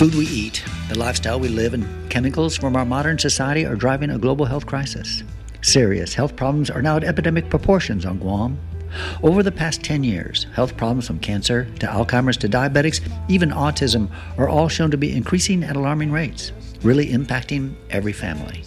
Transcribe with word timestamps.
Food 0.00 0.14
we 0.14 0.26
eat, 0.28 0.64
the 0.88 0.98
lifestyle 0.98 1.38
we 1.38 1.50
live, 1.50 1.74
and 1.74 1.86
chemicals 2.08 2.56
from 2.56 2.74
our 2.74 2.86
modern 2.86 3.18
society 3.18 3.66
are 3.66 3.74
driving 3.76 4.08
a 4.08 4.18
global 4.18 4.46
health 4.46 4.64
crisis. 4.64 5.22
Serious 5.60 6.14
health 6.14 6.36
problems 6.36 6.70
are 6.70 6.80
now 6.80 6.96
at 6.96 7.04
epidemic 7.04 7.50
proportions 7.50 8.06
on 8.06 8.18
Guam. 8.18 8.58
Over 9.22 9.42
the 9.42 9.52
past 9.52 9.84
10 9.84 10.02
years, 10.02 10.46
health 10.54 10.74
problems 10.78 11.06
from 11.06 11.18
cancer 11.18 11.66
to 11.80 11.86
Alzheimer's 11.86 12.38
to 12.38 12.48
diabetics, 12.48 13.06
even 13.28 13.50
autism, 13.50 14.08
are 14.38 14.48
all 14.48 14.68
shown 14.70 14.90
to 14.90 14.96
be 14.96 15.14
increasing 15.14 15.62
at 15.62 15.76
alarming 15.76 16.10
rates, 16.10 16.52
really 16.80 17.08
impacting 17.08 17.74
every 17.90 18.14
family. 18.14 18.64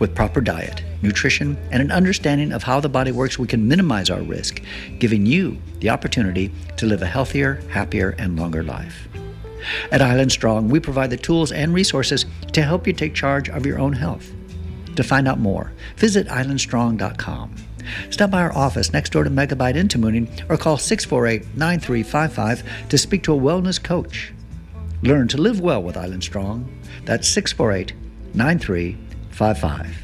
With 0.00 0.16
proper 0.16 0.40
diet, 0.40 0.82
nutrition, 1.02 1.56
and 1.70 1.82
an 1.82 1.92
understanding 1.92 2.50
of 2.50 2.64
how 2.64 2.80
the 2.80 2.88
body 2.88 3.12
works, 3.12 3.38
we 3.38 3.46
can 3.46 3.68
minimize 3.68 4.10
our 4.10 4.22
risk, 4.22 4.60
giving 4.98 5.24
you 5.24 5.56
the 5.78 5.90
opportunity 5.90 6.50
to 6.78 6.86
live 6.86 7.02
a 7.02 7.06
healthier, 7.06 7.62
happier, 7.70 8.16
and 8.18 8.36
longer 8.36 8.64
life. 8.64 9.06
At 9.90 10.02
Island 10.02 10.32
Strong, 10.32 10.68
we 10.68 10.80
provide 10.80 11.10
the 11.10 11.16
tools 11.16 11.52
and 11.52 11.74
resources 11.74 12.26
to 12.52 12.62
help 12.62 12.86
you 12.86 12.92
take 12.92 13.14
charge 13.14 13.48
of 13.48 13.66
your 13.66 13.78
own 13.78 13.92
health. 13.92 14.32
To 14.96 15.02
find 15.02 15.26
out 15.26 15.40
more, 15.40 15.72
visit 15.96 16.28
islandstrong.com. 16.28 17.54
Stop 18.10 18.30
by 18.30 18.42
our 18.42 18.56
office 18.56 18.92
next 18.92 19.12
door 19.12 19.24
to 19.24 19.30
Megabyte 19.30 19.74
in 19.74 19.88
Tamuning 19.88 20.28
or 20.48 20.56
call 20.56 20.78
648 20.78 21.56
9355 21.56 22.88
to 22.88 22.98
speak 22.98 23.22
to 23.24 23.34
a 23.34 23.38
wellness 23.38 23.82
coach. 23.82 24.32
Learn 25.02 25.28
to 25.28 25.36
live 25.36 25.60
well 25.60 25.82
with 25.82 25.96
Island 25.96 26.22
Strong. 26.22 26.70
That's 27.04 27.28
648 27.28 27.92
9355. 28.34 30.03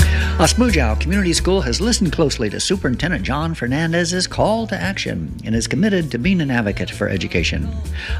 Asmuyao 0.41 0.99
Community 0.99 1.33
School 1.33 1.61
has 1.61 1.79
listened 1.79 2.11
closely 2.11 2.49
to 2.49 2.59
Superintendent 2.59 3.23
Jon 3.23 3.53
Fernandez's 3.53 4.25
call 4.25 4.65
to 4.65 4.75
action 4.75 5.39
and 5.45 5.53
is 5.53 5.67
committed 5.67 6.09
to 6.09 6.17
being 6.17 6.41
an 6.41 6.49
advocate 6.49 6.89
for 6.89 7.07
education. 7.07 7.69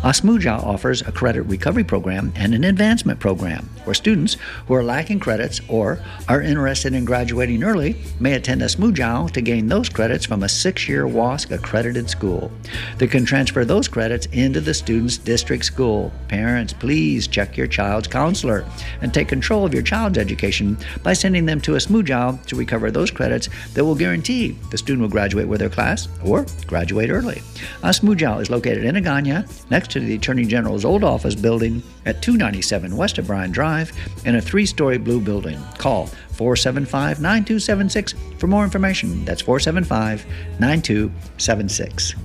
Asmuyao 0.03 0.63
offers 0.63 1.01
a 1.01 1.11
credit 1.11 1.41
recovery 1.41 1.83
program 1.83 2.31
and 2.35 2.53
an 2.53 2.63
advancement 2.63 3.19
program 3.19 3.67
where 3.85 3.95
students 3.95 4.37
who 4.67 4.75
are 4.75 4.83
lacking 4.83 5.19
credits 5.19 5.61
or 5.67 5.99
are 6.29 6.43
interested 6.43 6.93
in 6.93 7.05
graduating 7.05 7.63
early 7.63 7.95
may 8.19 8.33
attend 8.33 8.61
Asmuyao 8.61 9.31
to 9.31 9.41
gain 9.41 9.65
those 9.65 9.89
credits 9.89 10.27
from 10.27 10.43
a 10.43 10.49
six-year 10.49 11.07
WASC 11.07 11.49
accredited 11.49 12.07
school. 12.07 12.51
They 12.99 13.07
can 13.07 13.25
transfer 13.25 13.65
those 13.65 13.87
credits 13.87 14.27
into 14.27 14.61
the 14.61 14.75
student's 14.75 15.17
district 15.17 15.65
school. 15.65 16.11
Parents, 16.27 16.71
please 16.71 17.27
check 17.27 17.57
your 17.57 17.65
child's 17.65 18.07
counselor 18.07 18.63
and 19.01 19.11
take 19.11 19.27
control 19.27 19.65
of 19.65 19.73
your 19.73 19.81
child's 19.81 20.19
education 20.19 20.77
by 21.01 21.13
sending 21.13 21.47
them 21.47 21.59
to 21.61 21.73
Asmuyao 22.11 22.45
to 22.45 22.55
recover 22.55 22.91
those 22.91 23.11
credits 23.11 23.49
that 23.73 23.83
will 23.83 23.95
guarantee 23.95 24.51
the 24.69 24.77
student 24.77 25.01
will 25.01 25.09
graduate 25.09 25.47
with 25.47 25.59
their 25.59 25.69
class 25.69 26.07
or 26.23 26.45
graduate 26.67 27.09
early. 27.09 27.41
Asmuyao 27.83 28.41
is 28.41 28.49
located 28.49 28.83
in 28.83 28.95
Agana, 28.95 29.47
next 29.69 29.91
to 29.91 29.99
the 29.99 30.15
Attorney 30.15 30.45
General's 30.45 30.85
old 30.85 31.03
office 31.03 31.35
building 31.35 31.81
at 32.05 32.21
297 32.21 32.95
West 32.95 33.19
O'Brien 33.19 33.51
Drive 33.51 33.91
in 34.25 34.35
a 34.35 34.41
three 34.41 34.65
story 34.65 34.97
blue 34.97 35.19
building. 35.19 35.59
Call 35.77 36.07
475 36.33 37.21
9276 37.21 38.15
for 38.37 38.47
more 38.47 38.63
information. 38.63 39.23
That's 39.25 39.41
475 39.41 40.25
9276. 40.59 42.15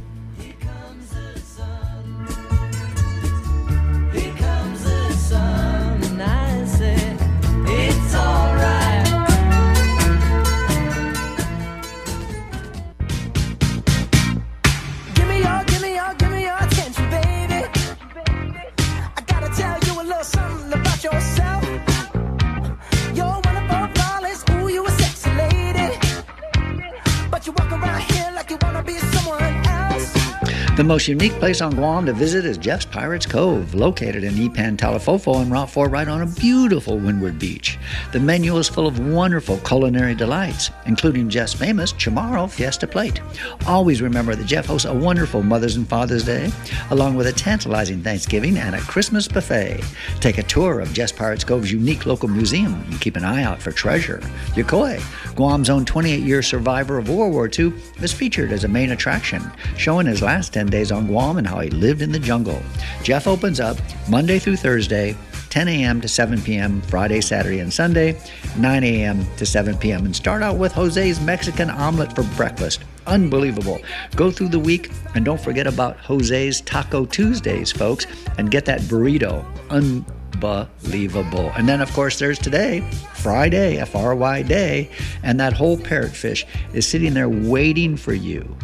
Most 30.87 31.09
unique 31.09 31.33
place 31.33 31.61
on 31.61 31.75
Guam 31.75 32.07
to 32.07 32.13
visit 32.13 32.45
is 32.45 32.57
Jeff's 32.57 32.85
Pirates 32.85 33.27
Cove, 33.27 33.75
located 33.75 34.23
in 34.23 34.35
Ipan 34.35 34.77
Talafofo 34.77 35.43
and 35.43 35.51
Route 35.51 35.69
4 35.69 35.89
right 35.89 36.07
on 36.07 36.23
a 36.23 36.27
beautiful 36.27 36.97
windward 36.97 37.39
beach. 37.39 37.77
The 38.13 38.21
menu 38.21 38.57
is 38.57 38.69
full 38.69 38.87
of 38.87 38.99
wonderful 38.99 39.59
culinary 39.59 40.15
delights, 40.15 40.71
including 40.87 41.29
Jeff's 41.29 41.55
famous 41.55 41.93
Chamorro 41.93 42.51
Fiesta 42.51 42.87
Plate. 42.87 43.21
Always 43.67 44.03
remember 44.03 44.35
that 44.35 44.47
Jeff 44.47 44.67
hosts 44.67 44.87
a 44.87 44.95
wonderful 44.95 45.43
Mother's 45.43 45.77
and 45.77 45.89
Father's 45.89 46.25
Day, 46.25 46.51
along 46.91 47.17
with 47.17 47.27
a 47.27 47.33
tantalizing 47.33 48.03
Thanksgiving 48.03 48.57
and 48.57 48.75
a 48.75 48.81
Christmas 48.81 49.29
buffet. 49.29 49.83
Take 50.21 50.39
a 50.39 50.43
tour 50.43 50.81
of 50.81 50.93
Jeff's 50.93 51.13
Pirates 51.13 51.45
Cove's 51.45 51.73
unique 51.73 52.07
local 52.07 52.29
museum 52.29 52.75
and 52.75 53.01
keep 53.01 53.17
an 53.17 53.25
eye 53.25 53.43
out 53.43 53.61
for 53.61 53.73
treasure. 53.73 54.19
Yokoi, 54.55 55.01
Guam's 55.35 55.71
own 55.71 55.85
28 55.85 56.21
year 56.21 56.43
survivor 56.43 56.99
of 56.99 57.09
World 57.09 57.33
War 57.33 57.49
II, 57.49 57.73
is 58.03 58.13
featured 58.13 58.53
as 58.53 58.65
a 58.65 58.69
main 58.69 58.93
attraction, 58.93 59.43
showing 59.77 60.07
his 60.07 60.23
last 60.23 60.53
10 60.53 60.67
days 60.67 60.93
on 60.93 61.07
Guam 61.07 61.39
and 61.39 61.47
how 61.47 61.61
he 61.61 61.71
lived 61.71 62.03
in 62.03 62.13
the 62.13 62.19
jungle. 62.19 62.61
Jeff 63.03 63.27
opens 63.27 63.61
up 63.61 63.77
Monday 64.09 64.39
through 64.39 64.57
Thursday, 64.57 65.17
10 65.57 65.69
a.m. 65.69 66.03
to 66.03 66.07
7 66.07 66.43
p.m., 66.43 66.83
Friday, 66.83 67.19
Saturday, 67.23 67.61
and 67.61 67.73
Sunday, 67.73 68.21
9 68.59 68.85
a.m. 68.85 69.27
to 69.37 69.47
7 69.47 69.79
p.m. 69.79 70.05
And 70.05 70.15
start 70.15 70.43
out 70.43 70.59
with 70.59 70.71
Jose's 70.71 71.19
Mexican 71.19 71.71
omelet 71.71 72.15
for 72.15 72.25
breakfast. 72.37 72.85
Unbelievable. 73.07 73.81
Go 74.17 74.31
through 74.31 74.49
the 74.49 74.59
week 74.59 74.91
and 75.15 75.25
don't 75.25 75.41
forget 75.41 75.67
about 75.67 75.97
Jose's 75.97 76.61
Taco 76.61 77.07
Tuesdays, 77.07 77.73
folks, 77.73 78.07
and 78.37 78.51
get 78.51 78.67
that 78.67 78.83
burrito. 78.83 79.47
Unbelievable. 79.71 81.51
And 81.57 81.67
then, 81.67 81.81
of 81.81 81.91
course, 81.95 82.19
there's 82.19 82.39
today, 82.39 82.83
Friday, 83.15 83.79
F 83.79 83.97
R 83.97 84.15
Y 84.15 84.43
day, 84.43 84.91
and 85.23 85.41
that 85.41 85.55
whole 85.55 85.79
parrotfish 85.79 86.45
is 86.75 86.87
sitting 86.87 87.15
there 87.15 87.31
waiting 87.31 87.97
for 87.97 88.13
you. 88.13 88.55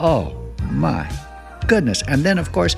Oh 0.00 0.52
my 0.72 1.08
goodness. 1.68 2.02
And 2.08 2.24
then, 2.24 2.38
of 2.38 2.50
course, 2.50 2.74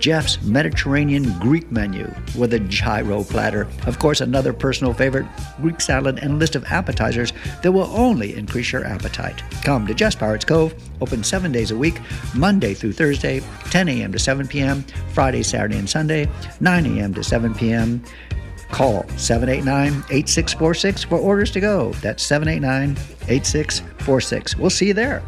Jeff's 0.00 0.40
Mediterranean 0.42 1.38
Greek 1.40 1.70
menu 1.70 2.12
with 2.36 2.54
a 2.54 2.58
gyro 2.60 3.22
platter. 3.22 3.68
Of 3.86 3.98
course, 3.98 4.22
another 4.22 4.54
personal 4.54 4.94
favorite, 4.94 5.26
Greek 5.60 5.78
salad 5.80 6.18
and 6.22 6.38
list 6.38 6.56
of 6.56 6.64
appetizers 6.64 7.34
that 7.62 7.70
will 7.70 7.90
only 7.94 8.34
increase 8.34 8.72
your 8.72 8.84
appetite. 8.86 9.42
Come 9.62 9.86
to 9.86 9.94
Jeff's 9.94 10.16
Pirates 10.16 10.46
Cove, 10.46 10.74
open 11.02 11.22
seven 11.22 11.52
days 11.52 11.70
a 11.70 11.76
week, 11.76 12.00
Monday 12.34 12.72
through 12.72 12.94
Thursday, 12.94 13.42
10 13.70 13.88
a.m. 13.90 14.12
to 14.12 14.18
7 14.18 14.48
p.m., 14.48 14.84
Friday, 15.12 15.42
Saturday, 15.42 15.76
and 15.76 15.88
Sunday, 15.88 16.28
9 16.60 16.98
a.m. 16.98 17.12
to 17.12 17.22
7 17.22 17.54
p.m. 17.54 18.02
Call 18.70 19.06
789 19.16 19.88
8646 20.10 21.04
for 21.04 21.18
orders 21.18 21.50
to 21.50 21.60
go. 21.60 21.92
That's 21.94 22.22
789 22.22 22.96
8646. 23.28 24.56
We'll 24.56 24.70
see 24.70 24.86
you 24.86 24.94
there. 24.94 25.22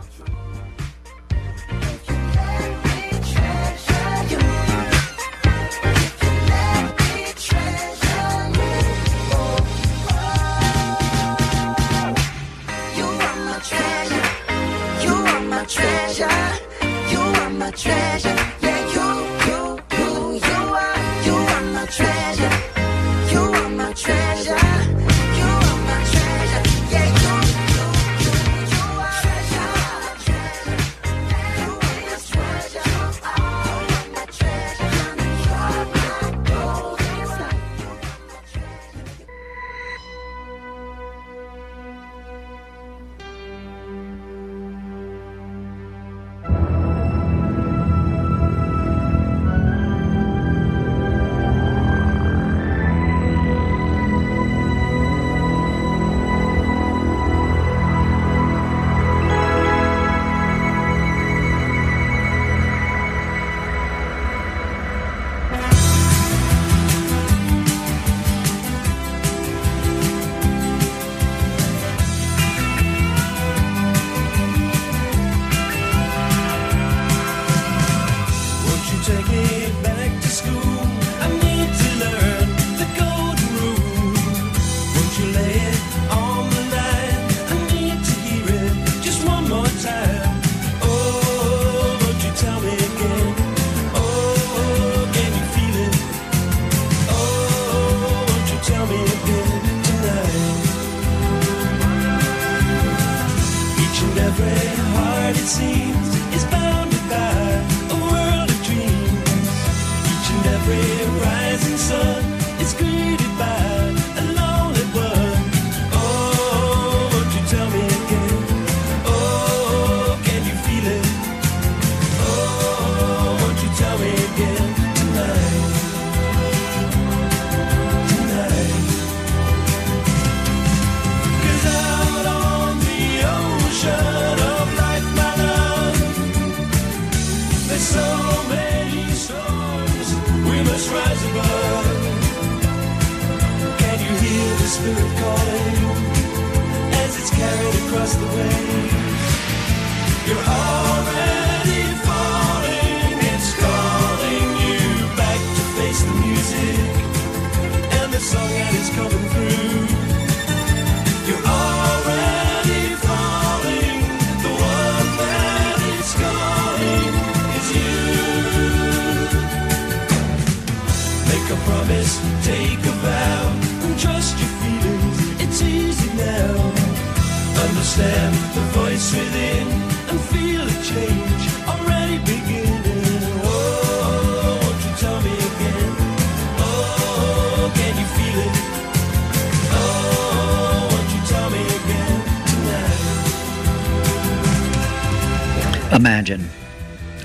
Imagine 195.92 196.48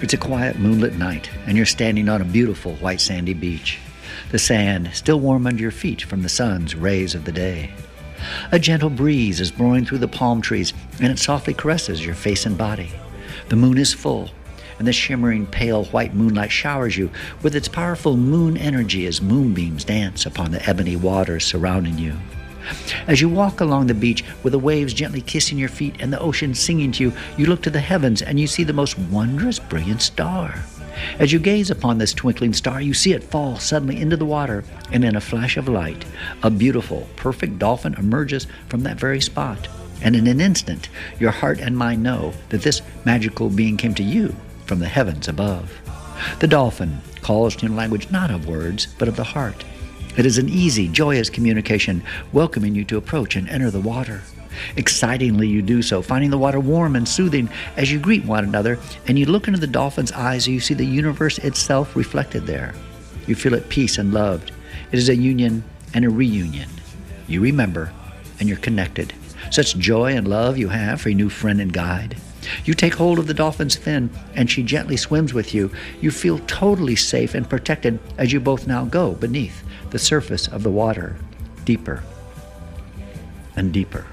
it's 0.02 0.14
a 0.14 0.18
quiet 0.18 0.60
moonlit 0.60 0.96
night 0.96 1.30
and 1.46 1.56
you're 1.56 1.66
standing 1.66 2.10
on 2.10 2.22
a 2.22 2.26
beautiful 2.26 2.74
white 2.76 3.00
sandy 3.00 3.34
beach. 3.34 3.80
The 4.32 4.40
sand 4.40 4.90
still 4.94 5.22
warm 5.22 5.48
under 5.48 5.62
your 5.62 5.72
feet 5.72 6.02
from 6.02 6.22
the 6.22 6.28
sun's 6.28 6.76
rays 6.76 7.16
of 7.16 7.24
the 7.24 7.32
day. 7.32 7.72
A 8.52 8.60
gentle 8.60 8.90
breeze 8.90 9.40
is 9.40 9.52
blowing 9.52 9.86
through 9.86 10.00
the 10.00 10.08
palm 10.10 10.42
trees 10.42 10.74
and 11.00 11.14
it 11.14 11.18
softly 11.18 11.54
caresses 11.54 12.06
your 12.06 12.14
face 12.14 12.46
and 12.46 12.58
body. 12.58 12.92
The 13.48 13.56
moon 13.56 13.78
is 13.78 13.94
full 13.94 14.32
and 14.80 14.86
the 14.86 14.92
shimmering 14.92 15.48
pale 15.48 15.86
white 15.86 16.14
moonlight 16.14 16.52
showers 16.52 16.98
you 16.98 17.10
with 17.42 17.56
its 17.56 17.70
powerful 17.70 18.18
moon 18.18 18.58
energy 18.58 19.06
as 19.06 19.22
moonbeams 19.22 19.86
dance 19.86 20.26
upon 20.26 20.52
the 20.52 20.70
ebony 20.70 20.98
waters 20.98 21.46
surrounding 21.46 21.98
you. 21.98 22.18
As 23.08 23.22
you 23.22 23.30
walk 23.30 23.62
along 23.62 23.88
the 23.88 23.94
beach 23.94 24.24
with 24.44 24.52
the 24.52 24.60
waves 24.60 24.94
gently 24.94 25.22
kissing 25.22 25.58
your 25.58 25.70
feet 25.70 25.96
and 26.00 26.12
the 26.12 26.20
ocean 26.20 26.54
singing 26.54 26.92
to 26.94 27.04
you, 27.04 27.14
you 27.38 27.46
look 27.46 27.62
to 27.64 27.70
the 27.70 27.80
heavens 27.80 28.22
and 28.22 28.40
you 28.40 28.48
see 28.48 28.64
the 28.64 28.74
most 28.74 28.98
wondrous, 29.00 29.60
brilliant 29.60 30.02
star. 30.02 30.64
As 31.20 31.32
you 31.32 31.40
gaze 31.40 31.70
upon 31.70 31.98
this 31.98 32.14
twinkling 32.14 32.54
star, 32.54 32.82
you 32.82 32.94
see 32.94 33.14
it 33.14 33.24
fall 33.24 33.58
suddenly 33.58 34.02
into 34.02 34.18
the 34.18 34.26
water, 34.26 34.64
and 34.92 35.06
in 35.06 35.16
a 35.16 35.22
flash 35.22 35.56
of 35.56 35.68
light, 35.68 36.06
a 36.42 36.50
beautiful, 36.50 37.08
perfect 37.16 37.60
dolphin 37.60 37.94
emerges 37.96 38.48
from 38.68 38.82
that 38.84 39.00
very 39.00 39.22
spot. 39.22 39.68
And 40.02 40.16
in 40.16 40.28
an 40.28 40.42
instant, 40.42 40.90
your 41.20 41.32
heart 41.32 41.60
and 41.60 41.78
mind 41.78 42.04
know 42.04 42.34
that 42.50 42.62
this 42.62 42.82
magical 43.06 43.50
being 43.50 43.78
came 43.78 43.94
to 43.96 44.04
you 44.04 44.36
from 44.66 44.80
the 44.80 44.88
heavens 44.88 45.28
above. 45.28 45.72
The 46.40 46.48
dolphin 46.48 47.02
calls 47.22 47.62
in 47.62 47.76
language 47.76 48.10
not 48.10 48.32
of 48.32 48.48
words, 48.48 48.88
but 48.98 49.08
of 49.08 49.16
the 49.16 49.24
heart. 49.24 49.64
It 50.18 50.26
is 50.26 50.40
an 50.40 50.50
easy, 50.50 50.88
joyous 50.88 51.30
communication, 51.30 52.02
welcoming 52.34 52.74
you 52.74 52.84
to 52.86 52.98
approach 52.98 53.36
and 53.36 53.48
enter 53.50 53.70
the 53.70 53.80
water. 53.80 54.24
Excitingly, 54.76 55.48
you 55.48 55.62
do 55.62 55.84
so, 55.84 56.02
finding 56.02 56.32
the 56.32 56.40
water 56.40 56.60
warm 56.60 56.96
and 56.96 57.08
soothing 57.08 57.48
as 57.76 57.92
you 57.92 58.00
greet 58.00 58.26
one 58.26 58.44
another, 58.44 58.80
and 59.06 59.20
you 59.20 59.28
look 59.28 59.48
into 59.48 59.60
the 59.60 59.68
dolphin's 59.68 60.12
eyes 60.12 60.48
and 60.48 60.56
you 60.56 60.60
see 60.60 60.74
the 60.74 60.84
universe 60.84 61.38
itself 61.38 61.96
reflected 61.96 62.48
there. 62.48 62.74
You 63.28 63.36
feel 63.36 63.54
at 63.54 63.70
peace 63.70 64.00
and 64.00 64.12
loved. 64.12 64.52
It 64.92 64.98
is 64.98 65.08
a 65.08 65.16
union 65.16 65.64
and 65.94 66.04
a 66.04 66.10
reunion. 66.10 66.70
You 67.28 67.40
remember, 67.42 67.94
and 68.40 68.50
you're 68.50 68.58
connected. 68.58 69.14
Such 69.52 69.78
joy 69.78 70.16
and 70.16 70.28
love 70.28 70.58
you 70.58 70.70
have 70.70 71.00
for 71.00 71.10
your 71.10 71.18
new 71.18 71.30
friend 71.30 71.62
and 71.62 71.72
guide. 71.72 72.18
You 72.66 72.74
take 72.74 72.96
hold 72.96 73.20
of 73.20 73.28
the 73.28 73.36
dolphin's 73.36 73.76
fin, 73.76 74.10
and 74.34 74.50
she 74.50 74.64
gently 74.64 74.98
swims 74.98 75.32
with 75.32 75.54
you. 75.54 75.72
You 76.02 76.10
feel 76.10 76.40
totally 76.48 76.96
safe 76.96 77.36
and 77.36 77.48
protected 77.48 78.00
as 78.18 78.34
you 78.34 78.40
both 78.40 78.66
now 78.66 78.86
go 78.86 79.14
beneath 79.14 79.64
the 79.92 80.00
surface 80.00 80.48
of 80.48 80.64
the 80.64 80.70
water, 80.70 81.16
deeper 81.66 82.04
and 83.56 83.74
deeper 83.74 84.06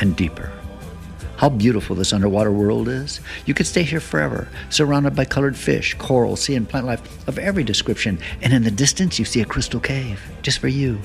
and 0.00 0.16
deeper. 0.16 0.52
How 1.36 1.48
beautiful 1.48 1.96
this 1.96 2.12
underwater 2.12 2.52
world 2.52 2.86
is. 2.86 3.20
You 3.46 3.54
could 3.54 3.66
stay 3.66 3.82
here 3.82 4.00
forever, 4.00 4.48
surrounded 4.68 5.16
by 5.16 5.24
colored 5.24 5.56
fish, 5.56 5.94
coral, 5.94 6.36
sea, 6.36 6.54
and 6.54 6.68
plant 6.68 6.86
life 6.86 7.28
of 7.28 7.38
every 7.38 7.64
description. 7.64 8.18
And 8.42 8.52
in 8.52 8.62
the 8.62 8.70
distance, 8.70 9.18
you 9.18 9.24
see 9.24 9.40
a 9.40 9.46
crystal 9.46 9.80
cave 9.80 10.20
just 10.42 10.58
for 10.58 10.68
you. 10.68 11.00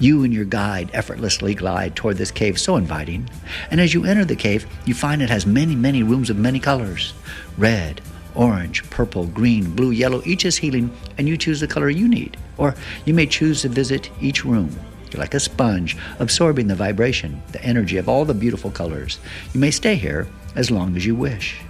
You 0.00 0.24
and 0.24 0.34
your 0.34 0.44
guide 0.44 0.90
effortlessly 0.92 1.54
glide 1.54 1.94
toward 1.94 2.16
this 2.16 2.32
cave, 2.32 2.58
so 2.58 2.74
inviting. 2.74 3.30
And 3.70 3.80
as 3.80 3.94
you 3.94 4.04
enter 4.04 4.24
the 4.24 4.34
cave, 4.34 4.66
you 4.84 4.94
find 4.94 5.22
it 5.22 5.30
has 5.30 5.46
many, 5.46 5.76
many 5.76 6.02
rooms 6.02 6.28
of 6.28 6.36
many 6.36 6.58
colors 6.58 7.14
red, 7.56 8.00
orange, 8.38 8.88
purple, 8.88 9.26
green, 9.26 9.74
blue, 9.74 9.90
yellow. 9.90 10.22
Each 10.24 10.44
is 10.44 10.56
healing, 10.56 10.90
and 11.18 11.28
you 11.28 11.36
choose 11.36 11.60
the 11.60 11.66
color 11.66 11.90
you 11.90 12.08
need. 12.08 12.36
Or 12.56 12.74
you 13.04 13.12
may 13.12 13.26
choose 13.26 13.62
to 13.62 13.68
visit 13.68 14.10
each 14.20 14.44
room. 14.44 14.70
You're 15.10 15.20
like 15.20 15.34
a 15.34 15.40
sponge, 15.40 15.96
absorbing 16.20 16.68
the 16.68 16.74
vibration, 16.74 17.42
the 17.52 17.62
energy 17.62 17.96
of 17.96 18.08
all 18.08 18.24
the 18.24 18.34
beautiful 18.34 18.70
colors. 18.70 19.18
You 19.52 19.60
may 19.60 19.72
stay 19.72 19.96
here 19.96 20.28
as 20.54 20.70
long 20.70 20.96
as 20.96 21.04
you 21.04 21.14
wish. 21.14 21.60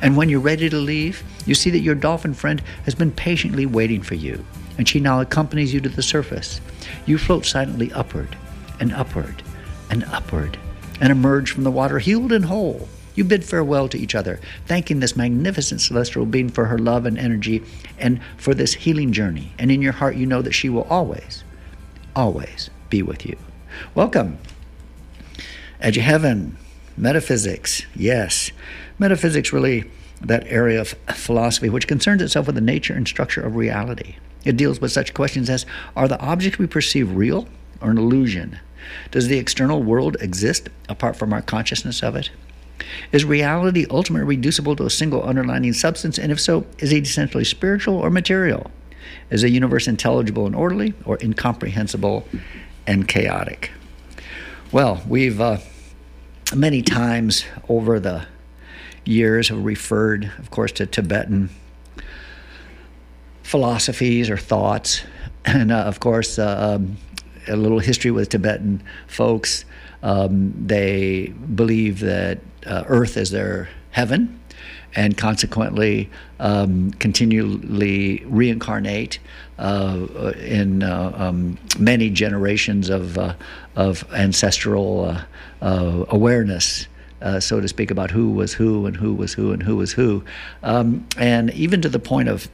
And 0.00 0.16
when 0.16 0.28
you're 0.28 0.40
ready 0.40 0.68
to 0.68 0.76
leave, 0.76 1.22
you 1.46 1.54
see 1.54 1.70
that 1.70 1.80
your 1.80 1.94
dolphin 1.94 2.34
friend 2.34 2.60
has 2.84 2.94
been 2.94 3.12
patiently 3.12 3.66
waiting 3.66 4.02
for 4.02 4.14
you, 4.14 4.44
and 4.78 4.88
she 4.88 5.00
now 5.00 5.20
accompanies 5.20 5.72
you 5.72 5.80
to 5.80 5.88
the 5.88 6.02
surface. 6.02 6.60
You 7.06 7.18
float 7.18 7.46
silently 7.46 7.92
upward 7.92 8.36
and 8.80 8.92
upward 8.92 9.42
and 9.90 10.04
upward 10.04 10.58
and 11.00 11.10
emerge 11.10 11.50
from 11.50 11.64
the 11.64 11.70
water 11.70 11.98
healed 11.98 12.32
and 12.32 12.44
whole. 12.44 12.88
You 13.14 13.24
bid 13.24 13.44
farewell 13.44 13.88
to 13.88 13.98
each 13.98 14.14
other, 14.14 14.40
thanking 14.66 15.00
this 15.00 15.16
magnificent 15.16 15.80
celestial 15.80 16.26
being 16.26 16.48
for 16.48 16.66
her 16.66 16.78
love 16.78 17.04
and 17.06 17.18
energy 17.18 17.62
and 17.98 18.20
for 18.36 18.54
this 18.54 18.74
healing 18.74 19.12
journey. 19.12 19.52
And 19.58 19.70
in 19.70 19.82
your 19.82 19.92
heart, 19.92 20.16
you 20.16 20.26
know 20.26 20.42
that 20.42 20.52
she 20.52 20.68
will 20.68 20.84
always, 20.84 21.44
always 22.16 22.70
be 22.88 23.02
with 23.02 23.26
you. 23.26 23.36
Welcome. 23.94 24.38
Edge 25.80 25.98
of 25.98 26.04
Heaven, 26.04 26.56
metaphysics. 26.96 27.86
Yes, 27.94 28.52
metaphysics 28.98 29.52
really 29.52 29.90
that 30.20 30.46
area 30.46 30.80
of 30.80 30.94
philosophy 31.14 31.68
which 31.68 31.88
concerns 31.88 32.22
itself 32.22 32.46
with 32.46 32.54
the 32.54 32.60
nature 32.60 32.94
and 32.94 33.08
structure 33.08 33.40
of 33.40 33.56
reality. 33.56 34.16
It 34.44 34.56
deals 34.56 34.80
with 34.80 34.92
such 34.92 35.14
questions 35.14 35.50
as 35.50 35.66
Are 35.96 36.08
the 36.08 36.20
objects 36.20 36.58
we 36.58 36.66
perceive 36.66 37.14
real 37.14 37.48
or 37.80 37.90
an 37.90 37.98
illusion? 37.98 38.58
Does 39.10 39.28
the 39.28 39.38
external 39.38 39.82
world 39.82 40.16
exist 40.20 40.68
apart 40.88 41.16
from 41.16 41.32
our 41.32 41.42
consciousness 41.42 42.02
of 42.02 42.16
it? 42.16 42.30
Is 43.12 43.24
reality 43.24 43.86
ultimately 43.90 44.36
reducible 44.36 44.76
to 44.76 44.84
a 44.84 44.90
single 44.90 45.22
underlying 45.22 45.72
substance? 45.72 46.18
And 46.18 46.32
if 46.32 46.40
so, 46.40 46.66
is 46.78 46.92
it 46.92 47.04
essentially 47.04 47.44
spiritual 47.44 47.96
or 47.96 48.10
material? 48.10 48.70
Is 49.30 49.42
the 49.42 49.50
universe 49.50 49.88
intelligible 49.88 50.46
and 50.46 50.54
orderly 50.54 50.94
or 51.04 51.18
incomprehensible 51.22 52.26
and 52.86 53.08
chaotic? 53.08 53.70
Well, 54.70 55.02
we've 55.06 55.40
uh, 55.40 55.58
many 56.54 56.82
times 56.82 57.44
over 57.68 58.00
the 58.00 58.26
years 59.04 59.48
have 59.48 59.64
referred, 59.64 60.30
of 60.38 60.50
course, 60.50 60.72
to 60.72 60.86
Tibetan 60.86 61.50
philosophies 63.42 64.30
or 64.30 64.36
thoughts. 64.36 65.02
And 65.44 65.72
uh, 65.72 65.78
of 65.78 65.98
course, 65.98 66.38
uh, 66.38 66.76
um, 66.76 66.98
a 67.48 67.56
little 67.56 67.80
history 67.80 68.12
with 68.12 68.28
Tibetan 68.28 68.80
folks. 69.08 69.64
Um, 70.00 70.54
they 70.66 71.34
believe 71.54 71.98
that 71.98 72.38
uh, 72.66 72.84
Earth 72.86 73.16
as 73.16 73.30
their 73.30 73.68
heaven 73.90 74.40
and 74.94 75.16
consequently 75.16 76.10
um, 76.38 76.90
continually 76.92 78.22
reincarnate 78.26 79.18
uh, 79.58 80.32
in 80.38 80.82
uh, 80.82 81.12
um, 81.16 81.58
many 81.78 82.10
generations 82.10 82.90
of, 82.90 83.16
uh, 83.16 83.34
of 83.76 84.04
ancestral 84.12 85.04
uh, 85.04 85.24
uh, 85.62 86.04
awareness 86.08 86.86
uh, 87.22 87.38
so 87.38 87.60
to 87.60 87.68
speak, 87.68 87.90
about 87.90 88.10
who 88.10 88.32
was 88.32 88.52
who 88.52 88.84
and 88.84 88.96
who 88.96 89.14
was 89.14 89.32
who 89.32 89.52
and 89.52 89.62
who 89.62 89.76
was 89.76 89.92
who, 89.92 90.24
um, 90.64 91.06
and 91.16 91.50
even 91.54 91.80
to 91.80 91.88
the 91.88 91.98
point 91.98 92.28
of 92.28 92.48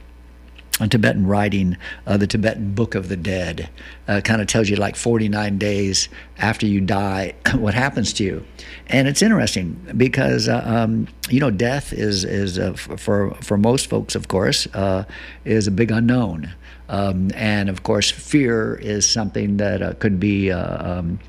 Tibetan 0.87 1.27
writing, 1.27 1.75
uh, 2.07 2.15
the 2.15 2.27
Tibetan 2.27 2.73
Book 2.73 2.95
of 2.95 3.09
the 3.09 3.17
Dead, 3.17 3.69
uh, 4.07 4.21
kind 4.21 4.41
of 4.41 4.47
tells 4.47 4.69
you 4.69 4.77
like 4.77 4.95
49 4.95 5.57
days 5.57 6.07
after 6.37 6.65
you 6.65 6.79
die 6.79 7.33
what 7.55 7.73
happens 7.73 8.13
to 8.13 8.23
you, 8.23 8.45
and 8.87 9.07
it's 9.07 9.21
interesting 9.21 9.75
because 9.97 10.47
uh, 10.47 10.61
um, 10.65 11.07
you 11.29 11.39
know 11.39 11.51
death 11.51 11.91
is 11.91 12.23
is 12.23 12.57
uh, 12.57 12.73
for 12.73 13.33
for 13.41 13.57
most 13.57 13.87
folks, 13.87 14.15
of 14.15 14.27
course, 14.27 14.67
uh, 14.73 15.03
is 15.43 15.67
a 15.67 15.71
big 15.71 15.91
unknown, 15.91 16.53
um, 16.87 17.31
and 17.35 17.67
of 17.67 17.83
course 17.83 18.09
fear 18.09 18.75
is 18.75 19.09
something 19.09 19.57
that 19.57 19.81
uh, 19.81 19.93
could 19.95 20.19
be. 20.19 20.51
Um, 20.51 21.19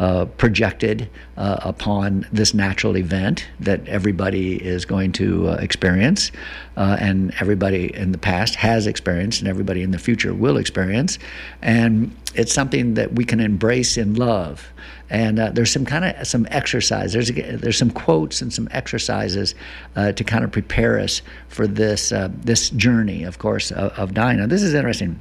uh, 0.00 0.24
projected 0.38 1.10
uh, 1.36 1.58
upon 1.60 2.26
this 2.32 2.54
natural 2.54 2.96
event 2.96 3.46
that 3.60 3.86
everybody 3.86 4.56
is 4.56 4.86
going 4.86 5.12
to 5.12 5.46
uh, 5.46 5.52
experience, 5.56 6.32
uh, 6.78 6.96
and 6.98 7.34
everybody 7.38 7.94
in 7.94 8.10
the 8.10 8.16
past 8.16 8.54
has 8.54 8.86
experienced, 8.86 9.40
and 9.40 9.48
everybody 9.48 9.82
in 9.82 9.90
the 9.90 9.98
future 9.98 10.32
will 10.32 10.56
experience. 10.56 11.18
And 11.60 12.16
it's 12.34 12.50
something 12.50 12.94
that 12.94 13.12
we 13.12 13.26
can 13.26 13.40
embrace 13.40 13.98
in 13.98 14.14
love. 14.14 14.72
And 15.10 15.38
uh, 15.38 15.50
there's 15.50 15.70
some 15.70 15.84
kind 15.84 16.06
of 16.06 16.26
some 16.26 16.46
exercise. 16.50 17.12
There's 17.12 17.30
there's 17.30 17.76
some 17.76 17.90
quotes 17.90 18.40
and 18.40 18.50
some 18.50 18.70
exercises 18.70 19.54
uh, 19.96 20.12
to 20.12 20.24
kind 20.24 20.44
of 20.44 20.50
prepare 20.50 20.98
us 20.98 21.20
for 21.48 21.66
this 21.66 22.08
this 22.42 22.70
journey, 22.70 23.24
of 23.24 23.38
course, 23.38 23.70
of, 23.70 23.92
of 23.98 24.14
dying. 24.14 24.38
Now, 24.38 24.46
this 24.46 24.62
is 24.62 24.72
interesting. 24.72 25.20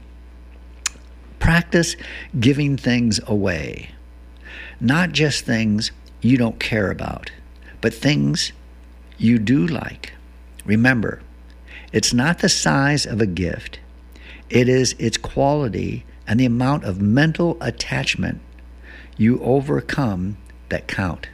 Practice 1.39 1.98
giving 2.39 2.77
things 2.77 3.19
away 3.27 3.89
not 4.79 5.12
just 5.12 5.45
things 5.45 5.91
you 6.21 6.38
don't 6.38 6.59
care 6.59 6.91
about, 6.91 7.31
but 7.81 7.93
things 7.93 8.51
you 9.17 9.39
do 9.39 9.67
like. 9.67 10.13
Remember, 10.65 11.21
it's 11.91 12.13
not 12.13 12.39
the 12.39 12.50
size 12.50 13.05
of 13.05 13.19
a 13.19 13.25
gift, 13.25 13.79
it 14.50 14.69
is 14.69 14.95
its 15.00 15.17
quality 15.17 16.05
and 16.27 16.39
the 16.39 16.45
amount 16.45 16.83
of 16.83 17.01
mental 17.01 17.57
attachment 17.62 18.39
you 19.17 19.39
overcome 19.41 20.38
that 20.69 20.88
count. 20.88 21.27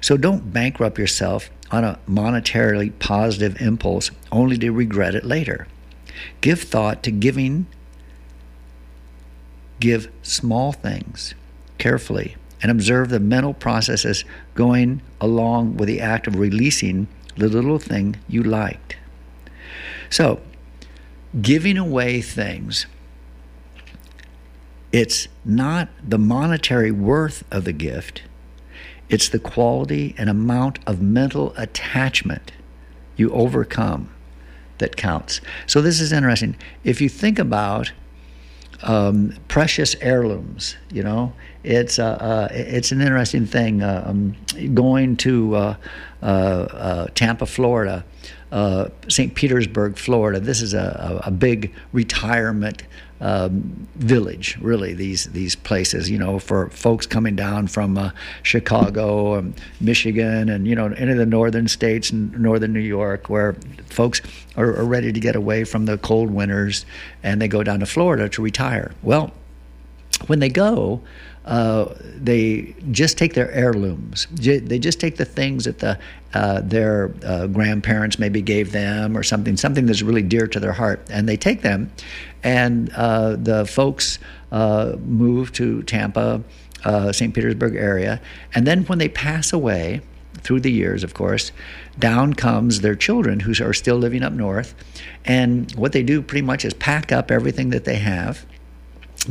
So 0.00 0.16
don't 0.16 0.52
bankrupt 0.52 0.98
yourself 0.98 1.50
on 1.70 1.84
a 1.84 1.98
monetarily 2.08 2.96
positive 2.98 3.60
impulse 3.60 4.10
only 4.30 4.56
to 4.58 4.70
regret 4.70 5.14
it 5.14 5.24
later. 5.24 5.66
Give 6.40 6.60
thought 6.60 7.02
to 7.02 7.10
giving, 7.10 7.66
give 9.80 10.10
small 10.22 10.72
things 10.72 11.34
carefully 11.78 12.36
and 12.60 12.70
observe 12.70 13.08
the 13.08 13.20
mental 13.20 13.54
processes 13.54 14.24
going 14.54 15.00
along 15.20 15.76
with 15.76 15.86
the 15.86 16.00
act 16.00 16.26
of 16.26 16.36
releasing 16.36 17.06
the 17.36 17.48
little 17.48 17.78
thing 17.78 18.16
you 18.28 18.42
liked. 18.42 18.96
So, 20.10 20.40
giving 21.40 21.78
away 21.78 22.20
things, 22.20 22.86
it's 24.90 25.28
not 25.44 25.88
the 26.02 26.18
monetary 26.18 26.90
worth 26.90 27.44
of 27.52 27.64
the 27.64 27.72
gift, 27.72 28.22
it's 29.08 29.28
the 29.28 29.38
quality 29.38 30.14
and 30.18 30.28
amount 30.28 30.78
of 30.86 31.00
mental 31.00 31.54
attachment 31.56 32.52
you 33.16 33.30
overcome 33.30 34.10
that 34.78 34.96
counts. 34.96 35.40
So, 35.66 35.80
this 35.80 36.00
is 36.00 36.12
interesting. 36.12 36.56
If 36.84 37.00
you 37.00 37.08
think 37.08 37.38
about 37.38 37.92
um, 38.82 39.34
precious 39.48 39.94
heirlooms. 40.00 40.76
You 40.90 41.02
know, 41.02 41.32
it's 41.64 41.98
uh, 41.98 42.06
uh, 42.06 42.48
it's 42.50 42.92
an 42.92 43.00
interesting 43.00 43.46
thing. 43.46 43.82
Uh, 43.82 44.04
um, 44.06 44.36
going 44.74 45.16
to 45.18 45.76
uh, 46.22 47.06
Tampa, 47.14 47.46
Florida, 47.46 48.04
St. 49.08 49.34
Petersburg, 49.34 49.96
Florida. 49.96 50.40
This 50.40 50.62
is 50.62 50.74
a, 50.74 51.20
a 51.24 51.30
big 51.30 51.72
retirement 51.92 52.82
um, 53.20 53.88
village, 53.96 54.56
really. 54.60 54.94
These 54.94 55.26
these 55.26 55.54
places, 55.54 56.10
you 56.10 56.18
know, 56.18 56.38
for 56.38 56.70
folks 56.70 57.06
coming 57.06 57.36
down 57.36 57.66
from 57.66 57.98
uh, 57.98 58.10
Chicago, 58.42 59.34
and 59.34 59.54
Michigan, 59.80 60.48
and 60.48 60.66
you 60.66 60.74
know, 60.74 60.86
any 60.96 61.12
of 61.12 61.18
the 61.18 61.26
northern 61.26 61.68
states 61.68 62.10
and 62.10 62.38
northern 62.38 62.72
New 62.72 62.80
York, 62.80 63.28
where 63.28 63.56
folks 63.86 64.20
are, 64.56 64.76
are 64.76 64.84
ready 64.84 65.12
to 65.12 65.20
get 65.20 65.36
away 65.36 65.64
from 65.64 65.86
the 65.86 65.98
cold 65.98 66.30
winters, 66.30 66.86
and 67.22 67.40
they 67.40 67.48
go 67.48 67.62
down 67.62 67.80
to 67.80 67.86
Florida 67.86 68.28
to 68.28 68.42
retire. 68.42 68.92
Well, 69.02 69.32
when 70.26 70.40
they 70.40 70.48
go, 70.48 71.00
uh, 71.48 71.94
they 72.14 72.74
just 72.90 73.16
take 73.16 73.32
their 73.32 73.50
heirlooms. 73.52 74.26
They 74.32 74.78
just 74.78 75.00
take 75.00 75.16
the 75.16 75.24
things 75.24 75.64
that 75.64 75.78
the 75.78 75.98
uh, 76.34 76.60
their 76.60 77.14
uh, 77.24 77.46
grandparents 77.46 78.18
maybe 78.18 78.42
gave 78.42 78.70
them 78.72 79.16
or 79.16 79.22
something, 79.22 79.56
something 79.56 79.86
that's 79.86 80.02
really 80.02 80.22
dear 80.22 80.46
to 80.46 80.60
their 80.60 80.74
heart, 80.74 81.00
and 81.10 81.26
they 81.26 81.38
take 81.38 81.62
them. 81.62 81.90
And 82.42 82.92
uh, 82.92 83.36
the 83.36 83.64
folks 83.64 84.18
uh, 84.52 84.96
move 85.06 85.50
to 85.54 85.82
Tampa, 85.84 86.42
uh, 86.84 87.12
St. 87.12 87.34
Petersburg 87.34 87.76
area, 87.76 88.20
and 88.54 88.66
then 88.66 88.84
when 88.84 88.98
they 88.98 89.08
pass 89.08 89.50
away, 89.50 90.02
through 90.42 90.60
the 90.60 90.70
years, 90.70 91.02
of 91.02 91.14
course, 91.14 91.50
down 91.98 92.32
comes 92.32 92.80
their 92.80 92.94
children 92.94 93.40
who 93.40 93.52
are 93.64 93.72
still 93.72 93.96
living 93.96 94.22
up 94.22 94.32
north. 94.32 94.72
And 95.24 95.72
what 95.72 95.90
they 95.90 96.04
do 96.04 96.22
pretty 96.22 96.46
much 96.46 96.64
is 96.64 96.74
pack 96.74 97.10
up 97.10 97.32
everything 97.32 97.70
that 97.70 97.84
they 97.84 97.96
have 97.96 98.46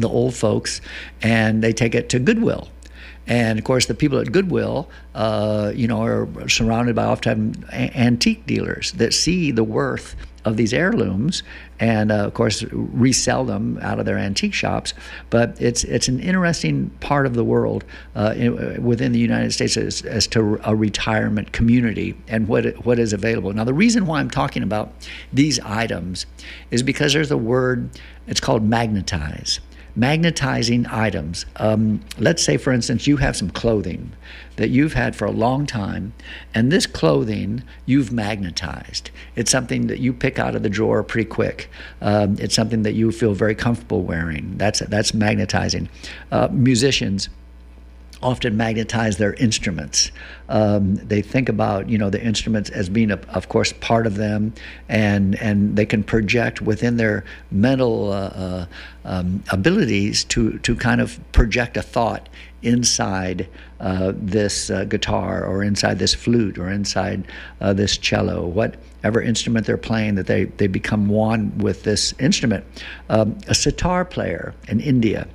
the 0.02 0.10
old 0.10 0.36
folks, 0.36 0.82
and 1.22 1.64
they 1.64 1.74
take 1.74 1.96
it 1.96 2.10
to 2.10 2.20
Goodwill. 2.20 2.70
And 3.28 3.60
of 3.60 3.66
course, 3.66 3.88
the 3.88 3.94
people 3.94 4.20
at 4.20 4.32
Goodwill, 4.32 4.90
uh, 5.14 5.74
you 5.76 5.88
know, 5.88 6.02
are 6.02 6.48
surrounded 6.48 6.96
by 6.96 7.06
oftentimes 7.06 7.58
antique 7.72 8.46
dealers 8.46 8.94
that 8.94 9.14
see 9.14 9.52
the 9.52 9.66
worth 9.66 10.16
of 10.46 10.56
these 10.56 10.74
heirlooms, 10.74 11.44
and 11.78 12.10
uh, 12.10 12.26
of 12.26 12.34
course, 12.34 12.64
resell 12.72 13.44
them 13.44 13.78
out 13.82 14.00
of 14.00 14.06
their 14.06 14.18
antique 14.18 14.54
shops. 14.54 14.94
But 15.30 15.58
it's 15.60 15.84
it's 15.84 16.08
an 16.08 16.22
interesting 16.22 16.90
part 17.02 17.26
of 17.26 17.34
the 17.34 17.44
world 17.44 17.84
uh, 18.16 18.34
in, 18.38 18.82
within 18.82 19.12
the 19.12 19.20
United 19.20 19.52
States 19.52 19.76
as, 19.76 20.04
as, 20.04 20.26
to 20.28 20.60
a 20.64 20.74
retirement 20.74 21.52
community 21.52 22.16
and 22.30 22.48
what 22.48 22.66
what 22.86 22.98
is 22.98 23.12
available. 23.12 23.52
Now, 23.52 23.66
the 23.66 23.74
reason 23.74 24.06
why 24.06 24.22
I'm 24.22 24.30
talking 24.30 24.64
about 24.64 24.94
these 25.34 25.60
items 25.60 26.26
is 26.72 26.82
because 26.82 27.12
there's 27.12 27.32
a 27.32 27.38
word. 27.38 27.90
It's 28.26 28.40
called 28.40 28.64
magnetize 28.64 29.60
magnetizing 29.98 30.86
items. 30.88 31.48
Um, 31.56 32.02
let's 32.20 32.44
say, 32.44 32.56
for 32.58 32.72
instance, 32.72 33.08
you 33.08 33.18
have 33.18 33.36
some 33.36 33.50
clothing 33.50 34.14
that 34.58 34.70
you've 34.70 34.94
had 34.94 35.16
for 35.16 35.26
a 35.26 35.32
long 35.32 35.66
time, 35.66 36.14
and 36.54 36.72
this 36.72 36.86
clothing 36.86 37.64
you've 37.88 38.12
magnetized. 38.12 39.10
It's 39.36 39.52
something 39.52 39.88
that 39.88 40.00
you 40.00 40.14
pick 40.14 40.38
out 40.38 40.56
of 40.56 40.62
the 40.62 40.70
drawer 40.70 41.04
pretty 41.04 41.28
quick. 41.28 41.70
Um, 42.02 42.38
it's 42.40 42.56
something 42.56 42.84
that 42.84 42.94
you 42.94 43.12
feel 43.12 43.34
very 43.34 43.56
comfortable 43.56 44.04
wearing. 44.04 44.58
That's 44.58 44.80
that's 44.80 45.14
magnetizing. 45.14 45.90
Uh, 46.32 46.48
musicians 46.52 47.30
often 48.22 48.58
magnetize 48.58 49.18
their 49.18 49.34
instruments. 49.34 50.12
Um, 50.50 50.96
they 50.96 51.22
think 51.22 51.50
about 51.50 51.90
you 51.90 51.98
know 51.98 52.10
the 52.10 52.24
instruments 52.24 52.70
as 52.70 52.90
being, 52.90 53.12
a, 53.12 53.20
of 53.30 53.50
course, 53.50 53.74
part 53.74 54.08
of 54.08 54.16
them, 54.16 54.54
and 54.90 55.36
and 55.36 55.76
they 55.76 55.86
can 55.86 56.04
project 56.04 56.62
within 56.62 56.98
their 56.98 57.26
mental 57.52 58.12
uh, 58.12 58.16
uh, 58.16 58.66
um, 59.06 59.44
abilities 59.52 60.24
to 60.26 60.58
to 60.60 60.76
kind 60.76 61.02
of 61.02 61.20
project 61.32 61.78
a 61.78 61.82
thought 61.82 62.30
inside 62.64 63.48
uh, 63.80 64.14
this 64.16 64.70
uh, 64.70 64.84
guitar 64.86 65.46
or 65.46 65.64
inside 65.64 66.00
this 66.00 66.14
flute 66.14 66.58
or 66.58 66.70
inside 66.70 67.24
uh, 67.62 67.72
this 67.72 67.98
cello, 67.98 68.48
whatever 68.48 69.22
instrument 69.22 69.66
they're 69.66 69.78
playing, 69.78 70.16
that 70.16 70.28
they 70.28 70.46
they 70.46 70.68
become 70.68 71.08
one 71.08 71.56
with 71.60 71.84
this 71.84 72.14
instrument. 72.20 72.66
Um, 73.10 73.38
a 73.48 73.54
sitar 73.54 74.06
player 74.06 74.54
in 74.68 74.80
India 74.80 75.28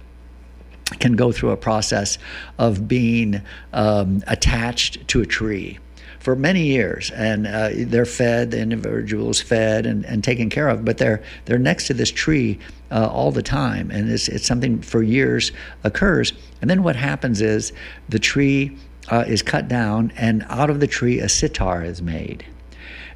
can 0.98 1.14
go 1.14 1.32
through 1.32 1.50
a 1.50 1.56
process 1.56 2.18
of 2.58 2.88
being 2.88 3.42
um, 3.72 4.22
attached 4.26 5.06
to 5.08 5.20
a 5.20 5.26
tree 5.26 5.78
for 6.22 6.36
many 6.36 6.62
years, 6.62 7.10
and 7.10 7.48
uh, 7.48 7.70
they're 7.72 8.06
fed. 8.06 8.52
The 8.52 8.60
individual's 8.60 9.40
fed 9.40 9.86
and, 9.86 10.06
and 10.06 10.22
taken 10.22 10.50
care 10.50 10.68
of, 10.68 10.84
but 10.84 10.98
they're 10.98 11.20
they're 11.46 11.58
next 11.58 11.88
to 11.88 11.94
this 11.94 12.12
tree 12.12 12.60
uh, 12.92 13.08
all 13.10 13.32
the 13.32 13.42
time, 13.42 13.90
and 13.90 14.08
it's 14.08 14.28
it's 14.28 14.46
something 14.46 14.80
for 14.82 15.02
years 15.02 15.50
occurs. 15.82 16.32
And 16.60 16.70
then 16.70 16.84
what 16.84 16.94
happens 16.94 17.40
is 17.40 17.72
the 18.08 18.20
tree 18.20 18.76
uh, 19.08 19.24
is 19.26 19.42
cut 19.42 19.66
down, 19.66 20.12
and 20.16 20.46
out 20.48 20.70
of 20.70 20.78
the 20.78 20.86
tree 20.86 21.18
a 21.18 21.28
sitar 21.28 21.82
is 21.82 22.00
made, 22.00 22.46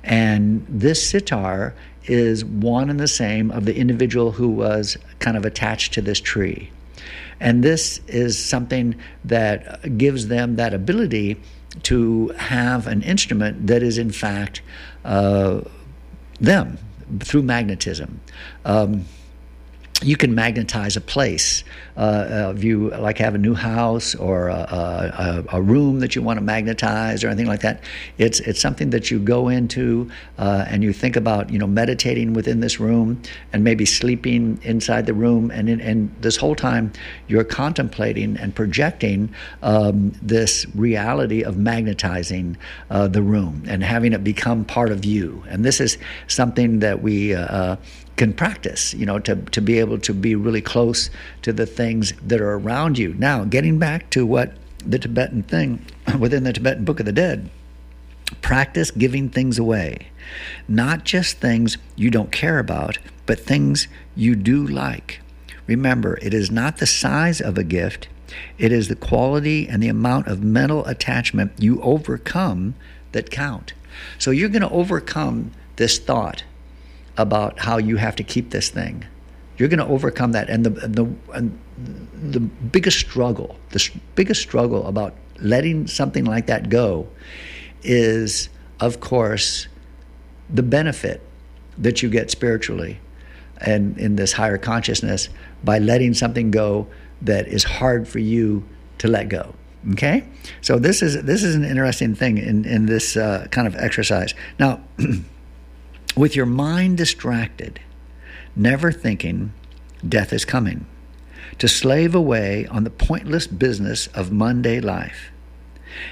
and 0.03 0.67
this 0.69 1.09
sitar 1.09 1.75
is 2.07 2.45
one 2.45 2.91
and 2.91 2.99
the 2.99 3.09
same 3.09 3.53
of 3.53 3.67
the 3.67 3.77
individual 3.77 4.33
who 4.33 4.49
was 4.49 4.97
kind 5.21 5.37
of 5.37 5.45
attached 5.45 5.95
to 5.95 6.01
this 6.01 6.21
tree. 6.21 6.71
And 7.41 7.63
this 7.63 8.01
is 8.07 8.43
something 8.43 8.97
that 9.25 9.97
gives 9.99 10.29
them 10.29 10.57
that 10.57 10.73
ability 10.73 11.41
to 11.85 12.29
have 12.39 12.87
an 12.87 13.03
instrument 13.03 13.67
that 13.67 13.83
is, 13.83 13.99
in 13.99 14.11
fact, 14.11 14.63
uh, 15.05 15.61
them 16.41 16.79
through 17.21 17.43
magnetism. 17.43 18.21
Um, 18.65 19.05
you 20.03 20.17
can 20.17 20.35
magnetize 20.35 20.97
a 20.97 21.01
place. 21.01 21.65
Uh, 21.97 22.53
if 22.55 22.63
you 22.63 22.91
like 22.91 23.17
have 23.17 23.35
a 23.35 23.39
new 23.39 23.55
house 23.55 24.15
or 24.15 24.49
a, 24.49 24.55
a, 24.55 25.57
a, 25.57 25.63
room 25.63 26.01
that 26.01 26.15
you 26.15 26.21
want 26.21 26.37
to 26.39 26.45
magnetize 26.45 27.25
or 27.25 27.29
anything 27.29 27.47
like 27.47 27.61
that, 27.61 27.83
it's 28.19 28.41
it's 28.41 28.61
something 28.61 28.91
that 28.91 29.11
you 29.11 29.19
go 29.19 29.49
into 29.49 30.11
uh, 30.37 30.67
and 30.69 30.83
you 30.83 30.93
think 30.93 31.17
about, 31.17 31.49
you 31.49 31.59
know, 31.59 31.67
meditating 31.67 32.35
within 32.35 32.61
this 32.61 32.79
room 32.79 33.23
and 33.55 33.65
maybe 33.65 33.87
sleeping 33.87 34.61
inside 34.63 35.07
the 35.07 35.15
room, 35.15 35.51
and 35.51 35.71
in, 35.71 35.81
and 35.81 36.15
this 36.21 36.37
whole 36.37 36.55
time 36.55 36.93
you're 37.29 37.45
contemplating 37.45 38.37
and 38.37 38.55
projecting 38.55 39.33
um, 39.63 40.13
this 40.21 40.67
reality 40.75 41.43
of 41.43 41.57
magnetizing 41.57 42.59
uh, 42.91 43.09
the 43.09 43.23
room 43.23 43.63
and 43.67 43.83
having 43.83 44.13
it 44.13 44.23
become 44.23 44.67
part 44.67 44.93
of 44.93 45.07
you. 45.07 45.43
And 45.49 45.65
this 45.65 45.81
is 45.81 45.97
something 46.29 46.81
that 46.81 47.01
we 47.01 47.35
uh, 47.35 47.47
uh, 47.47 47.77
can 48.17 48.33
practice, 48.33 48.95
you 48.95 49.07
know, 49.07 49.19
to, 49.21 49.37
to 49.37 49.61
be 49.61 49.79
able 49.79 49.99
to 49.99 50.15
be 50.15 50.35
really 50.35 50.63
close 50.63 51.11
to 51.43 51.53
the 51.53 51.67
things 51.67 52.13
that 52.23 52.41
are 52.41 52.55
around 52.55 52.99
you. 52.99 53.15
Now, 53.15 53.45
getting 53.45 53.79
back 53.79 54.11
to 54.11 54.27
what 54.27 54.55
the 54.85 54.99
Tibetan 54.99 55.43
thing 55.43 55.85
within 56.19 56.45
the 56.45 56.53
Tibetan 56.53 56.85
Book 56.85 57.01
of 57.01 57.07
the 57.07 57.13
Dead, 57.13 57.51
practice 58.41 58.91
giving 58.91 59.29
things 59.29 59.59
away. 59.59 60.09
Not 60.67 61.05
just 61.05 61.39
things 61.39 61.79
you 61.95 62.11
don't 62.11 62.33
care 62.33 62.59
about, 62.59 62.99
but 63.27 63.39
things 63.39 63.87
you 64.15 64.35
do 64.35 64.67
like. 64.67 65.21
Remember, 65.67 66.19
it 66.23 66.33
is 66.33 66.51
not 66.51 66.79
the 66.79 66.87
size 66.87 67.41
of 67.41 67.59
a 67.59 67.65
gift, 67.65 68.09
it 68.59 68.73
is 68.73 68.89
the 68.89 68.97
quality 68.97 69.69
and 69.69 69.83
the 69.83 69.89
amount 69.89 70.27
of 70.27 70.43
mental 70.43 70.85
attachment 70.87 71.53
you 71.59 71.81
overcome 71.83 72.75
that 73.13 73.31
count. 73.31 73.73
So 74.19 74.31
you're 74.31 74.49
going 74.49 74.63
to 74.63 74.71
overcome 74.71 75.53
this 75.77 75.99
thought 75.99 76.45
about 77.17 77.59
how 77.59 77.79
you 77.79 77.97
have 77.97 78.17
to 78.17 78.23
keep 78.23 78.51
this 78.51 78.69
thing. 78.69 79.05
You're 79.59 79.69
going 79.69 79.79
to 79.79 79.87
overcome 79.87 80.33
that, 80.33 80.51
and 80.51 80.65
the 80.65 80.71
the 80.71 81.07
and 81.33 81.59
the 82.33 82.41
biggest 82.41 82.99
struggle, 82.99 83.57
the 83.71 83.91
biggest 84.15 84.43
struggle 84.43 84.87
about 84.87 85.15
letting 85.41 85.87
something 85.87 86.25
like 86.25 86.47
that 86.47 86.69
go, 86.69 87.09
is 87.83 88.49
of 88.81 89.01
course 89.01 89.69
the 90.51 90.63
benefit 90.63 91.23
that 91.79 92.03
you 92.03 92.09
get 92.09 92.31
spiritually 92.31 93.01
and 93.59 93.97
in 93.99 94.17
this 94.17 94.33
higher 94.33 94.59
consciousness 94.59 95.29
by 95.65 95.79
letting 95.79 96.15
something 96.15 96.51
go 96.51 96.87
that 97.23 97.49
is 97.49 97.65
hard 97.65 98.07
for 98.07 98.19
you 98.19 98.65
to 98.99 99.09
let 99.09 99.29
go. 99.29 99.55
Okay, 99.93 100.27
so 100.61 100.79
this 100.79 101.01
is 101.01 101.23
this 101.23 101.43
is 101.43 101.55
an 101.55 101.65
interesting 101.65 102.15
thing 102.15 102.39
in 102.39 102.65
in 102.65 102.87
this 102.87 103.17
uh, 103.17 103.47
kind 103.51 103.67
of 103.67 103.75
exercise. 103.77 104.35
Now. 104.59 104.81
with 106.17 106.35
your 106.35 106.47
mind 106.47 106.97
distracted, 106.97 107.79
never 108.57 108.91
thinking 108.91 109.53
death 110.07 110.33
is 110.33 110.45
coming, 110.45 110.87
to 111.59 111.69
slave 111.69 112.15
away 112.15 112.67
on 112.67 112.85
the 112.85 112.91
pointless 112.91 113.47
business 113.47 114.07
of 114.09 114.33
Monday 114.33 114.81
life, 114.81 115.31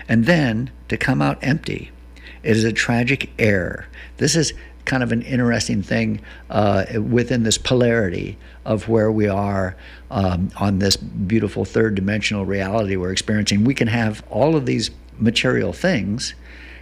and 0.09 0.27
then 0.27 0.71
to 0.89 0.97
come 0.97 1.23
out 1.23 1.39
empty. 1.43 1.91
It 2.43 2.57
is 2.57 2.65
a 2.65 2.73
tragic 2.73 3.31
error. 3.39 3.87
This 4.19 4.37
is 4.37 4.53
kind 4.85 5.03
of 5.03 5.13
an 5.13 5.23
interesting 5.23 5.83
thing 5.83 6.21
uh, 6.51 6.85
within 7.01 7.43
this 7.43 7.57
polarity 7.57 8.37
of 8.67 8.89
where 8.89 9.11
we 9.11 9.27
are 9.27 9.77
um, 10.11 10.51
on 10.57 10.79
this 10.79 10.97
beautiful 10.97 11.65
third 11.65 11.95
dimensional 11.95 12.45
reality 12.45 12.97
we're 12.97 13.13
experiencing. 13.13 13.65
We 13.65 13.75
can 13.75 13.89
have 13.89 14.23
all 14.29 14.57
of 14.57 14.67
these 14.67 14.91
material 15.19 15.73
things, 15.73 16.35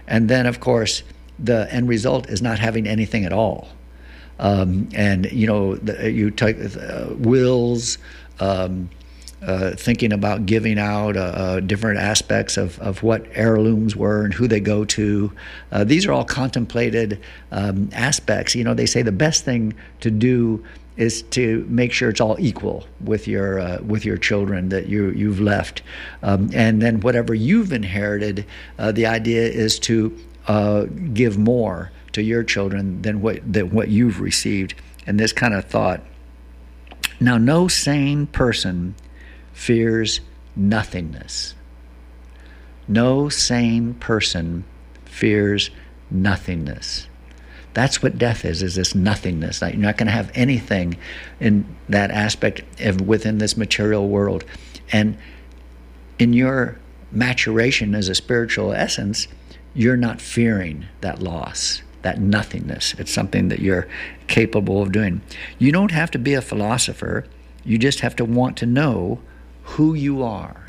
and 0.09 0.29
then, 0.29 0.47
of 0.47 0.59
course, 0.59 1.05
the 1.39 1.73
end 1.73 1.89
result 1.89 2.29
is 2.29 2.43
not 2.43 2.59
having 2.59 2.87
anything 2.87 3.25
at 3.25 3.33
all. 3.33 3.69
Um, 4.39 4.89
and 4.95 5.31
you 5.31 5.47
know, 5.47 5.77
the, 5.77 6.11
you 6.11 6.31
take 6.31 6.57
uh, 6.59 7.07
wills, 7.17 7.99
um, 8.41 8.91
uh, 9.43 9.73
thinking 9.73 10.13
about 10.13 10.47
giving 10.47 10.79
out 10.79 11.17
uh, 11.17 11.21
uh, 11.21 11.61
different 11.61 11.99
aspects 11.99 12.57
of, 12.57 12.79
of 12.79 13.03
what 13.03 13.27
heirlooms 13.35 13.97
were 13.97 14.25
and 14.25 14.33
who 14.33 14.47
they 14.47 14.61
go 14.61 14.85
to. 14.85 15.33
Uh, 15.73 15.85
these 15.85 16.07
are 16.07 16.13
all 16.13 16.25
contemplated 16.25 17.21
um, 17.51 17.89
aspects. 17.93 18.55
You 18.55 18.65
know, 18.65 18.75
they 18.75 18.87
say 18.87 19.03
the 19.03 19.13
best 19.13 19.45
thing 19.45 19.75
to 20.01 20.11
do 20.11 20.65
is 20.97 21.23
to 21.23 21.67
make 21.69 21.93
sure 21.93 22.11
it's 22.11 22.21
all 22.21 22.37
equal 22.39 22.87
with 23.01 23.27
your 23.27 23.59
uh, 23.59 23.79
with 23.83 24.05
your 24.05 24.19
children 24.19 24.69
that 24.69 24.87
you 24.87 25.11
you've 25.11 25.41
left, 25.41 25.83
um, 26.23 26.51
and 26.53 26.83
then 26.83 27.01
whatever 27.01 27.35
you've 27.35 27.73
inherited, 27.73 28.45
uh, 28.79 28.93
the 28.93 29.07
idea 29.07 29.43
is 29.43 29.79
to 29.79 30.17
uh, 30.47 30.85
give 31.13 31.39
more 31.39 31.91
to 32.13 32.23
your 32.23 32.45
children 32.45 33.03
than 33.03 33.21
what 33.21 33.41
than 33.51 33.71
what 33.71 33.89
you've 33.89 34.21
received. 34.21 34.75
And 35.07 35.19
this 35.19 35.33
kind 35.33 35.55
of 35.55 35.65
thought. 35.65 36.01
Now, 37.21 37.39
no 37.39 37.69
sane 37.69 38.27
person 38.27 38.95
fears 39.53 40.21
nothingness. 40.57 41.55
No 42.89 43.29
sane 43.29 43.95
person 43.95 44.65
fears 45.05 45.71
nothingness. 46.11 47.07
That's 47.75 48.03
what 48.03 48.19
death 48.19 48.45
is, 48.45 48.63
is 48.63 48.75
this 48.75 48.95
nothingness. 48.95 49.63
You're 49.63 49.75
not 49.75 49.97
going 49.97 50.07
to 50.07 50.13
have 50.13 50.31
anything 50.35 50.97
in 51.41 51.65
that 51.89 52.11
aspect 52.11 52.63
of, 52.81 53.01
within 53.01 53.39
this 53.39 53.57
material 53.57 54.09
world. 54.09 54.45
And 54.93 55.17
in 56.19 56.33
your 56.33 56.79
maturation 57.11 57.95
as 57.95 58.09
a 58.09 58.15
spiritual 58.15 58.73
essence, 58.73 59.27
you're 59.75 59.97
not 59.97 60.21
fearing 60.21 60.87
that 61.01 61.23
loss, 61.23 61.83
that 62.03 62.21
nothingness. 62.21 62.95
It's 62.99 63.13
something 63.13 63.49
that 63.49 63.61
you're 63.61 63.89
capable 64.27 64.83
of 64.83 64.93
doing. 64.93 65.23
You 65.59 65.73
don't 65.73 65.91
have 65.91 66.11
to 66.13 66.19
be 66.19 66.35
a 66.35 66.43
philosopher, 66.43 67.27
you 67.65 67.79
just 67.79 68.01
have 68.01 68.17
to 68.17 68.25
want 68.25 68.57
to 68.59 68.67
know 68.67 69.21
who 69.63 69.95
you 69.95 70.23
are, 70.23 70.69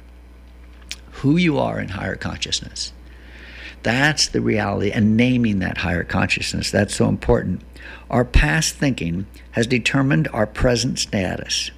who 1.11 1.37
you 1.37 1.57
are 1.57 1.79
in 1.79 1.89
higher 1.89 2.15
consciousness. 2.15 2.93
That's 3.81 4.29
the 4.29 4.39
reality, 4.39 4.91
and 4.91 5.17
naming 5.17 5.59
that 5.59 5.79
higher 5.79 6.05
consciousness. 6.05 6.71
That's 6.71 6.95
so 6.95 7.09
important. 7.09 7.61
Our 8.09 8.23
past 8.23 8.75
thinking 8.75 9.25
has 9.51 9.67
determined 9.67 10.29
our 10.31 10.47
present 10.47 10.99
status, 10.99 11.71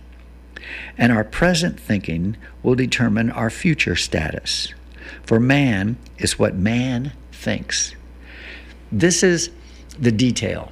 and 0.98 1.12
our 1.12 1.24
present 1.24 1.80
thinking 1.80 2.38
will 2.62 2.76
determine 2.76 3.32
our 3.32 3.50
future 3.50 3.96
status. 3.96 4.74
For 5.24 5.40
man 5.40 5.98
is 6.18 6.40
what 6.40 6.56
man 6.56 7.14
thinks. 7.32 7.96
This 8.92 9.24
is 9.24 9.50
the 10.00 10.12
detail 10.12 10.72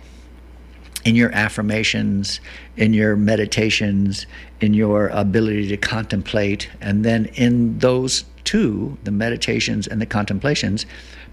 in 1.06 1.16
your 1.16 1.32
affirmations, 1.32 2.40
in 2.78 2.94
your 2.94 3.16
meditations, 3.16 4.26
in 4.62 4.74
your 4.74 5.10
ability 5.10 5.68
to 5.68 5.78
contemplate. 5.78 6.70
And 6.80 7.04
then 7.04 7.26
in 7.36 7.78
those 7.80 8.24
two, 8.44 8.98
the 9.04 9.12
meditations 9.12 9.88
and 9.88 10.02
the 10.02 10.06
contemplations, 10.06 10.86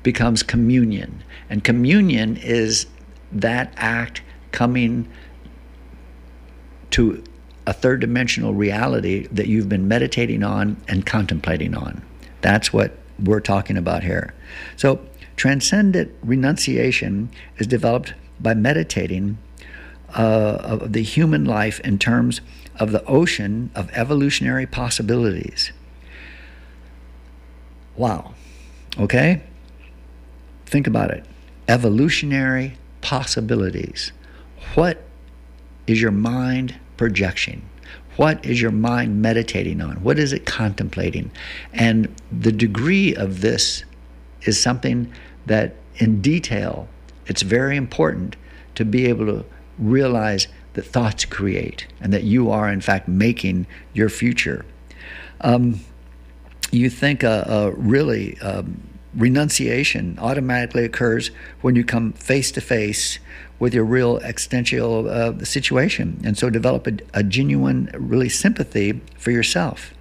becomes 0.02 0.42
communion. 0.42 1.22
And 1.48 1.62
communion 1.62 2.36
is 2.36 2.86
that 3.32 3.72
act 3.76 4.22
coming 4.50 5.08
to 6.90 7.22
a 7.66 7.72
third 7.72 8.00
dimensional 8.00 8.54
reality 8.54 9.28
that 9.28 9.46
you've 9.46 9.68
been 9.68 9.86
meditating 9.86 10.42
on 10.42 10.76
and 10.88 11.06
contemplating 11.06 11.74
on. 11.74 12.02
That's 12.40 12.72
what 12.72 12.96
we're 13.18 13.40
talking 13.40 13.76
about 13.76 14.02
here. 14.02 14.34
So, 14.76 15.00
transcendent 15.36 16.14
renunciation 16.22 17.30
is 17.58 17.66
developed 17.66 18.14
by 18.40 18.54
meditating 18.54 19.38
uh, 20.14 20.58
of 20.60 20.92
the 20.92 21.02
human 21.02 21.44
life 21.44 21.80
in 21.80 21.98
terms 21.98 22.40
of 22.76 22.92
the 22.92 23.04
ocean 23.04 23.70
of 23.74 23.90
evolutionary 23.92 24.66
possibilities. 24.66 25.72
Wow. 27.96 28.34
Okay? 28.98 29.42
Think 30.66 30.86
about 30.86 31.10
it. 31.10 31.24
Evolutionary 31.68 32.76
possibilities. 33.02 34.12
What 34.74 35.02
is 35.86 36.00
your 36.00 36.10
mind 36.10 36.76
projection? 36.96 37.69
What 38.20 38.44
is 38.44 38.60
your 38.60 38.70
mind 38.70 39.22
meditating 39.22 39.80
on? 39.80 40.02
What 40.02 40.18
is 40.18 40.34
it 40.34 40.44
contemplating? 40.44 41.30
And 41.72 42.14
the 42.30 42.52
degree 42.52 43.14
of 43.16 43.40
this 43.40 43.82
is 44.42 44.60
something 44.60 45.10
that, 45.46 45.76
in 45.96 46.20
detail, 46.20 46.86
it's 47.24 47.40
very 47.40 47.78
important 47.78 48.36
to 48.74 48.84
be 48.84 49.06
able 49.06 49.24
to 49.24 49.46
realize 49.78 50.48
that 50.74 50.82
thoughts 50.82 51.24
create 51.24 51.86
and 51.98 52.12
that 52.12 52.24
you 52.24 52.50
are, 52.50 52.70
in 52.70 52.82
fact, 52.82 53.08
making 53.08 53.66
your 53.94 54.10
future. 54.10 54.66
Um, 55.40 55.80
you 56.70 56.90
think 56.90 57.22
a, 57.22 57.72
really 57.74 58.38
um, 58.40 58.82
renunciation 59.14 60.18
automatically 60.20 60.84
occurs 60.84 61.30
when 61.62 61.74
you 61.74 61.84
come 61.84 62.12
face 62.12 62.52
to 62.52 62.60
face 62.60 63.18
with 63.60 63.72
your 63.72 63.84
real 63.84 64.16
existential 64.18 65.08
uh, 65.08 65.44
situation. 65.44 66.20
And 66.24 66.36
so 66.36 66.50
develop 66.50 66.88
a, 66.88 66.98
a 67.14 67.22
genuine, 67.22 67.90
really 67.94 68.28
sympathy 68.28 69.00
for 69.16 69.30
yourself. 69.30 69.94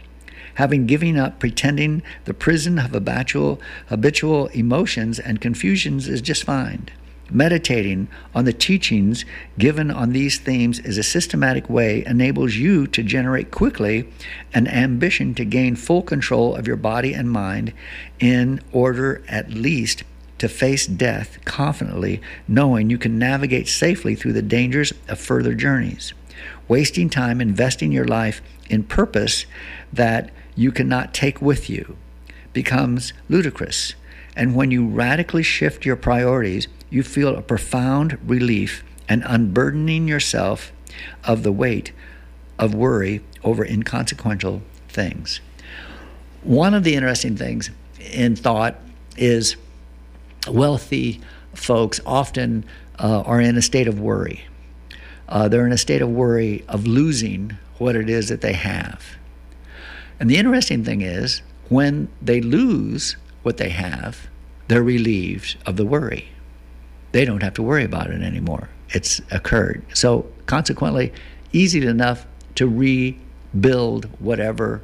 Having 0.56 0.88
given 0.88 1.18
up 1.18 1.40
pretending 1.40 2.02
the 2.26 2.34
prison 2.34 2.80
of 2.80 2.92
habitual, 2.92 3.62
habitual 3.88 4.48
emotions 4.48 5.20
and 5.20 5.40
confusions 5.40 6.08
is 6.08 6.22
just 6.22 6.44
fine. 6.44 6.90
Meditating 7.32 8.08
on 8.34 8.46
the 8.46 8.54
teachings 8.54 9.24
given 9.58 9.92
on 9.92 10.14
these 10.14 10.40
themes 10.40 10.80
is 10.80 10.98
a 10.98 11.04
systematic 11.04 11.70
way 11.70 12.04
enables 12.06 12.56
you 12.56 12.88
to 12.88 13.04
generate 13.04 13.52
quickly 13.52 14.10
an 14.54 14.68
ambition 14.68 15.36
to 15.36 15.46
gain 15.46 15.76
full 15.76 16.02
control 16.02 16.56
of 16.56 16.66
your 16.66 16.76
body 16.76 17.14
and 17.14 17.30
mind 17.30 17.72
in 18.20 18.60
order 18.72 19.22
at 19.28 19.52
least 19.52 20.04
to 20.40 20.50
face 20.50 20.88
death 20.88 21.38
confidently, 21.46 22.22
knowing 22.48 22.90
you 22.90 22.98
can 22.98 23.20
navigate 23.20 23.68
safely 23.68 24.16
through 24.16 24.34
the 24.34 24.42
dangers 24.42 24.94
of 25.08 25.20
further 25.20 25.54
journeys. 25.54 26.14
Wasting 26.68 27.10
time 27.10 27.42
investing 27.42 27.92
your 27.92 28.06
life 28.06 28.42
in 28.70 28.84
purpose 28.84 29.46
that 29.92 30.32
you 30.56 30.72
cannot 30.72 31.14
take 31.14 31.42
with 31.42 31.70
you 31.70 31.98
becomes 32.54 33.14
ludicrous. 33.28 33.96
And 34.36 34.56
when 34.56 34.72
you 34.72 34.88
radically 34.88 35.44
shift 35.44 35.86
your 35.86 35.96
priorities, 35.96 36.68
you 36.90 37.04
feel 37.04 37.36
a 37.36 37.42
profound 37.42 38.18
relief 38.26 38.84
and 39.08 39.24
unburdening 39.26 40.08
yourself 40.08 40.72
of 41.24 41.44
the 41.44 41.52
weight 41.52 41.92
of 42.58 42.74
worry 42.74 43.22
over 43.44 43.66
inconsequential 43.66 44.62
things. 44.88 45.40
One 46.44 46.74
of 46.74 46.84
the 46.84 46.96
interesting 46.96 47.36
things 47.36 47.70
in 48.00 48.36
thought 48.36 48.80
is 49.18 49.56
wealthy 50.48 51.22
folks 51.54 52.00
often 52.06 52.66
uh, 52.98 53.22
are 53.22 53.42
in 53.42 53.58
a 53.58 53.62
state 53.62 53.88
of 53.88 54.00
worry. 54.00 54.46
Uh, 55.28 55.48
they're 55.48 55.66
in 55.66 55.72
a 55.72 55.78
state 55.78 56.02
of 56.02 56.10
worry 56.10 56.64
of 56.68 56.88
losing 56.88 57.58
what 57.78 57.96
it 57.96 58.10
is 58.10 58.30
that 58.30 58.42
they 58.42 58.54
have. 58.54 59.04
And 60.20 60.30
the 60.30 60.38
interesting 60.38 60.84
thing 60.84 61.02
is, 61.02 61.42
when 61.70 62.10
they 62.22 62.42
lose 62.42 63.16
what 63.44 63.58
they 63.58 63.70
have, 63.70 64.28
they're 64.68 64.84
relieved 64.84 65.58
of 65.66 65.78
the 65.78 65.86
worry. 65.86 66.30
They 67.12 67.26
don't 67.26 67.42
have 67.42 67.54
to 67.56 67.64
worry 67.64 67.84
about 67.84 68.10
it 68.10 68.22
anymore. 68.22 68.70
It's 68.90 69.22
occurred. 69.32 69.84
So, 69.94 70.30
consequently, 70.46 71.14
easy 71.52 71.86
enough 71.86 72.26
to 72.56 72.68
rebuild 72.68 74.06
whatever 74.20 74.82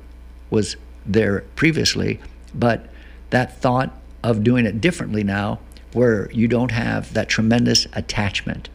was 0.50 0.78
there 1.06 1.42
previously, 1.56 2.20
but 2.54 2.88
that 3.32 3.58
thought 3.58 3.94
of 4.26 4.44
doing 4.44 4.66
it 4.66 4.82
differently 4.82 5.24
now, 5.24 5.60
where 5.94 6.32
you 6.32 6.48
don't 6.48 6.72
have 6.72 7.14
that 7.14 7.30
tremendous 7.30 7.86
attachment 7.94 8.70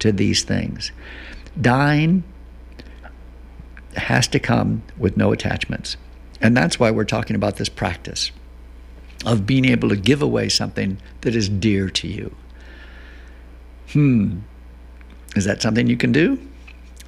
to 0.00 0.10
these 0.10 0.42
things. 0.42 0.90
Dying 1.60 2.24
has 3.96 4.26
to 4.28 4.40
come 4.40 4.82
with 4.96 5.16
no 5.16 5.30
attachments. 5.32 5.96
And 6.40 6.56
that's 6.56 6.80
why 6.80 6.90
we're 6.90 7.04
talking 7.04 7.36
about 7.36 7.56
this 7.56 7.68
practice 7.68 8.32
of 9.24 9.46
being 9.46 9.64
able 9.64 9.88
to 9.88 9.96
give 9.96 10.20
away 10.20 10.48
something 10.48 10.98
that 11.20 11.34
is 11.36 11.48
dear 11.48 11.88
to 11.90 12.08
you. 12.08 12.34
Hmm. 13.92 14.40
Is 15.36 15.44
that 15.44 15.62
something 15.62 15.86
you 15.86 15.96
can 15.96 16.10
do? 16.10 16.38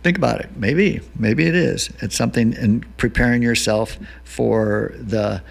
Think 0.02 0.16
about 0.16 0.40
it. 0.40 0.50
Maybe. 0.56 1.00
Maybe 1.18 1.46
it 1.46 1.56
is. 1.56 1.90
It's 2.00 2.16
something 2.16 2.52
in 2.52 2.84
preparing 2.98 3.42
yourself 3.42 3.98
for 4.22 4.94
the 4.96 5.42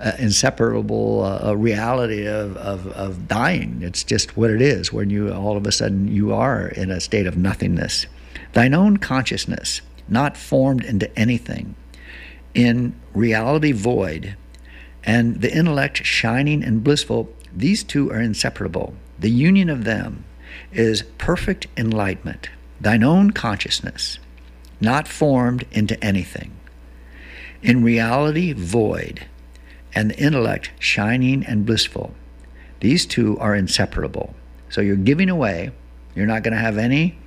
uh, 0.00 0.12
inseparable 0.18 1.24
uh, 1.24 1.54
reality 1.54 2.26
of, 2.26 2.56
of, 2.56 2.86
of 2.88 3.26
dying. 3.26 3.80
It's 3.82 4.04
just 4.04 4.36
what 4.36 4.50
it 4.50 4.62
is 4.62 4.92
when 4.92 5.10
you 5.10 5.32
all 5.32 5.56
of 5.56 5.66
a 5.66 5.72
sudden 5.72 6.08
you 6.08 6.32
are 6.32 6.68
in 6.68 6.90
a 6.90 7.00
state 7.00 7.26
of 7.26 7.36
nothingness. 7.36 8.06
Thine 8.52 8.74
own 8.74 8.98
consciousness, 8.98 9.80
not 10.08 10.36
formed 10.36 10.84
into 10.84 11.16
anything, 11.18 11.74
in 12.54 12.94
reality 13.12 13.72
void, 13.72 14.36
and 15.04 15.40
the 15.40 15.54
intellect 15.54 16.04
shining 16.04 16.62
and 16.62 16.84
blissful, 16.84 17.32
these 17.54 17.82
two 17.82 18.10
are 18.10 18.20
inseparable. 18.20 18.94
The 19.18 19.30
union 19.30 19.68
of 19.68 19.84
them 19.84 20.24
is 20.72 21.02
perfect 21.18 21.66
enlightenment, 21.76 22.50
thine 22.80 23.02
own 23.02 23.32
consciousness, 23.32 24.18
not 24.80 25.08
formed 25.08 25.66
into 25.72 26.02
anything. 26.04 26.52
In 27.62 27.82
reality 27.82 28.52
void, 28.52 29.26
and 29.98 30.12
the 30.12 30.18
intellect 30.20 30.70
shining 30.78 31.44
and 31.44 31.66
blissful. 31.66 32.14
These 32.78 33.04
two 33.04 33.36
are 33.40 33.52
inseparable. 33.52 34.32
So 34.70 34.80
you're 34.80 34.94
giving 34.94 35.28
away, 35.28 35.72
you're 36.14 36.24
not 36.24 36.44
going 36.44 36.54
to 36.54 36.60
have 36.60 36.78
any 36.78 37.18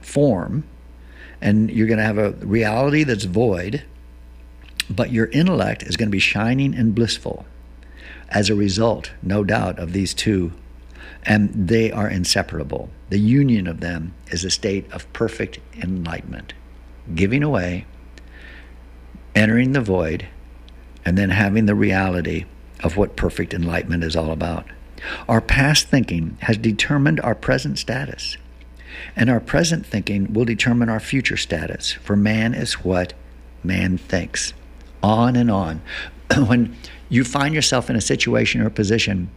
form, 0.00 0.62
and 1.40 1.68
you're 1.68 1.88
going 1.88 1.98
to 1.98 2.04
have 2.04 2.18
a 2.18 2.30
reality 2.46 3.02
that's 3.02 3.24
void, 3.24 3.82
but 4.88 5.10
your 5.10 5.26
intellect 5.32 5.82
is 5.82 5.96
going 5.96 6.06
to 6.06 6.12
be 6.12 6.20
shining 6.20 6.76
and 6.76 6.94
blissful 6.94 7.44
as 8.28 8.48
a 8.48 8.54
result, 8.54 9.10
no 9.20 9.42
doubt, 9.42 9.80
of 9.80 9.92
these 9.92 10.14
two. 10.14 10.52
And 11.24 11.50
they 11.66 11.90
are 11.90 12.08
inseparable. 12.08 12.88
The 13.10 13.18
union 13.18 13.66
of 13.66 13.80
them 13.80 14.14
is 14.28 14.44
a 14.44 14.50
state 14.50 14.88
of 14.92 15.12
perfect 15.12 15.58
enlightenment, 15.74 16.52
giving 17.16 17.42
away, 17.42 17.84
entering 19.34 19.72
the 19.72 19.80
void, 19.80 20.28
and 21.06 21.16
then 21.16 21.30
having 21.30 21.66
the 21.66 21.74
reality 21.74 22.44
of 22.82 22.96
what 22.96 23.16
perfect 23.16 23.54
enlightenment 23.54 24.02
is 24.02 24.16
all 24.16 24.32
about. 24.32 24.66
Our 25.28 25.40
past 25.40 25.86
thinking 25.86 26.36
has 26.40 26.58
determined 26.58 27.20
our 27.20 27.36
present 27.36 27.78
status, 27.78 28.36
and 29.14 29.30
our 29.30 29.38
present 29.38 29.86
thinking 29.86 30.34
will 30.34 30.44
determine 30.44 30.88
our 30.88 30.98
future 30.98 31.36
status, 31.36 31.92
for 31.92 32.16
man 32.16 32.54
is 32.54 32.84
what 32.84 33.14
man 33.62 33.96
thinks. 33.96 34.52
On 35.02 35.36
and 35.36 35.50
on. 35.50 35.80
when 36.46 36.76
you 37.08 37.22
find 37.22 37.54
yourself 37.54 37.88
in 37.88 37.94
a 37.94 38.00
situation 38.00 38.60
or 38.60 38.66
a 38.66 38.70
position, 38.70 39.30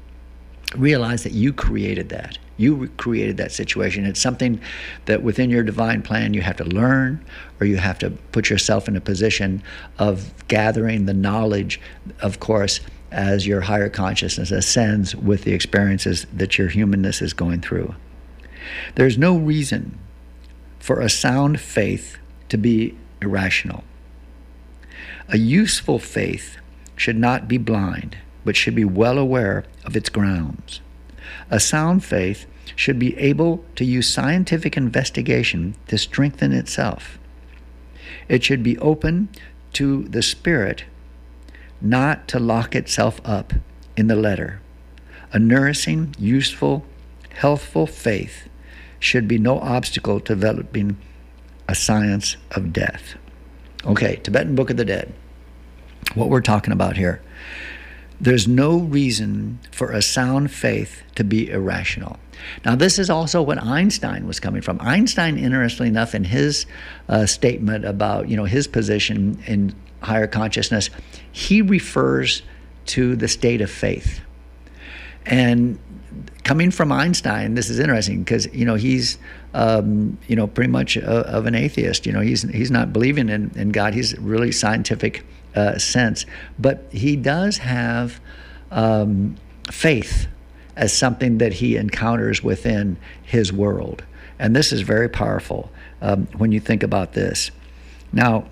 realize 0.76 1.24
that 1.24 1.32
you 1.32 1.52
created 1.52 2.10
that. 2.10 2.38
You 2.58 2.90
created 2.98 3.38
that 3.38 3.52
situation. 3.52 4.06
It's 4.06 4.20
something 4.20 4.62
that 5.06 5.24
within 5.24 5.50
your 5.50 5.64
divine 5.64 6.02
plan 6.02 6.34
you 6.34 6.42
have 6.42 6.58
to 6.58 6.66
learn, 6.66 7.26
or 7.60 7.66
you 7.66 7.78
have 7.78 7.98
to 8.00 8.10
put 8.10 8.50
yourself 8.50 8.88
in 8.88 8.96
a 8.96 9.02
position 9.02 9.64
of 9.98 10.34
gathering 10.48 11.06
the 11.06 11.14
knowledge, 11.14 11.80
of 12.22 12.40
course, 12.40 12.82
as 13.12 13.48
your 13.48 13.62
higher 13.62 13.90
consciousness 13.90 14.52
ascends 14.52 15.16
with 15.16 15.44
the 15.44 15.54
experiences 15.54 16.28
that 16.34 16.58
your 16.58 16.68
humanness 16.68 17.22
is 17.22 17.34
going 17.34 17.62
through. 17.62 17.96
There's 18.96 19.18
no 19.18 19.38
reason 19.38 19.98
for 20.80 21.00
a 21.00 21.10
sound 21.10 21.60
faith 21.60 22.18
to 22.50 22.58
be 22.58 22.98
irrational. 23.22 23.84
A 25.30 25.38
useful 25.38 26.00
faith 26.00 26.58
should 26.96 27.18
not 27.18 27.48
be 27.48 27.58
blind, 27.58 28.18
but 28.46 28.56
should 28.56 28.76
be 28.76 28.86
well 28.86 29.18
aware 29.18 29.66
of 29.86 29.96
its 29.96 30.10
grounds. 30.10 30.82
A 31.50 31.60
sound 31.60 32.04
faith 32.04 32.46
should 32.76 33.00
be 33.00 33.18
able 33.18 33.64
to 33.76 33.84
use 33.84 34.12
scientific 34.12 34.78
investigation 34.78 35.76
to 35.88 35.98
strengthen 35.98 36.54
itself. 36.54 37.20
It 38.28 38.44
should 38.44 38.64
be 38.64 38.78
open 38.78 39.30
to 39.74 40.04
the 40.04 40.22
spirit, 40.22 40.86
not 41.82 42.28
to 42.30 42.40
lock 42.40 42.76
itself 42.76 43.20
up 43.26 43.54
in 43.98 44.08
the 44.08 44.16
letter. 44.16 44.62
A 45.32 45.40
nourishing, 45.40 46.16
useful, 46.18 46.86
healthful 47.30 47.86
faith 47.86 48.48
should 49.00 49.28
be 49.28 49.38
no 49.38 49.60
obstacle 49.60 50.20
to 50.22 50.34
developing 50.34 50.98
a 51.68 51.76
science 51.76 52.38
of 52.52 52.74
death. 52.74 53.16
Okay, 53.86 54.18
Tibetan 54.18 54.56
Book 54.56 54.70
of 54.70 54.78
the 54.78 54.86
Dead. 54.86 55.14
What 56.16 56.30
we're 56.30 56.42
talking 56.42 56.74
about 56.74 56.98
here 56.98 57.22
there's 58.22 58.48
no 58.48 58.78
reason 58.78 59.60
for 59.72 59.92
a 59.92 60.02
sound 60.02 60.52
faith 60.52 61.04
to 61.16 61.24
be 61.24 61.50
irrational. 61.50 62.18
Now, 62.66 62.76
this 62.76 63.00
is 63.00 63.10
also 63.10 63.42
what 63.42 63.62
Einstein 63.62 64.28
was 64.28 64.40
coming 64.40 64.62
from. 64.62 64.80
Einstein, 64.82 65.38
interestingly 65.38 65.90
enough, 65.90 66.16
in 66.16 66.24
his 66.24 66.66
uh, 67.08 67.26
statement 67.26 67.86
about 67.86 68.30
you 68.30 68.38
know 68.38 68.46
his 68.46 68.68
position 68.68 69.42
in 69.46 69.76
higher 70.02 70.28
consciousness, 70.28 70.90
he 71.32 71.62
refers 71.62 72.42
to 72.88 73.16
the 73.16 73.28
state 73.28 73.62
of 73.62 73.70
faith. 73.70 74.22
And 75.26 75.78
coming 76.44 76.72
from 76.72 76.92
Einstein, 76.92 77.54
this 77.54 77.70
is 77.70 77.80
interesting 77.80 78.24
because 78.24 78.52
you 78.54 78.66
know 78.66 78.76
he's 78.76 79.18
um, 79.54 80.18
you 80.28 80.36
know 80.36 80.48
pretty 80.48 80.72
much 80.72 80.98
a, 80.98 81.08
of 81.08 81.46
an 81.46 81.56
atheist. 81.56 82.06
You 82.06 82.14
know 82.14 82.22
he's 82.22 82.44
he's 82.44 82.72
not 82.72 82.94
believing 82.94 83.30
in, 83.30 83.52
in 83.56 83.70
God. 83.70 83.94
He's 83.94 84.18
really 84.18 84.52
scientific 84.52 85.26
uh, 85.56 85.78
sense, 85.78 86.26
but 86.58 86.86
he 86.92 87.16
does 87.16 87.58
have 87.58 88.20
um, 88.72 89.36
faith 89.72 90.28
as 90.76 90.94
something 90.94 91.40
that 91.40 91.54
he 91.54 91.76
encounters 91.76 92.44
within 92.44 92.98
his 93.24 93.52
world, 93.52 94.04
and 94.38 94.56
this 94.56 94.72
is 94.72 94.82
very 94.82 95.10
powerful 95.10 95.72
um, 96.02 96.28
when 96.38 96.52
you 96.52 96.60
think 96.60 96.84
about 96.84 97.14
this. 97.14 97.52
Now, 98.12 98.46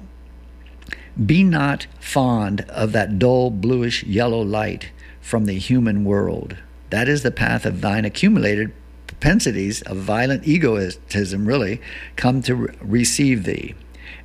be 1.25 1.43
not 1.43 1.87
fond 1.99 2.61
of 2.69 2.91
that 2.91 3.17
dull 3.17 3.49
bluish 3.49 4.03
yellow 4.03 4.41
light 4.41 4.91
from 5.19 5.45
the 5.45 5.57
human 5.57 6.03
world. 6.03 6.57
That 6.89 7.09
is 7.09 7.23
the 7.23 7.31
path 7.31 7.65
of 7.65 7.81
thine 7.81 8.05
accumulated 8.05 8.71
propensities 9.19 9.81
of 9.81 9.97
violent 9.97 10.47
egoism, 10.47 11.47
really, 11.47 11.81
come 12.15 12.41
to 12.43 12.55
re- 12.55 12.75
receive 12.81 13.43
thee. 13.45 13.73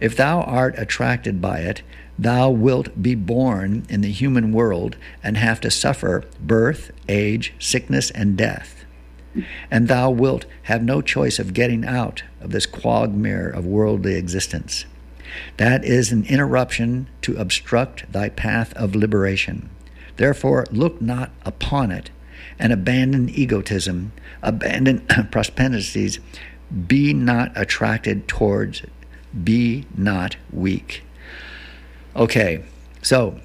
If 0.01 0.17
thou 0.17 0.43
art 0.43 0.75
attracted 0.79 1.41
by 1.41 1.61
it, 1.61 1.83
thou 2.19 2.51
wilt 2.51 3.03
be 3.03 3.15
born 3.15 3.87
in 3.89 4.03
the 4.03 4.11
human 4.11 4.53
world 4.53 4.97
and 5.23 5.37
have 5.39 5.61
to 5.63 5.71
suffer 5.71 6.25
birth, 6.41 6.93
age, 7.09 7.55
sickness, 7.59 8.11
and 8.11 8.37
death. 8.37 8.85
and 9.71 9.89
thou 9.89 10.11
wilt 10.11 10.45
have 10.65 10.83
no 10.83 11.01
choice 11.01 11.39
of 11.39 11.55
getting 11.55 11.87
out 11.87 12.23
of 12.43 12.51
this 12.51 12.67
quagmire 12.67 13.49
of 13.49 13.65
worldly 13.65 14.15
existence. 14.15 14.85
That 15.57 15.87
is 15.87 16.13
an 16.13 16.27
interruption 16.27 17.09
to 17.23 17.39
obstruct 17.39 18.13
thy 18.13 18.29
path 18.29 18.75
of 18.75 18.95
liberation. 18.95 19.71
Therefore, 20.19 20.67
look 20.71 21.01
not 21.01 21.31
upon 21.47 21.91
it 21.91 22.11
and 22.59 22.73
abandon 22.73 23.29
egotism, 23.29 24.13
abandon 24.43 25.01
propensities, 25.31 26.21
be 26.87 27.13
not 27.13 27.53
attracted 27.55 28.29
towards, 28.29 28.83
be 29.45 29.87
not 29.97 30.37
weak. 30.53 31.03
Okay, 32.17 32.65
so 33.03 33.41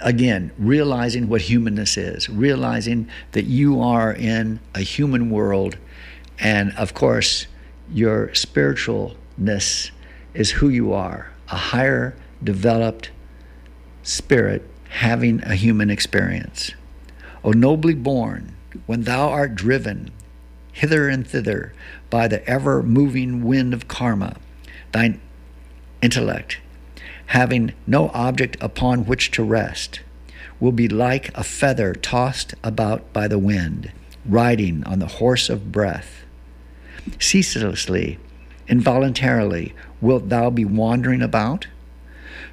again, 0.00 0.52
realizing 0.58 1.28
what 1.28 1.42
humanness 1.42 1.96
is, 1.96 2.28
realizing 2.28 3.08
that 3.32 3.44
you 3.44 3.80
are 3.80 4.12
in 4.12 4.60
a 4.74 4.80
human 4.80 5.30
world, 5.30 5.76
and 6.38 6.72
of 6.76 6.94
course, 6.94 7.46
your 7.90 8.28
spiritualness 8.28 9.90
is 10.34 10.50
who 10.50 10.68
you 10.68 10.92
are 10.92 11.30
a 11.48 11.56
higher 11.56 12.16
developed 12.42 13.10
spirit 14.02 14.68
having 14.88 15.42
a 15.44 15.54
human 15.54 15.90
experience. 15.90 16.72
O 17.46 17.52
nobly 17.52 17.94
born, 17.94 18.56
when 18.86 19.02
thou 19.02 19.28
art 19.28 19.54
driven 19.54 20.10
hither 20.72 21.08
and 21.08 21.24
thither 21.24 21.72
by 22.10 22.26
the 22.26 22.44
ever 22.44 22.82
moving 22.82 23.44
wind 23.44 23.72
of 23.72 23.86
karma, 23.86 24.36
thine 24.90 25.20
intellect, 26.02 26.58
having 27.26 27.72
no 27.86 28.08
object 28.08 28.56
upon 28.60 29.06
which 29.06 29.30
to 29.30 29.44
rest, 29.44 30.00
will 30.58 30.72
be 30.72 30.88
like 30.88 31.30
a 31.38 31.44
feather 31.44 31.94
tossed 31.94 32.52
about 32.64 33.12
by 33.12 33.28
the 33.28 33.38
wind, 33.38 33.92
riding 34.24 34.82
on 34.82 34.98
the 34.98 35.06
horse 35.06 35.48
of 35.48 35.70
breath. 35.70 36.24
Ceaselessly, 37.20 38.18
involuntarily, 38.66 39.72
wilt 40.00 40.30
thou 40.30 40.50
be 40.50 40.64
wandering 40.64 41.22
about? 41.22 41.68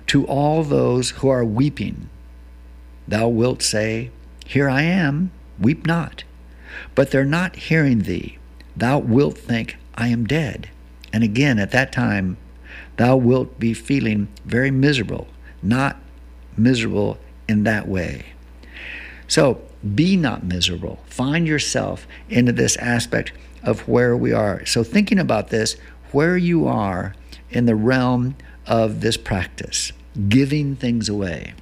To 0.08 0.28
all 0.28 0.64
those 0.64 1.10
who 1.10 1.30
are 1.30 1.44
weeping, 1.44 2.12
thou 3.08 3.28
wilt 3.28 3.64
say, 3.64 4.12
Here 4.46 4.70
I 4.70 4.82
am, 4.84 5.32
weep 5.60 5.86
not. 5.86 6.24
But 6.96 7.12
they're 7.12 7.26
not 7.26 7.56
hearing 7.56 8.00
thee. 8.00 8.38
Thou 8.76 9.00
wilt 9.00 9.38
think, 9.38 9.78
I 9.96 10.08
am 10.08 10.26
dead. 10.26 10.70
And 11.12 11.24
again, 11.24 11.60
at 11.60 11.72
that 11.72 11.92
time, 11.92 12.38
thou 12.98 13.16
wilt 13.16 13.60
be 13.60 13.74
feeling 13.74 14.28
very 14.46 14.72
miserable, 14.72 15.28
not 15.62 15.98
miserable 16.58 17.18
in 17.48 17.64
that 17.64 17.88
way. 17.88 18.26
So 19.28 19.62
be 19.96 20.16
not 20.18 20.44
miserable. 20.44 21.00
Find 21.06 21.48
yourself 21.48 22.08
into 22.30 22.52
this 22.52 22.78
aspect 22.78 23.32
of 23.64 23.88
where 23.88 24.16
we 24.16 24.32
are. 24.32 24.66
So, 24.66 24.84
thinking 24.84 25.20
about 25.20 25.50
this, 25.50 25.76
where 26.12 26.38
you 26.38 26.68
are 26.68 27.16
in 27.50 27.66
the 27.66 27.76
realm 27.76 28.36
of 28.68 29.02
this 29.02 29.18
practice, 29.18 29.92
giving 30.30 30.76
things 30.76 31.10
away, 31.10 31.54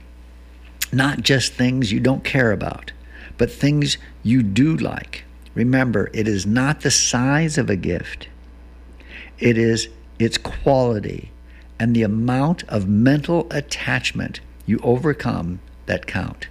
not 0.91 1.21
just 1.21 1.53
things 1.53 1.91
you 1.91 1.99
don't 1.99 2.23
care 2.23 2.51
about, 2.51 2.91
but 3.37 3.51
things 3.51 3.97
you 4.23 4.43
do 4.43 4.75
like. 4.75 5.23
Remember, 5.53 6.09
it 6.13 6.27
is 6.27 6.45
not 6.45 6.81
the 6.81 6.91
size 6.91 7.57
of 7.57 7.69
a 7.69 7.75
gift, 7.75 8.27
it 9.39 9.57
is 9.57 9.89
its 10.19 10.37
quality 10.37 11.31
and 11.79 11.95
the 11.95 12.03
amount 12.03 12.63
of 12.65 12.87
mental 12.87 13.47
attachment 13.49 14.39
you 14.67 14.79
overcome 14.83 15.59
that 15.87 16.05
count. 16.05 16.47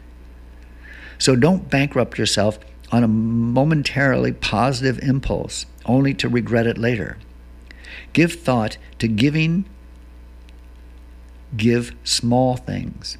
So 1.18 1.37
don't 1.37 1.70
bankrupt 1.70 2.18
yourself 2.18 2.59
on 2.90 3.05
a 3.05 3.09
momentarily 3.09 4.33
positive 4.33 4.98
impulse 4.98 5.66
only 5.87 6.14
to 6.14 6.29
regret 6.29 6.66
it 6.66 6.79
later. 6.79 7.16
Give 8.12 8.33
thought 8.33 8.76
to 8.98 9.07
giving, 9.07 9.66
give 11.57 11.92
small 12.03 12.57
things 12.57 13.16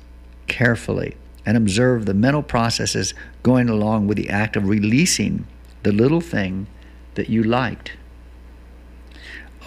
carefully 0.51 1.17
and 1.47 1.57
observe 1.57 2.05
the 2.05 2.13
mental 2.13 2.43
processes 2.43 3.15
going 3.43 3.69
along 3.71 4.09
with 4.09 4.19
the 4.19 4.29
act 4.29 4.57
of 4.57 4.69
releasing 4.69 5.47
the 5.85 5.93
little 5.93 6.21
thing 6.21 6.67
that 7.15 7.31
you 7.31 7.43
liked. 7.43 7.93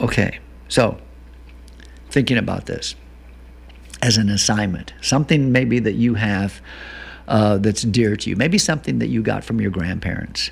Okay, 0.01 0.39
so 0.67 0.97
thinking 2.11 2.37
about 2.37 2.65
this 2.65 2.95
as 4.01 4.17
an 4.17 4.29
assignment, 4.29 4.93
something 5.01 5.51
maybe 5.51 5.79
that 5.79 5.93
you 5.93 6.15
have 6.15 6.61
uh, 7.27 7.57
that's 7.57 7.83
dear 7.83 8.17
to 8.17 8.29
you, 8.29 8.35
maybe 8.35 8.57
something 8.57 8.99
that 8.99 9.07
you 9.07 9.23
got 9.23 9.43
from 9.43 9.61
your 9.61 9.71
grandparents. 9.71 10.51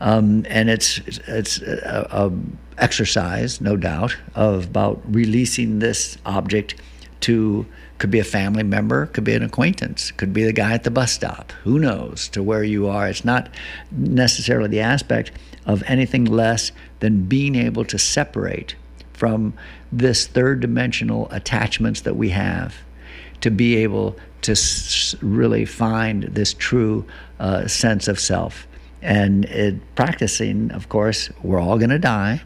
Um, 0.00 0.44
and 0.48 0.70
it's 0.70 0.98
it's 1.28 1.60
a, 1.60 2.08
a, 2.10 2.32
exercise, 2.82 3.60
no 3.60 3.76
doubt, 3.76 4.16
of 4.34 4.64
about 4.64 5.00
releasing 5.06 5.78
this 5.78 6.18
object 6.26 6.74
to 7.20 7.66
could 7.98 8.10
be 8.10 8.18
a 8.18 8.24
family 8.24 8.62
member, 8.62 9.06
could 9.06 9.24
be 9.24 9.34
an 9.34 9.42
acquaintance, 9.42 10.10
could 10.10 10.32
be 10.32 10.44
the 10.44 10.52
guy 10.52 10.72
at 10.72 10.84
the 10.84 10.90
bus 10.90 11.12
stop. 11.12 11.52
Who 11.62 11.78
knows 11.78 12.28
to 12.30 12.42
where 12.42 12.64
you 12.64 12.88
are? 12.88 13.08
It's 13.08 13.24
not 13.24 13.48
necessarily 13.92 14.68
the 14.68 14.80
aspect 14.80 15.30
of 15.64 15.82
anything 15.86 16.24
less 16.24 16.72
than 17.00 17.26
being 17.26 17.54
able 17.54 17.84
to 17.86 17.98
separate 17.98 18.74
from 19.12 19.54
this 19.92 20.26
third 20.26 20.60
dimensional 20.60 21.28
attachments 21.30 22.00
that 22.02 22.16
we 22.16 22.30
have 22.30 22.74
to 23.40 23.50
be 23.50 23.76
able 23.76 24.16
to 24.42 24.56
really 25.22 25.64
find 25.64 26.24
this 26.24 26.52
true 26.52 27.06
uh, 27.38 27.66
sense 27.66 28.08
of 28.08 28.18
self. 28.20 28.66
And 29.00 29.44
it, 29.46 29.94
practicing, 29.94 30.70
of 30.72 30.88
course, 30.88 31.30
we're 31.42 31.60
all 31.60 31.78
going 31.78 31.90
to 31.90 31.98
die 31.98 32.42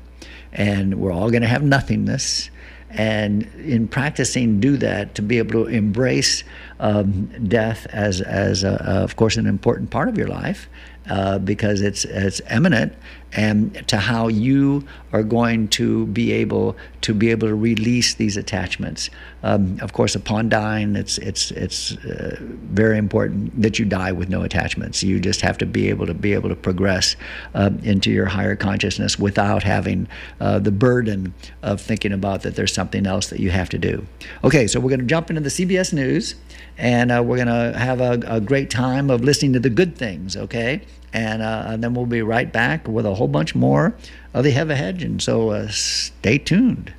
and 0.52 1.00
we're 1.00 1.12
all 1.12 1.31
going 1.31 1.42
to 1.42 1.48
have 1.48 1.62
nothingness. 1.62 2.50
And 2.90 3.42
in 3.57 3.87
practicing, 3.88 4.61
do 4.61 4.77
that 4.79 5.14
to 5.16 5.22
be 5.22 5.38
able 5.38 5.64
to 5.64 5.66
embrace 5.66 6.42
um, 6.81 7.27
death 7.46 7.87
as, 7.90 8.20
as 8.22 8.64
a, 8.64 8.83
of 8.83 9.16
course, 9.16 9.37
an 9.37 9.46
important 9.46 9.90
part 9.90 10.09
of 10.09 10.16
your 10.16 10.29
life 10.29 10.68
uh, 11.09 11.38
because 11.38 11.81
it's 11.81 12.05
it's 12.05 12.40
eminent 12.46 12.92
and 13.33 13.87
to 13.88 13.99
how 13.99 14.29
you 14.29 14.85
are 15.12 15.23
going 15.23 15.69
to 15.69 16.07
be 16.07 16.33
able 16.33 16.77
to 17.01 17.14
be 17.14 17.31
able 17.31 17.49
to 17.49 17.55
release 17.55 18.14
these 18.14 18.37
attachments. 18.37 19.11
Um, 19.43 19.79
of 19.81 19.93
course, 19.93 20.14
upon 20.14 20.49
dying, 20.49 20.97
it's 20.97 21.19
it's 21.19 21.51
it's 21.53 21.97
uh, 21.99 22.37
very 22.41 22.99
important 22.99 23.61
that 23.61 23.79
you 23.79 23.85
die 23.85 24.12
with 24.12 24.29
no 24.29 24.43
attachments. 24.43 25.03
You 25.03 25.21
just 25.21 25.41
have 25.43 25.59
to 25.59 25.67
be 25.67 25.88
able 25.88 26.07
to 26.07 26.14
be 26.14 26.33
able 26.33 26.49
to 26.49 26.57
progress 26.57 27.17
uh, 27.55 27.71
into 27.83 28.11
your 28.11 28.27
higher 28.27 28.57
consciousness 28.57 29.19
without 29.19 29.62
having 29.62 30.09
uh, 30.41 30.59
the 30.59 30.73
burden 30.73 31.35
of 31.62 31.81
thinking 31.81 32.12
about 32.12 32.43
that 32.43 32.57
there's 32.57 32.73
something 32.73 33.07
else 33.07 33.29
that 33.29 33.41
you 33.41 33.51
have 33.51 33.69
to 33.71 33.79
do. 33.79 34.07
Okay, 34.43 34.67
so 34.67 34.81
we're 34.81 34.91
going 34.91 35.01
to 35.01 35.07
jump 35.07 35.31
into 35.31 35.43
the 35.43 35.51
CBS 35.51 35.93
News, 35.93 36.35
and 36.77 37.12
uh, 37.12 37.23
we're 37.25 37.45
going 37.45 37.73
to 37.73 37.79
have 37.79 38.01
a, 38.01 38.21
a 38.27 38.41
great 38.41 38.71
time 38.71 39.11
of 39.11 39.23
listening 39.23 39.53
to 39.53 39.61
the 39.61 39.71
good 39.71 39.97
things. 39.97 40.37
Okay. 40.37 40.83
And, 41.12 41.42
uh, 41.42 41.64
and, 41.66 41.83
then 41.83 41.94
we'll 41.94 42.07
be 42.07 42.23
right 42.23 42.53
back 42.53 42.87
with 42.87 43.07
a 43.07 43.14
whole 43.14 43.29
bunch 43.29 43.55
more 43.55 43.94
of 44.35 44.44
the 44.44 44.51
Heavy 44.51 44.75
Hedge. 44.75 45.03
And 45.03 45.23
so 45.23 45.51
uh, 45.51 45.68
stay 45.68 46.38
tuned. 46.38 46.92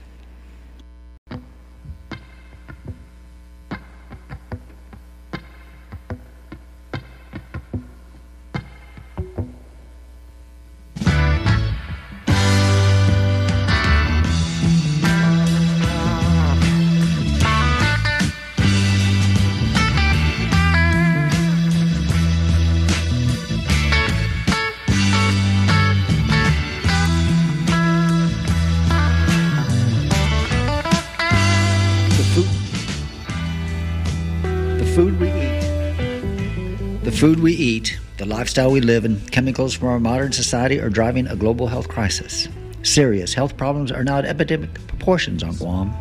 Food 37.20 37.42
we 37.42 37.52
eat, 37.52 38.00
the 38.16 38.26
lifestyle 38.26 38.72
we 38.72 38.80
live, 38.80 39.04
and 39.04 39.30
chemicals 39.30 39.74
from 39.74 39.90
our 39.90 40.00
modern 40.00 40.32
society 40.32 40.80
are 40.80 40.90
driving 40.90 41.28
a 41.28 41.36
global 41.36 41.68
health 41.68 41.90
crisis. 41.90 42.48
Serious 42.82 43.34
health 43.34 43.58
problems 43.58 43.92
are 43.92 44.06
now 44.06 44.20
at 44.20 44.24
epidemic 44.24 44.74
proportions 44.88 45.44
on 45.44 45.54
Guam. 45.58 45.94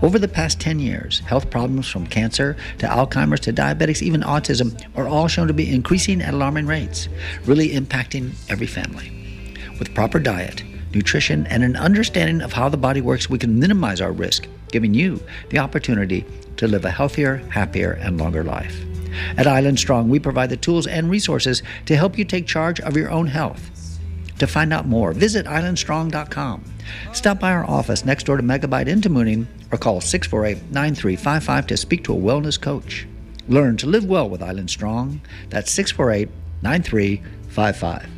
Over 0.00 0.16
the 0.16 0.28
past 0.28 0.60
10 0.60 0.78
years, 0.78 1.18
health 1.18 1.50
problems 1.50 1.88
from 1.88 2.06
cancer 2.06 2.56
to 2.78 2.86
Alzheimer's 2.86 3.40
to 3.40 3.52
diabetics, 3.52 4.00
even 4.00 4.20
autism, 4.20 4.80
are 4.96 5.08
all 5.08 5.26
shown 5.26 5.48
to 5.48 5.52
be 5.52 5.74
increasing 5.74 6.22
at 6.22 6.34
alarming 6.34 6.68
rates, 6.68 7.08
really 7.46 7.70
impacting 7.70 8.30
every 8.48 8.68
family. 8.68 9.10
With 9.80 9.92
proper 9.92 10.20
diet, 10.20 10.62
nutrition, 10.94 11.48
and 11.48 11.64
an 11.64 11.74
understanding 11.74 12.40
of 12.40 12.52
how 12.52 12.68
the 12.68 12.76
body 12.76 13.00
works, 13.00 13.28
we 13.28 13.38
can 13.38 13.58
minimize 13.58 14.00
our 14.00 14.12
risk, 14.12 14.46
giving 14.70 14.94
you 14.94 15.20
the 15.50 15.58
opportunity 15.58 16.24
to 16.58 16.68
live 16.68 16.84
a 16.84 16.92
healthier, 16.92 17.38
happier, 17.50 17.94
and 17.94 18.18
longer 18.18 18.44
life. 18.44 18.84
At 19.36 19.46
Island 19.46 19.78
Strong, 19.78 20.08
we 20.08 20.18
provide 20.18 20.50
the 20.50 20.56
tools 20.56 20.86
and 20.86 21.10
resources 21.10 21.62
to 21.86 21.96
help 21.96 22.18
you 22.18 22.24
take 22.24 22.46
charge 22.46 22.80
of 22.80 22.96
your 22.96 23.10
own 23.10 23.26
health. 23.26 23.70
To 24.38 24.46
find 24.46 24.72
out 24.72 24.86
more, 24.86 25.12
visit 25.12 25.46
islandstrong.com. 25.46 26.64
Stop 27.12 27.40
by 27.40 27.52
our 27.52 27.68
office 27.68 28.04
next 28.04 28.24
door 28.24 28.36
to 28.36 28.42
Megabyte 28.42 28.88
in 28.88 29.00
Mooning 29.12 29.46
or 29.70 29.78
call 29.78 30.00
648 30.00 30.70
9355 30.72 31.66
to 31.68 31.76
speak 31.76 32.04
to 32.04 32.12
a 32.12 32.16
wellness 32.16 32.60
coach. 32.60 33.06
Learn 33.48 33.76
to 33.76 33.86
live 33.86 34.04
well 34.04 34.28
with 34.28 34.42
Island 34.42 34.70
Strong. 34.70 35.20
That's 35.50 35.70
648 35.70 36.28
9355. 36.62 38.13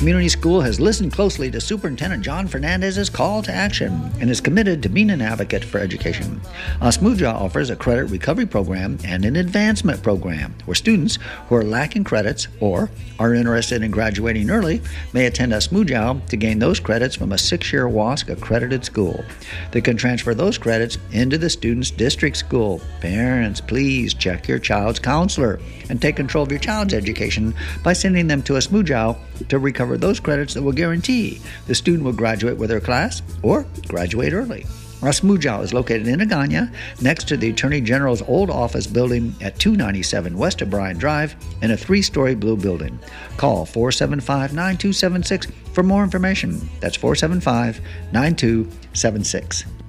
Community 0.00 0.30
School 0.30 0.62
has 0.62 0.80
listened 0.80 1.12
closely 1.12 1.50
to 1.50 1.60
Superintendent 1.60 2.22
Jon 2.22 2.48
Fernandez's 2.48 3.10
call 3.10 3.42
to 3.42 3.52
action 3.52 4.10
and 4.18 4.30
is 4.30 4.40
committed 4.40 4.82
to 4.82 4.88
being 4.88 5.10
an 5.10 5.20
advocate 5.20 5.62
for 5.62 5.76
education. 5.76 6.40
Asmuyao 6.80 7.34
offers 7.34 7.68
a 7.68 7.76
credit 7.76 8.06
recovery 8.06 8.46
program 8.46 8.96
and 9.04 9.26
an 9.26 9.36
advancement 9.36 10.02
program 10.02 10.54
where 10.64 10.74
students 10.74 11.18
who 11.48 11.54
are 11.54 11.62
lacking 11.62 12.04
credits 12.04 12.48
or 12.60 12.88
are 13.18 13.34
interested 13.34 13.82
in 13.82 13.90
graduating 13.90 14.48
early 14.48 14.80
may 15.12 15.26
attend 15.26 15.52
Asmuyao 15.52 16.26
to 16.28 16.36
gain 16.38 16.58
those 16.58 16.80
credits 16.80 17.14
from 17.14 17.32
a 17.32 17.38
six-year 17.38 17.86
WASC 17.86 18.30
accredited 18.30 18.86
school. 18.86 19.22
They 19.70 19.82
can 19.82 19.98
transfer 19.98 20.32
those 20.34 20.56
credits 20.56 20.96
into 21.12 21.36
the 21.36 21.50
student's 21.50 21.90
district 21.90 22.38
school. 22.38 22.80
Parents, 23.02 23.60
please 23.60 24.14
check 24.14 24.48
your 24.48 24.60
child's 24.60 24.98
counselor 24.98 25.60
and 25.90 26.00
take 26.00 26.16
control 26.16 26.44
of 26.44 26.50
your 26.50 26.58
child's 26.58 26.94
education 26.94 27.54
by 27.82 27.92
sending 27.92 28.28
them 28.28 28.42
to 28.44 28.54
Asmuyao 28.54 29.18
to 29.48 29.58
recover 29.58 29.89
those 29.96 30.20
credits 30.20 30.54
that 30.54 30.62
will 30.62 30.72
guarantee 30.72 31.40
the 31.66 31.74
student 31.74 32.04
will 32.04 32.12
graduate 32.12 32.56
with 32.56 32.70
their 32.70 32.80
class 32.80 33.22
or 33.42 33.66
graduate 33.88 34.32
early. 34.32 34.66
Asmuyao 35.00 35.62
is 35.62 35.72
located 35.72 36.06
in 36.06 36.20
Agana, 36.20 36.70
next 37.00 37.26
to 37.28 37.36
the 37.36 37.48
Attorney 37.48 37.80
General's 37.80 38.20
old 38.22 38.50
office 38.50 38.86
building 38.86 39.34
at 39.40 39.58
297 39.58 40.36
West 40.36 40.60
O'Brien 40.60 40.98
Drive 40.98 41.34
in 41.62 41.70
a 41.70 41.76
three 41.76 42.02
story 42.02 42.34
blue 42.34 42.56
building. 42.56 42.98
Call 43.38 43.64
475 43.64 44.52
9276 44.52 45.46
for 45.72 45.82
more 45.82 46.04
information. 46.04 46.68
That's 46.80 46.96
475 46.96 47.80
9276. 48.12 49.79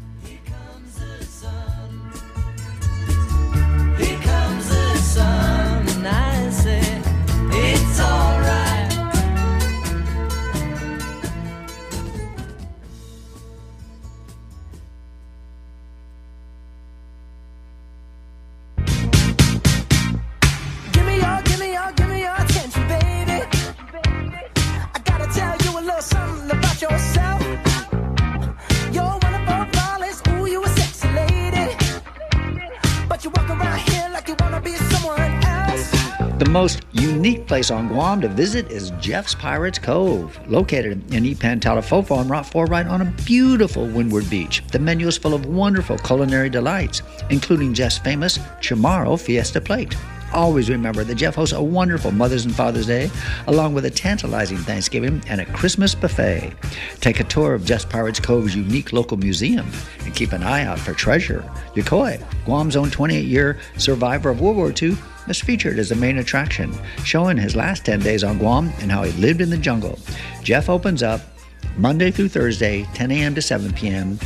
Most 36.61 36.85
unique 36.91 37.47
place 37.47 37.71
on 37.71 37.87
Guam 37.87 38.21
to 38.21 38.27
visit 38.27 38.69
is 38.69 38.91
Jeff's 38.99 39.33
Pirates 39.33 39.79
Cove, 39.79 40.39
located 40.47 41.11
in 41.11 41.23
Ipan 41.23 42.11
on 42.11 42.27
Route 42.27 42.45
4, 42.45 42.65
right 42.67 42.85
on 42.85 43.01
a 43.01 43.13
beautiful 43.25 43.87
windward 43.87 44.29
beach. 44.29 44.61
The 44.71 44.77
menu 44.77 45.07
is 45.07 45.17
full 45.17 45.33
of 45.33 45.47
wonderful 45.47 45.97
culinary 45.97 46.51
delights, 46.51 47.01
including 47.31 47.73
Jeff's 47.73 47.97
famous 47.97 48.37
Chamorro 48.59 49.19
Fiesta 49.19 49.59
Plate. 49.59 49.97
Always 50.33 50.69
remember 50.69 51.03
that 51.03 51.15
Jeff 51.15 51.33
hosts 51.33 51.55
a 51.55 51.63
wonderful 51.63 52.11
Mother's 52.11 52.45
and 52.45 52.55
Father's 52.55 52.85
Day, 52.85 53.09
along 53.47 53.73
with 53.73 53.85
a 53.85 53.89
tantalizing 53.89 54.59
Thanksgiving 54.59 55.19
and 55.27 55.41
a 55.41 55.45
Christmas 55.53 55.95
buffet. 55.95 56.53
Take 56.99 57.19
a 57.19 57.23
tour 57.23 57.55
of 57.55 57.65
Jeff's 57.65 57.85
Pirates 57.85 58.19
Cove's 58.19 58.55
unique 58.55 58.93
local 58.93 59.17
museum 59.17 59.65
and 60.05 60.15
keep 60.15 60.31
an 60.31 60.43
eye 60.43 60.65
out 60.65 60.77
for 60.77 60.93
treasure. 60.93 61.41
Yokoi, 61.73 62.23
Guam's 62.45 62.75
own 62.75 62.91
28 62.91 63.25
year 63.25 63.57
survivor 63.77 64.29
of 64.29 64.41
World 64.41 64.57
War 64.57 64.71
II, 64.79 64.95
is 65.27 65.41
featured 65.41 65.79
as 65.79 65.89
the 65.89 65.95
main 65.95 66.17
attraction, 66.17 66.73
showing 67.03 67.37
his 67.37 67.55
last 67.55 67.85
10 67.85 67.99
days 67.99 68.23
on 68.23 68.37
Guam 68.37 68.71
and 68.79 68.91
how 68.91 69.03
he 69.03 69.11
lived 69.21 69.41
in 69.41 69.49
the 69.49 69.57
jungle. 69.57 69.97
Jeff 70.43 70.69
opens 70.69 71.03
up 71.03 71.21
Monday 71.77 72.11
through 72.11 72.29
Thursday, 72.29 72.83
10 72.93 73.11
a.m. 73.11 73.35
to 73.35 73.41
7 73.41 73.73
p.m., 73.73 74.17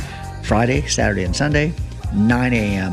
Friday, 0.42 0.86
Saturday, 0.86 1.24
and 1.24 1.34
Sunday, 1.34 1.72
9 2.14 2.52
a.m. 2.52 2.92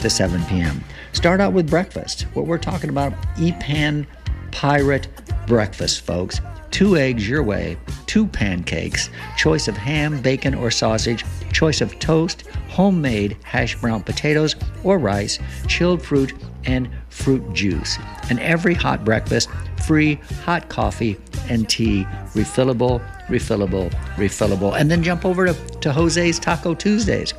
to 0.00 0.10
7 0.10 0.44
p.m. 0.44 0.82
Start 1.12 1.40
out 1.40 1.52
with 1.52 1.68
breakfast. 1.68 2.22
What 2.34 2.46
we're 2.46 2.58
talking 2.58 2.90
about, 2.90 3.12
Ipan 3.36 4.06
Pirate 4.52 5.08
Breakfast, 5.46 6.02
folks. 6.02 6.40
Two 6.70 6.96
eggs 6.96 7.28
your 7.28 7.42
way, 7.42 7.76
two 8.06 8.26
pancakes, 8.26 9.10
choice 9.36 9.66
of 9.66 9.76
ham, 9.76 10.22
bacon, 10.22 10.54
or 10.54 10.70
sausage, 10.70 11.24
choice 11.52 11.80
of 11.80 11.98
toast, 11.98 12.46
homemade 12.68 13.36
hash 13.42 13.74
brown 13.80 14.02
potatoes 14.02 14.54
or 14.84 14.98
rice, 14.98 15.40
chilled 15.66 16.00
fruit, 16.00 16.32
and 16.64 16.88
fruit 17.08 17.52
juice. 17.52 17.98
And 18.28 18.38
every 18.40 18.74
hot 18.74 19.04
breakfast, 19.04 19.48
free 19.84 20.16
hot 20.44 20.68
coffee 20.68 21.16
and 21.48 21.68
tea, 21.68 22.04
refillable, 22.34 23.00
refillable, 23.28 23.90
refillable. 24.16 24.78
And 24.78 24.90
then 24.90 25.02
jump 25.02 25.24
over 25.24 25.46
to, 25.46 25.54
to 25.54 25.92
Jose's 25.92 26.38
Taco 26.38 26.74
Tuesdays. 26.74 27.34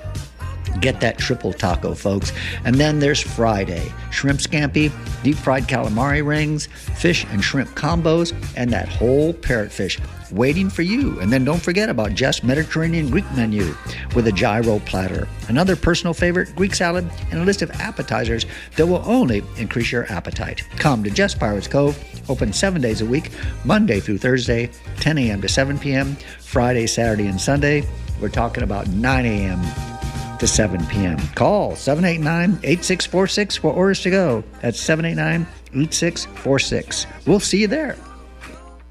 Get 0.79 1.01
that 1.01 1.17
triple 1.17 1.53
taco, 1.53 1.93
folks. 1.93 2.31
And 2.65 2.75
then 2.75 2.99
there's 2.99 3.21
Friday 3.21 3.91
shrimp 4.11 4.39
scampi, 4.39 4.91
deep 5.23 5.35
fried 5.35 5.63
calamari 5.63 6.25
rings, 6.25 6.67
fish 6.67 7.25
and 7.29 7.43
shrimp 7.43 7.69
combos, 7.71 8.33
and 8.55 8.71
that 8.71 8.87
whole 8.87 9.33
parrotfish 9.33 9.99
waiting 10.31 10.69
for 10.69 10.81
you. 10.81 11.19
And 11.19 11.31
then 11.31 11.43
don't 11.43 11.61
forget 11.61 11.89
about 11.89 12.13
Jeff's 12.13 12.43
Mediterranean 12.43 13.09
Greek 13.09 13.29
menu 13.35 13.75
with 14.15 14.27
a 14.27 14.31
gyro 14.31 14.79
platter, 14.79 15.27
another 15.47 15.75
personal 15.75 16.13
favorite, 16.13 16.55
Greek 16.55 16.73
salad, 16.75 17.09
and 17.31 17.41
a 17.41 17.45
list 17.45 17.61
of 17.61 17.71
appetizers 17.71 18.45
that 18.75 18.87
will 18.87 19.03
only 19.05 19.43
increase 19.57 19.91
your 19.91 20.11
appetite. 20.11 20.63
Come 20.77 21.03
to 21.03 21.09
Jeff's 21.09 21.35
Pirates 21.35 21.67
Cove, 21.67 21.97
open 22.29 22.53
seven 22.53 22.81
days 22.81 23.01
a 23.01 23.05
week, 23.05 23.31
Monday 23.65 23.99
through 23.99 24.17
Thursday, 24.17 24.69
10 24.99 25.17
a.m. 25.17 25.41
to 25.41 25.49
7 25.49 25.77
p.m., 25.79 26.15
Friday, 26.39 26.87
Saturday, 26.87 27.27
and 27.27 27.39
Sunday. 27.39 27.87
We're 28.21 28.29
talking 28.29 28.63
about 28.63 28.87
9 28.87 29.25
a.m 29.25 30.00
to 30.41 30.47
7 30.47 30.83
p.m. 30.87 31.19
Call 31.35 31.75
789 31.75 32.59
8646 32.63 33.57
for 33.57 33.73
orders 33.73 34.01
to 34.01 34.09
go. 34.09 34.43
That's 34.61 34.79
789 34.79 35.45
8646. 35.67 37.05
We'll 37.27 37.39
see 37.39 37.61
you 37.61 37.67
there. 37.67 37.95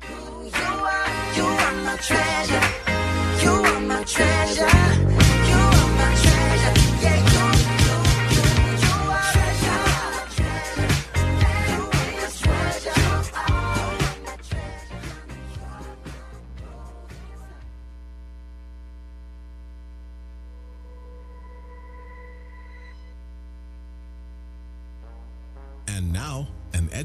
You 0.09 0.63
are, 0.63 1.35
you 1.37 1.43
are 1.43 2.60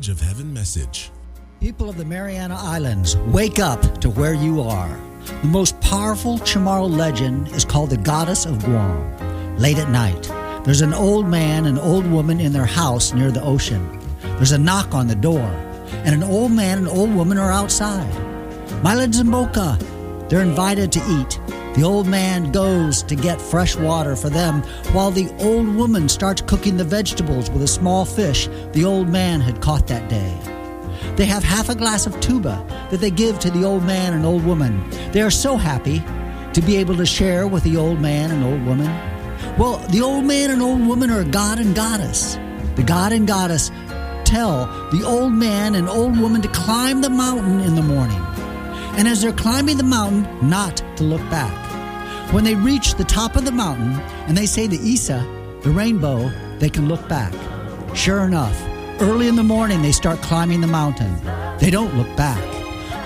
an 0.07 0.11
Edge 0.11 0.21
of 0.21 0.27
Heaven 0.27 0.53
message. 0.53 1.11
People 1.59 1.89
of 1.89 1.97
the 1.97 2.05
Mariana 2.05 2.55
Islands, 2.59 3.17
wake 3.27 3.59
up 3.59 3.99
to 4.01 4.09
where 4.09 4.33
you 4.33 4.61
are. 4.61 4.99
The 5.41 5.47
most 5.47 5.79
powerful 5.81 6.37
Chamorro 6.39 6.89
legend 6.89 7.47
is 7.49 7.65
called 7.65 7.89
the 7.89 7.97
Goddess 7.97 8.45
of 8.45 8.63
Guam. 8.63 9.57
Late 9.57 9.77
at 9.77 9.89
night, 9.89 10.23
there's 10.63 10.81
an 10.81 10.93
old 10.93 11.27
man 11.27 11.65
and 11.65 11.79
old 11.79 12.05
woman 12.11 12.39
in 12.39 12.53
their 12.53 12.65
house 12.65 13.13
near 13.13 13.31
the 13.31 13.41
ocean. 13.41 13.99
There's 14.21 14.51
a 14.51 14.57
knock 14.57 14.93
on 14.93 15.07
the 15.07 15.15
door, 15.15 15.49
and 16.03 16.13
an 16.13 16.23
old 16.23 16.51
man 16.51 16.77
and 16.77 16.87
old 16.87 17.13
woman 17.15 17.37
are 17.37 17.51
outside. 17.51 18.13
Milads 18.83 19.19
and 19.19 19.31
Boca, 19.31 19.79
they're 20.29 20.41
invited 20.41 20.91
to 20.91 20.99
eat. 21.19 21.39
The 21.75 21.83
old 21.83 22.07
man 22.07 22.53
goes 22.53 23.03
to 23.03 23.15
get 23.15 23.41
fresh 23.41 23.75
water 23.75 24.15
for 24.15 24.29
them 24.29 24.61
while 24.93 25.11
the 25.11 25.29
old 25.39 25.67
woman 25.75 26.07
starts 26.07 26.41
cooking 26.41 26.77
the 26.77 26.85
vegetables 26.85 27.49
with 27.49 27.63
a 27.63 27.67
small 27.67 28.05
fish 28.05 28.47
the 28.71 28.85
old 28.85 29.09
man 29.09 29.41
had 29.41 29.61
caught 29.61 29.87
that 29.87 30.09
day. 30.09 30.39
They 31.17 31.25
have 31.25 31.43
half 31.43 31.67
a 31.67 31.75
glass 31.75 32.05
of 32.05 32.17
tuba 32.21 32.65
that 32.91 33.01
they 33.01 33.11
give 33.11 33.39
to 33.39 33.51
the 33.51 33.65
old 33.65 33.83
man 33.83 34.13
and 34.13 34.25
old 34.25 34.45
woman. 34.45 34.89
They 35.11 35.21
are 35.21 35.29
so 35.29 35.57
happy 35.57 36.01
to 36.53 36.61
be 36.61 36.77
able 36.77 36.95
to 36.95 37.05
share 37.05 37.45
with 37.45 37.63
the 37.63 37.75
old 37.75 37.99
man 37.99 38.31
and 38.31 38.45
old 38.45 38.65
woman. 38.65 38.87
Well, 39.57 39.79
the 39.89 40.01
old 40.01 40.23
man 40.23 40.51
and 40.51 40.61
old 40.61 40.87
woman 40.87 41.09
are 41.09 41.25
God 41.25 41.59
and 41.59 41.75
Goddess. 41.75 42.37
The 42.75 42.83
God 42.83 43.11
and 43.11 43.27
Goddess 43.27 43.69
tell 44.23 44.65
the 44.91 45.03
old 45.05 45.33
man 45.33 45.75
and 45.75 45.89
old 45.89 46.17
woman 46.17 46.41
to 46.41 46.47
climb 46.49 47.01
the 47.01 47.09
mountain 47.09 47.59
in 47.59 47.75
the 47.75 47.81
morning. 47.81 48.21
And 48.97 49.09
as 49.09 49.21
they're 49.21 49.33
climbing 49.33 49.75
the 49.75 49.83
mountain, 49.83 50.25
not 50.49 50.77
to 50.95 51.03
look 51.03 51.21
back. 51.29 51.64
When 52.31 52.43
they 52.43 52.55
reach 52.55 52.95
the 52.95 53.03
top 53.03 53.35
of 53.35 53.45
the 53.45 53.51
mountain 53.51 53.93
and 54.27 54.35
they 54.35 54.45
say 54.45 54.67
the 54.67 54.77
Isa, 54.77 55.25
the 55.61 55.69
rainbow, 55.69 56.31
they 56.59 56.69
can 56.69 56.87
look 56.87 57.07
back. 57.07 57.33
Sure 57.95 58.25
enough, 58.25 58.61
early 58.99 59.27
in 59.27 59.35
the 59.35 59.43
morning 59.43 59.81
they 59.81 59.91
start 59.91 60.19
climbing 60.21 60.59
the 60.59 60.67
mountain. 60.67 61.15
They 61.59 61.69
don't 61.69 61.95
look 61.95 62.13
back. 62.17 62.43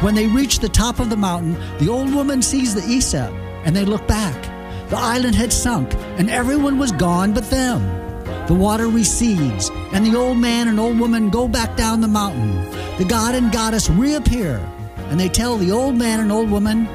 When 0.02 0.16
they 0.16 0.28
reach 0.28 0.60
the 0.60 0.70
top 0.70 1.00
of 1.00 1.10
the 1.10 1.18
mountain, 1.18 1.58
the 1.80 1.90
old 1.90 2.14
woman 2.14 2.42
sees 2.42 2.74
the 2.74 2.82
Isa 2.82 3.30
and 3.66 3.76
they 3.76 3.86
look 3.86 4.08
back. 4.08 4.36
The 4.90 4.98
island 4.98 5.36
had 5.36 5.54
sunk 5.54 5.94
and 6.18 6.30
everyone 6.30 6.80
was 6.80 6.92
gone 6.94 7.34
but 7.34 7.50
them. 7.50 7.82
The 8.48 8.56
water 8.56 8.88
recedes, 8.88 9.70
and 9.94 10.04
the 10.04 10.18
old 10.18 10.40
man 10.40 10.68
and 10.70 10.80
old 10.80 11.00
woman 11.00 11.30
go 11.30 11.48
back 11.48 11.78
down 11.78 12.02
the 12.02 12.08
mountain. 12.08 12.56
The 12.98 13.06
god 13.08 13.36
and 13.36 13.52
goddess 13.52 13.92
reappear, 13.92 14.58
and 15.10 15.20
they 15.20 15.30
tell 15.30 15.56
the 15.56 15.72
old 15.72 15.96
man 15.96 16.20
and 16.20 16.32
old 16.32 16.50
woman, 16.50 16.88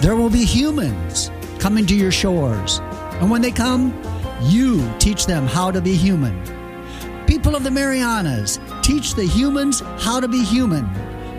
There 0.00 0.16
will 0.16 0.30
be 0.30 0.46
humans 0.46 1.30
coming 1.64 1.86
to 1.86 1.96
your 1.96 2.12
shores. 2.12 2.80
And 3.20 3.30
when 3.30 3.40
they 3.40 3.50
come, 3.50 3.98
you 4.42 4.86
teach 4.98 5.24
them 5.24 5.46
how 5.46 5.70
to 5.70 5.80
be 5.80 5.94
human. 5.94 6.36
People 7.26 7.56
of 7.56 7.64
the 7.64 7.70
Marianas, 7.70 8.60
teach 8.82 9.14
the 9.14 9.24
humans 9.24 9.80
how 9.98 10.20
to 10.20 10.28
be 10.28 10.44
human. 10.44 10.86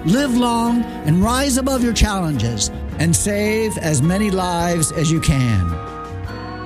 Live 0.03 0.35
long 0.35 0.83
and 1.05 1.21
rise 1.23 1.57
above 1.57 1.83
your 1.83 1.93
challenges 1.93 2.69
and 2.97 3.15
save 3.15 3.77
as 3.77 4.01
many 4.01 4.31
lives 4.31 4.91
as 4.93 5.11
you 5.11 5.21
can. 5.21 5.69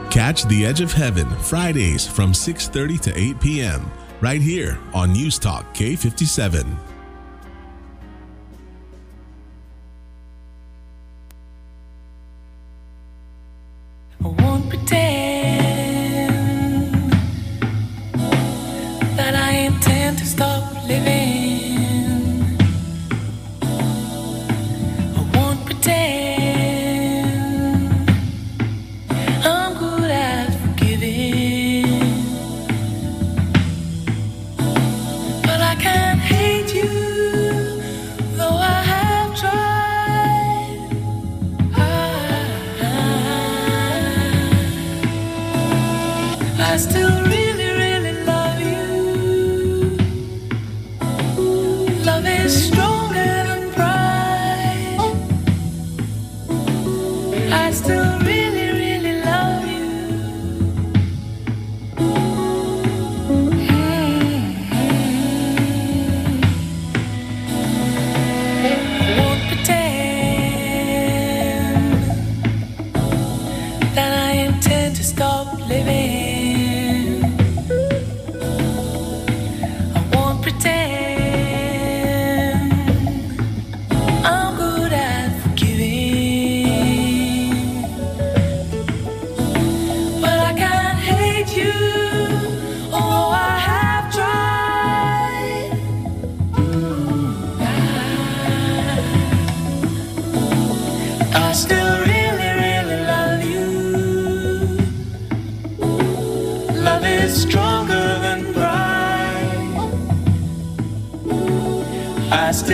Catch 0.10 0.46
The 0.46 0.66
Edge 0.66 0.80
of 0.80 0.94
Heaven 0.94 1.30
Fridays 1.42 2.08
from 2.08 2.32
6:30 2.32 3.02
to 3.02 3.20
8 3.20 3.42
p.m. 3.42 3.92
right 4.22 4.42
here 4.42 4.80
on 4.94 5.12
News 5.12 5.38
Talk 5.38 5.74
K57. 5.74 6.89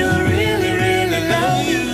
I 0.06 0.22
really, 0.30 0.72
really 0.72 1.30
love 1.30 1.68
you. 1.70 1.85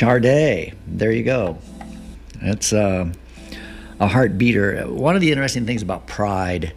Charday. 0.00 0.72
There 0.86 1.12
you 1.12 1.22
go. 1.22 1.58
That's 2.40 2.72
uh, 2.72 3.12
a 4.00 4.06
heartbeater. 4.06 4.88
One 4.88 5.14
of 5.14 5.20
the 5.20 5.30
interesting 5.30 5.66
things 5.66 5.82
about 5.82 6.06
pride, 6.06 6.72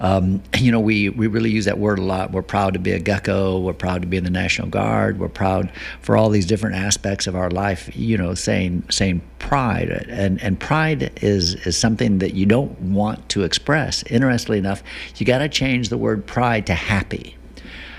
um, 0.00 0.42
you 0.58 0.72
know, 0.72 0.80
we, 0.80 1.08
we 1.08 1.28
really 1.28 1.52
use 1.52 1.66
that 1.66 1.78
word 1.78 2.00
a 2.00 2.02
lot. 2.02 2.32
We're 2.32 2.42
proud 2.42 2.72
to 2.72 2.80
be 2.80 2.90
a 2.90 2.98
gecko. 2.98 3.60
We're 3.60 3.74
proud 3.74 4.02
to 4.02 4.08
be 4.08 4.16
in 4.16 4.24
the 4.24 4.30
National 4.30 4.66
Guard. 4.66 5.20
We're 5.20 5.28
proud 5.28 5.70
for 6.00 6.16
all 6.16 6.30
these 6.30 6.46
different 6.46 6.74
aspects 6.74 7.28
of 7.28 7.36
our 7.36 7.48
life. 7.48 7.96
You 7.96 8.18
know, 8.18 8.34
saying 8.34 8.82
saying 8.90 9.22
pride, 9.38 9.90
and 10.08 10.42
and 10.42 10.58
pride 10.58 11.12
is 11.22 11.54
is 11.66 11.76
something 11.76 12.18
that 12.18 12.34
you 12.34 12.44
don't 12.44 12.76
want 12.80 13.28
to 13.28 13.44
express. 13.44 14.02
Interestingly 14.10 14.58
enough, 14.58 14.82
you 15.14 15.24
got 15.24 15.38
to 15.38 15.48
change 15.48 15.90
the 15.90 15.96
word 15.96 16.26
pride 16.26 16.66
to 16.66 16.74
happy 16.74 17.36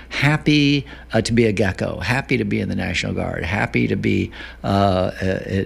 happy 0.08 0.86
uh, 1.12 1.20
to 1.20 1.32
be 1.32 1.46
a 1.46 1.52
gecko, 1.52 2.00
happy 2.00 2.36
to 2.36 2.44
be 2.44 2.60
in 2.60 2.68
the 2.68 2.74
National 2.74 3.12
Guard, 3.12 3.44
happy 3.44 3.86
to 3.86 3.96
be 3.96 4.30
uh, 4.64 4.66
uh, 4.66 5.64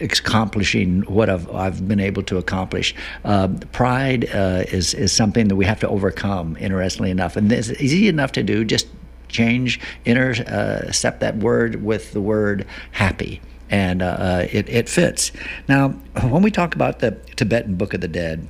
accomplishing 0.00 1.02
what 1.02 1.28
I've, 1.28 1.50
I've 1.54 1.86
been 1.86 2.00
able 2.00 2.22
to 2.24 2.38
accomplish. 2.38 2.94
Uh, 3.24 3.48
pride 3.72 4.28
uh, 4.34 4.64
is, 4.68 4.94
is 4.94 5.12
something 5.12 5.48
that 5.48 5.56
we 5.56 5.64
have 5.64 5.80
to 5.80 5.88
overcome, 5.88 6.56
interestingly 6.58 7.10
enough. 7.10 7.36
And 7.36 7.50
it's 7.52 7.70
easy 7.70 8.08
enough 8.08 8.32
to 8.32 8.42
do, 8.42 8.64
just 8.64 8.86
change, 9.28 9.80
intercept 10.04 11.20
that 11.20 11.36
word 11.36 11.84
with 11.84 12.12
the 12.12 12.20
word 12.20 12.66
happy. 12.92 13.40
And 13.70 14.00
uh, 14.00 14.46
it, 14.50 14.68
it 14.68 14.88
fits. 14.88 15.30
Now, 15.68 15.90
when 16.22 16.42
we 16.42 16.50
talk 16.50 16.74
about 16.74 17.00
the 17.00 17.12
Tibetan 17.36 17.74
Book 17.76 17.92
of 17.92 18.00
the 18.00 18.08
Dead, 18.08 18.48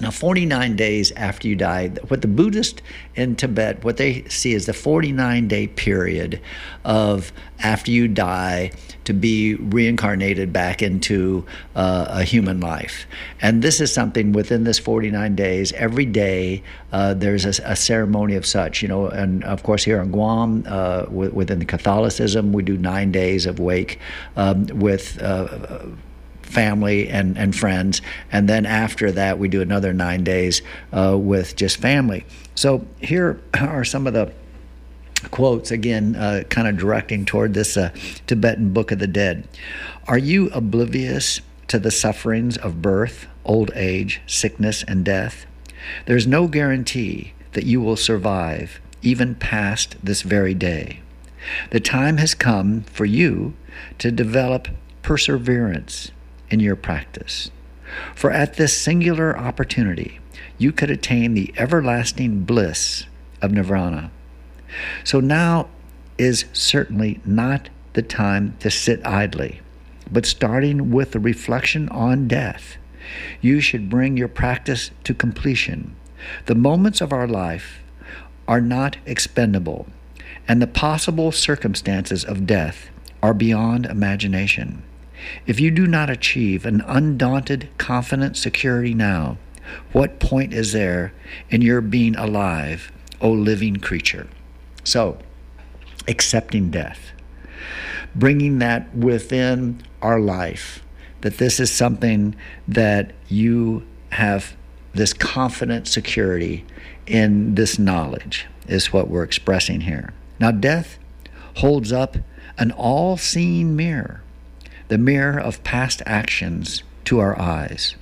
now, 0.00 0.10
49 0.10 0.74
days 0.74 1.12
after 1.12 1.46
you 1.46 1.54
die, 1.54 1.88
what 2.08 2.22
the 2.22 2.28
Buddhists 2.28 2.82
in 3.14 3.36
Tibet, 3.36 3.84
what 3.84 3.98
they 3.98 4.24
see 4.24 4.52
is 4.52 4.66
the 4.66 4.72
49 4.72 5.46
day 5.46 5.68
period 5.68 6.40
of 6.84 7.32
after 7.60 7.92
you 7.92 8.08
die 8.08 8.72
to 9.04 9.12
be 9.12 9.54
reincarnated 9.54 10.52
back 10.52 10.82
into 10.82 11.46
uh, 11.76 12.06
a 12.08 12.24
human 12.24 12.58
life. 12.58 13.06
And 13.40 13.62
this 13.62 13.80
is 13.80 13.92
something 13.94 14.32
within 14.32 14.64
this 14.64 14.78
49 14.78 15.36
days, 15.36 15.72
every 15.74 16.06
day 16.06 16.64
uh, 16.90 17.14
there's 17.14 17.44
a, 17.44 17.62
a, 17.64 17.76
ceremony 17.76 18.34
of 18.34 18.44
such, 18.44 18.82
you 18.82 18.88
know, 18.88 19.06
and 19.06 19.44
of 19.44 19.62
course 19.62 19.84
here 19.84 20.00
in 20.00 20.10
Guam, 20.10 20.64
uh, 20.66 21.06
within 21.10 21.58
the 21.58 21.64
Catholicism, 21.64 22.52
we 22.52 22.62
do 22.62 22.76
nine 22.76 23.12
days 23.12 23.46
of 23.46 23.60
wake 23.60 24.00
um, 24.36 24.66
with 24.66 25.20
uh, 25.22 25.86
family 26.52 27.08
and, 27.08 27.36
and 27.38 27.56
friends. 27.56 28.02
And 28.30 28.48
then 28.48 28.66
after 28.66 29.10
that, 29.12 29.38
we 29.38 29.48
do 29.48 29.60
another 29.60 29.92
nine 29.92 30.22
days 30.22 30.62
uh, 30.92 31.16
with 31.18 31.56
just 31.56 31.78
family. 31.78 32.24
So 32.54 32.86
here 33.00 33.40
are 33.54 33.84
some 33.84 34.06
of 34.06 34.12
the 34.12 34.32
quotes, 35.30 35.70
again, 35.70 36.16
uh, 36.16 36.42
kind 36.48 36.68
of 36.68 36.76
directing 36.76 37.24
toward 37.24 37.54
this 37.54 37.76
uh, 37.76 37.90
Tibetan 38.26 38.72
Book 38.72 38.92
of 38.92 38.98
the 38.98 39.06
Dead. 39.06 39.48
Are 40.06 40.18
you 40.18 40.48
oblivious 40.50 41.40
to 41.68 41.78
the 41.78 41.90
sufferings 41.90 42.56
of 42.58 42.82
birth, 42.82 43.26
old 43.44 43.70
age, 43.74 44.20
sickness, 44.26 44.82
and 44.82 45.04
death? 45.04 45.46
There's 46.06 46.26
no 46.26 46.48
guarantee 46.48 47.32
that 47.52 47.64
you 47.64 47.80
will 47.80 47.96
survive 47.96 48.80
even 49.00 49.34
past 49.34 49.96
this 50.02 50.22
very 50.22 50.54
day. 50.54 51.00
The 51.70 51.80
time 51.80 52.18
has 52.18 52.34
come 52.34 52.82
for 52.82 53.04
you 53.04 53.54
to 53.98 54.10
develop 54.10 54.68
perseverance 55.02 56.10
in 56.52 56.60
your 56.60 56.76
practice. 56.76 57.50
For 58.14 58.30
at 58.30 58.54
this 58.54 58.76
singular 58.76 59.36
opportunity, 59.36 60.20
you 60.58 60.70
could 60.70 60.90
attain 60.90 61.34
the 61.34 61.52
everlasting 61.56 62.44
bliss 62.44 63.06
of 63.40 63.50
nirvana. 63.50 64.10
So 65.02 65.18
now 65.18 65.68
is 66.18 66.44
certainly 66.52 67.20
not 67.24 67.68
the 67.94 68.02
time 68.02 68.56
to 68.60 68.70
sit 68.70 69.04
idly, 69.06 69.60
but 70.10 70.26
starting 70.26 70.90
with 70.90 71.12
the 71.12 71.20
reflection 71.20 71.88
on 71.88 72.28
death, 72.28 72.76
you 73.40 73.60
should 73.60 73.90
bring 73.90 74.16
your 74.16 74.28
practice 74.28 74.90
to 75.04 75.14
completion. 75.14 75.96
The 76.46 76.54
moments 76.54 77.00
of 77.00 77.12
our 77.12 77.26
life 77.26 77.82
are 78.46 78.60
not 78.60 78.96
expendable, 79.06 79.86
and 80.46 80.62
the 80.62 80.66
possible 80.66 81.32
circumstances 81.32 82.24
of 82.24 82.46
death 82.46 82.90
are 83.22 83.34
beyond 83.34 83.86
imagination. 83.86 84.82
If 85.46 85.60
you 85.60 85.70
do 85.70 85.86
not 85.86 86.10
achieve 86.10 86.66
an 86.66 86.82
undaunted, 86.82 87.68
confident 87.78 88.36
security 88.36 88.94
now, 88.94 89.38
what 89.92 90.20
point 90.20 90.52
is 90.52 90.72
there 90.72 91.12
in 91.50 91.62
your 91.62 91.80
being 91.80 92.16
alive, 92.16 92.90
O 93.20 93.30
living 93.30 93.76
creature? 93.76 94.28
So, 94.84 95.18
accepting 96.08 96.70
death, 96.70 97.12
bringing 98.14 98.58
that 98.58 98.94
within 98.94 99.82
our 100.00 100.18
life, 100.18 100.82
that 101.20 101.38
this 101.38 101.60
is 101.60 101.70
something 101.70 102.34
that 102.66 103.12
you 103.28 103.86
have 104.10 104.56
this 104.92 105.12
confident 105.12 105.88
security 105.88 106.64
in 107.06 107.54
this 107.54 107.78
knowledge, 107.78 108.46
is 108.66 108.92
what 108.92 109.08
we're 109.08 109.22
expressing 109.22 109.82
here. 109.82 110.12
Now, 110.38 110.50
death 110.50 110.98
holds 111.56 111.92
up 111.92 112.16
an 112.58 112.72
all 112.72 113.16
seeing 113.16 113.74
mirror 113.76 114.21
the 114.92 114.98
mirror 114.98 115.40
of 115.40 115.64
past 115.64 116.02
actions 116.04 116.82
to 117.02 117.18
our 117.18 117.40
eyes, 117.40 117.96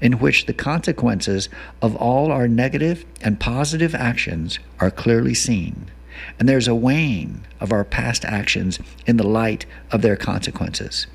in 0.00 0.20
which 0.20 0.46
the 0.46 0.54
consequences 0.54 1.48
of 1.82 1.96
all 1.96 2.30
our 2.30 2.46
negative 2.46 3.04
and 3.20 3.40
positive 3.40 3.96
actions 3.96 4.60
are 4.78 4.92
clearly 4.92 5.34
seen. 5.34 5.90
And 6.38 6.48
there's 6.48 6.68
a 6.68 6.74
weighing 6.76 7.44
of 7.58 7.72
our 7.72 7.82
past 7.82 8.24
actions 8.24 8.78
in 9.08 9.16
the 9.16 9.26
light 9.26 9.66
of 9.90 10.02
their 10.02 10.14
consequences, 10.14 11.08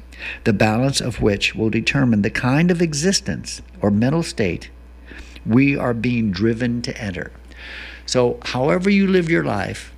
the 0.43 0.51
balance 0.51 0.99
of 0.99 1.21
which 1.21 1.55
will 1.55 1.69
determine 1.69 2.23
the 2.23 2.29
kind 2.29 2.69
of 2.69 2.81
existence 2.81 3.61
or 3.81 3.89
mental 3.89 4.23
state 4.23 4.69
we 5.45 5.77
are 5.77 5.93
being 5.93 6.31
driven 6.31 6.81
to 6.81 7.01
enter. 7.01 7.31
So, 8.05 8.37
however 8.43 8.89
you 8.89 9.07
live 9.07 9.29
your 9.29 9.45
life, 9.45 9.93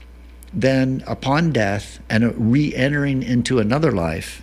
then 0.54 1.04
upon 1.08 1.54
death 1.54 1.98
and 2.08 2.52
re 2.54 2.72
entering 2.76 3.24
into 3.24 3.58
another 3.58 3.92
life, 3.92 4.43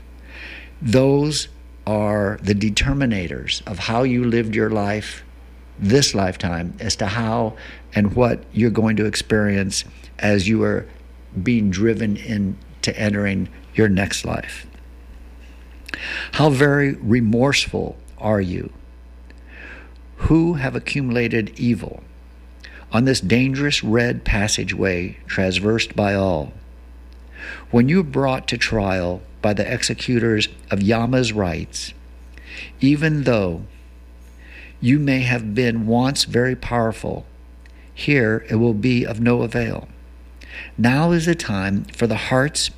those 0.82 1.48
are 1.86 2.38
the 2.42 2.54
determinators 2.54 3.62
of 3.66 3.78
how 3.78 4.02
you 4.02 4.24
lived 4.24 4.54
your 4.54 4.70
life 4.70 5.24
this 5.80 6.14
lifetime 6.14 6.74
as 6.78 6.94
to 6.96 7.06
how 7.06 7.56
and 7.94 8.14
what 8.14 8.44
you're 8.52 8.70
going 8.70 8.96
to 8.96 9.06
experience 9.06 9.84
as 10.18 10.46
you 10.46 10.62
are 10.62 10.86
being 11.42 11.70
driven 11.70 12.16
into 12.16 12.96
entering 12.98 13.48
your 13.74 13.88
next 13.88 14.24
life. 14.24 14.66
How 16.32 16.50
very 16.50 16.92
remorseful 16.94 17.96
are 18.18 18.40
you 18.40 18.72
who 20.16 20.54
have 20.54 20.76
accumulated 20.76 21.58
evil 21.58 22.02
on 22.92 23.04
this 23.04 23.20
dangerous 23.20 23.82
red 23.82 24.24
passageway 24.24 25.16
traversed 25.26 25.96
by 25.96 26.14
all? 26.14 26.52
When 27.70 27.88
you 27.88 28.00
are 28.00 28.04
brought 28.04 28.46
to 28.48 28.58
trial 28.58 29.22
by 29.43 29.53
the 29.55 29.70
executors 29.70 30.49
of 30.70 30.82
Yama's 30.82 31.32
rites, 31.32 31.93
even 32.80 33.24
though 33.24 33.62
you 34.80 34.99
may 34.99 35.20
have 35.20 35.55
been 35.55 35.86
once 35.86 36.24
very 36.24 36.57
powerful, 36.57 37.26
here 37.93 38.47
it 38.49 38.57
will 38.57 38.74
be 38.74 39.05
of 39.05 39.20
no 39.20 39.43
avail. 39.43 39.88
Now 40.78 41.12
is 41.12 41.26
the 41.26 41.34
time 41.34 41.84
for 41.84 42.07
the 42.07 42.16
hearts 42.16 42.70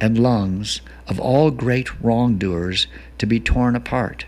and 0.00 0.18
lungs 0.18 0.80
of 1.06 1.20
all 1.20 1.50
great 1.50 2.00
wrongdoers 2.02 2.86
to 3.18 3.26
be 3.26 3.38
torn 3.38 3.76
apart. 3.76 4.24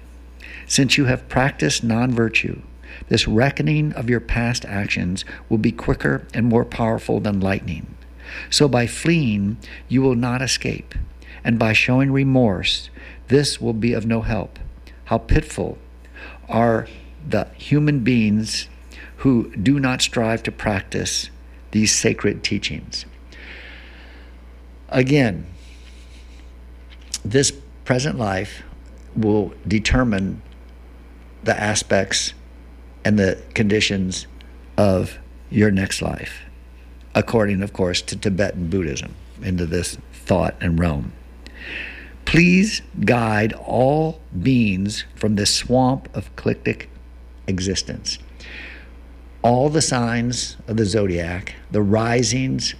Since 0.66 0.96
you 0.96 1.06
have 1.06 1.28
practiced 1.28 1.82
non 1.82 2.12
virtue, 2.12 2.62
this 3.08 3.26
reckoning 3.26 3.92
of 3.94 4.08
your 4.08 4.20
past 4.20 4.64
actions 4.64 5.24
will 5.48 5.58
be 5.58 5.72
quicker 5.72 6.26
and 6.32 6.46
more 6.46 6.64
powerful 6.64 7.20
than 7.20 7.40
lightning. 7.40 7.94
So 8.50 8.68
by 8.68 8.86
fleeing, 8.86 9.56
you 9.88 10.02
will 10.02 10.14
not 10.14 10.42
escape 10.42 10.94
and 11.44 11.58
by 11.58 11.72
showing 11.72 12.10
remorse, 12.10 12.90
this 13.28 13.60
will 13.60 13.74
be 13.74 13.92
of 13.92 14.06
no 14.06 14.22
help. 14.22 14.58
How 15.04 15.18
pitiful 15.18 15.78
are 16.48 16.88
the 17.26 17.46
human 17.56 18.00
beings 18.00 18.68
who 19.18 19.54
do 19.56 19.78
not 19.78 20.02
strive 20.02 20.42
to 20.42 20.52
practice 20.52 21.30
these 21.70 21.94
sacred 21.94 22.42
teachings. 22.42 23.06
Again, 24.90 25.46
this 27.24 27.50
present 27.84 28.18
life 28.18 28.62
will 29.16 29.52
determine 29.66 30.42
the 31.42 31.58
aspects 31.58 32.34
and 33.04 33.18
the 33.18 33.42
conditions 33.54 34.26
of 34.76 35.18
your 35.50 35.70
next 35.70 36.02
life, 36.02 36.42
according, 37.14 37.62
of 37.62 37.72
course, 37.72 38.02
to 38.02 38.16
Tibetan 38.16 38.68
Buddhism, 38.68 39.14
into 39.42 39.66
this 39.66 39.98
thought 40.12 40.54
and 40.60 40.78
realm. 40.78 41.12
Please 42.24 42.82
guide 43.04 43.52
all 43.52 44.20
beings 44.42 45.04
from 45.14 45.36
this 45.36 45.54
swamp 45.54 46.08
of 46.16 46.30
cyclic 46.36 46.90
existence. 47.46 48.18
All 49.42 49.68
the 49.68 49.82
signs 49.82 50.56
of 50.66 50.76
the 50.76 50.86
zodiac, 50.86 51.54
the 51.70 51.82
risings, 51.82 52.74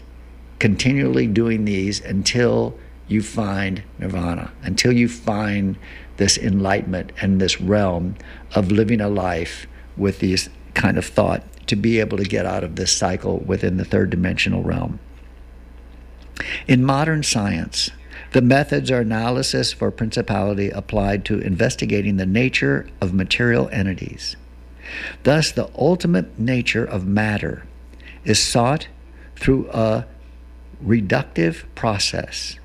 continually 0.59 1.27
doing 1.27 1.65
these 1.67 2.01
until 2.01 2.77
you 3.07 3.23
find 3.23 3.83
nirvana, 3.99 4.51
until 4.63 4.93
you 4.93 5.09
find 5.09 5.77
this 6.17 6.39
enlightenment 6.39 7.13
and 7.21 7.41
this 7.41 7.61
realm 7.61 8.17
of 8.55 8.73
living 8.73 9.01
a 9.01 9.09
life 9.09 9.67
with 9.97 10.21
these 10.21 10.49
kind 10.75 10.97
of 10.97 11.05
thought 11.05 11.45
to 11.67 11.77
be 11.77 12.01
able 12.01 12.17
to 12.19 12.25
get 12.25 12.47
out 12.47 12.65
of 12.65 12.77
this 12.77 12.93
cycle 12.93 13.39
within 13.39 13.77
the 13.77 13.85
third 13.85 14.11
dimensional 14.11 14.63
realm. 14.63 14.99
In 16.67 16.85
modern 16.85 17.23
science, 17.23 17.91
the 18.35 18.43
methods 18.43 18.91
are 18.91 18.99
analysis 18.99 19.73
for 19.73 19.93
principality 19.93 20.69
applied 20.71 21.25
to 21.25 21.39
investigating 21.39 22.17
the 22.17 22.27
nature 22.27 22.85
of 23.01 23.15
material 23.15 23.69
entities. 23.69 24.35
Thus, 25.23 25.53
the 25.53 25.71
ultimate 25.79 26.37
nature 26.37 26.85
of 26.85 27.07
matter 27.07 27.65
is 28.25 28.43
sought 28.43 28.89
through 29.37 29.71
a 29.71 30.07
reductive 30.85 31.63
process, 31.77 32.59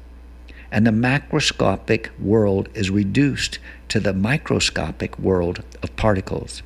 and 0.72 0.88
the 0.88 0.92
macroscopic 0.92 2.10
world 2.20 2.68
is 2.74 2.90
reduced 2.90 3.60
to 3.90 4.00
the 4.00 4.14
microscopic 4.14 5.20
world 5.20 5.64
of 5.84 5.96
particles. 5.96 6.64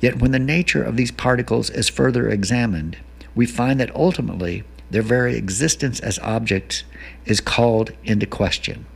Yet, 0.00 0.18
when 0.18 0.32
the 0.32 0.40
nature 0.40 0.82
of 0.82 0.96
these 0.96 1.12
particles 1.12 1.70
is 1.70 1.88
further 1.88 2.28
examined, 2.28 2.96
we 3.36 3.46
find 3.46 3.78
that 3.78 3.94
ultimately 3.94 4.64
their 4.94 5.02
very 5.02 5.36
existence 5.36 5.98
as 5.98 6.20
objects 6.20 6.84
is 7.26 7.40
called 7.40 7.90
into 8.04 8.26
question. 8.26 8.86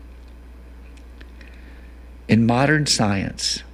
In 2.29 2.47
modern 2.47 2.87
science, 2.87 3.65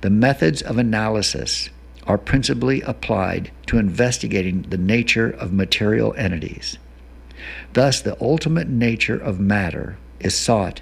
the 0.00 0.08
methods 0.08 0.62
of 0.62 0.78
analysis 0.78 1.68
are 2.06 2.16
principally 2.16 2.80
applied 2.80 3.50
to 3.66 3.76
investigating 3.76 4.62
the 4.62 4.78
nature 4.78 5.28
of 5.28 5.52
material 5.52 6.14
entities. 6.16 6.78
Thus, 7.74 8.00
the 8.00 8.16
ultimate 8.22 8.68
nature 8.68 9.18
of 9.18 9.38
matter 9.38 9.98
is 10.18 10.34
sought 10.34 10.80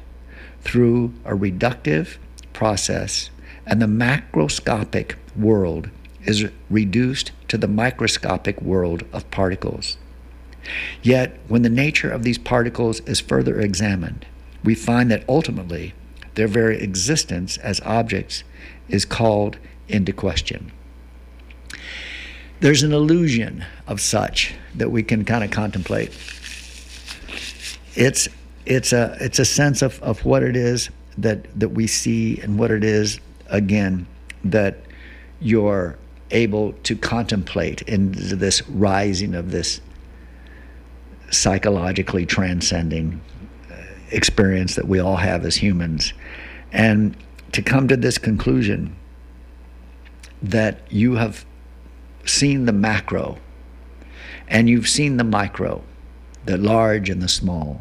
through 0.60 1.12
a 1.24 1.32
reductive 1.32 2.18
process, 2.52 3.30
and 3.66 3.82
the 3.82 3.86
macroscopic 3.86 5.16
world 5.34 5.90
is 6.24 6.48
reduced 6.70 7.32
to 7.48 7.58
the 7.58 7.66
microscopic 7.66 8.62
world 8.62 9.02
of 9.12 9.28
particles. 9.32 9.96
Yet, 11.02 11.38
when 11.48 11.62
the 11.62 11.68
nature 11.68 12.10
of 12.10 12.22
these 12.22 12.38
particles 12.38 13.00
is 13.00 13.20
further 13.20 13.60
examined, 13.60 14.26
we 14.62 14.74
find 14.74 15.10
that 15.10 15.24
ultimately 15.28 15.94
their 16.34 16.48
very 16.48 16.80
existence 16.80 17.56
as 17.58 17.80
objects 17.82 18.44
is 18.88 19.04
called 19.04 19.58
into 19.88 20.12
question. 20.12 20.72
There's 22.60 22.82
an 22.82 22.92
illusion 22.92 23.64
of 23.86 24.00
such 24.00 24.54
that 24.74 24.90
we 24.90 25.02
can 25.02 25.24
kind 25.24 25.44
of 25.44 25.50
contemplate. 25.50 26.12
It's 27.94 28.28
it's 28.64 28.92
a 28.92 29.16
it's 29.20 29.38
a 29.38 29.44
sense 29.44 29.82
of, 29.82 30.02
of 30.02 30.24
what 30.24 30.42
it 30.42 30.56
is 30.56 30.88
that 31.18 31.46
that 31.58 31.70
we 31.70 31.86
see 31.86 32.40
and 32.40 32.58
what 32.58 32.70
it 32.70 32.82
is 32.82 33.20
again 33.48 34.06
that 34.44 34.78
you're 35.40 35.98
able 36.30 36.72
to 36.84 36.96
contemplate 36.96 37.82
in 37.82 38.12
this 38.12 38.66
rising 38.68 39.34
of 39.34 39.50
this 39.50 39.80
psychologically 41.30 42.26
transcending 42.26 43.20
uh, 43.70 43.74
experience 44.10 44.74
that 44.74 44.88
we 44.88 44.98
all 44.98 45.16
have 45.16 45.44
as 45.44 45.56
humans. 45.56 46.12
And 46.72 47.16
to 47.52 47.62
come 47.62 47.88
to 47.88 47.96
this 47.96 48.18
conclusion 48.18 48.96
that 50.42 50.80
you 50.90 51.14
have 51.14 51.44
seen 52.26 52.66
the 52.66 52.72
macro 52.72 53.38
and 54.48 54.68
you've 54.68 54.88
seen 54.88 55.16
the 55.16 55.24
micro, 55.24 55.82
the 56.44 56.58
large 56.58 57.08
and 57.08 57.22
the 57.22 57.28
small. 57.28 57.80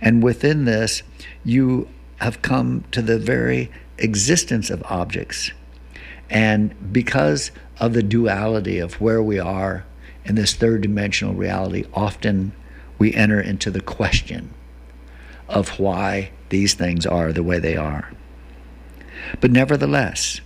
And 0.00 0.22
within 0.22 0.64
this, 0.64 1.02
you 1.44 1.88
have 2.16 2.42
come 2.42 2.84
to 2.92 3.02
the 3.02 3.18
very 3.18 3.70
existence 3.98 4.70
of 4.70 4.82
objects. 4.86 5.50
And 6.28 6.92
because 6.92 7.50
of 7.78 7.92
the 7.92 8.02
duality 8.02 8.78
of 8.78 9.00
where 9.00 9.22
we 9.22 9.38
are 9.38 9.86
in 10.24 10.34
this 10.34 10.54
third 10.54 10.82
dimensional 10.82 11.34
reality, 11.34 11.84
often 11.94 12.52
we 12.98 13.14
enter 13.14 13.40
into 13.40 13.70
the 13.70 13.80
question 13.80 14.52
of 15.48 15.78
why 15.78 16.30
these 16.48 16.74
things 16.74 17.06
are 17.06 17.32
the 17.32 17.42
way 17.42 17.58
they 17.58 17.76
are. 17.76 18.10
But 19.40 19.50
nevertheless, 19.50 20.40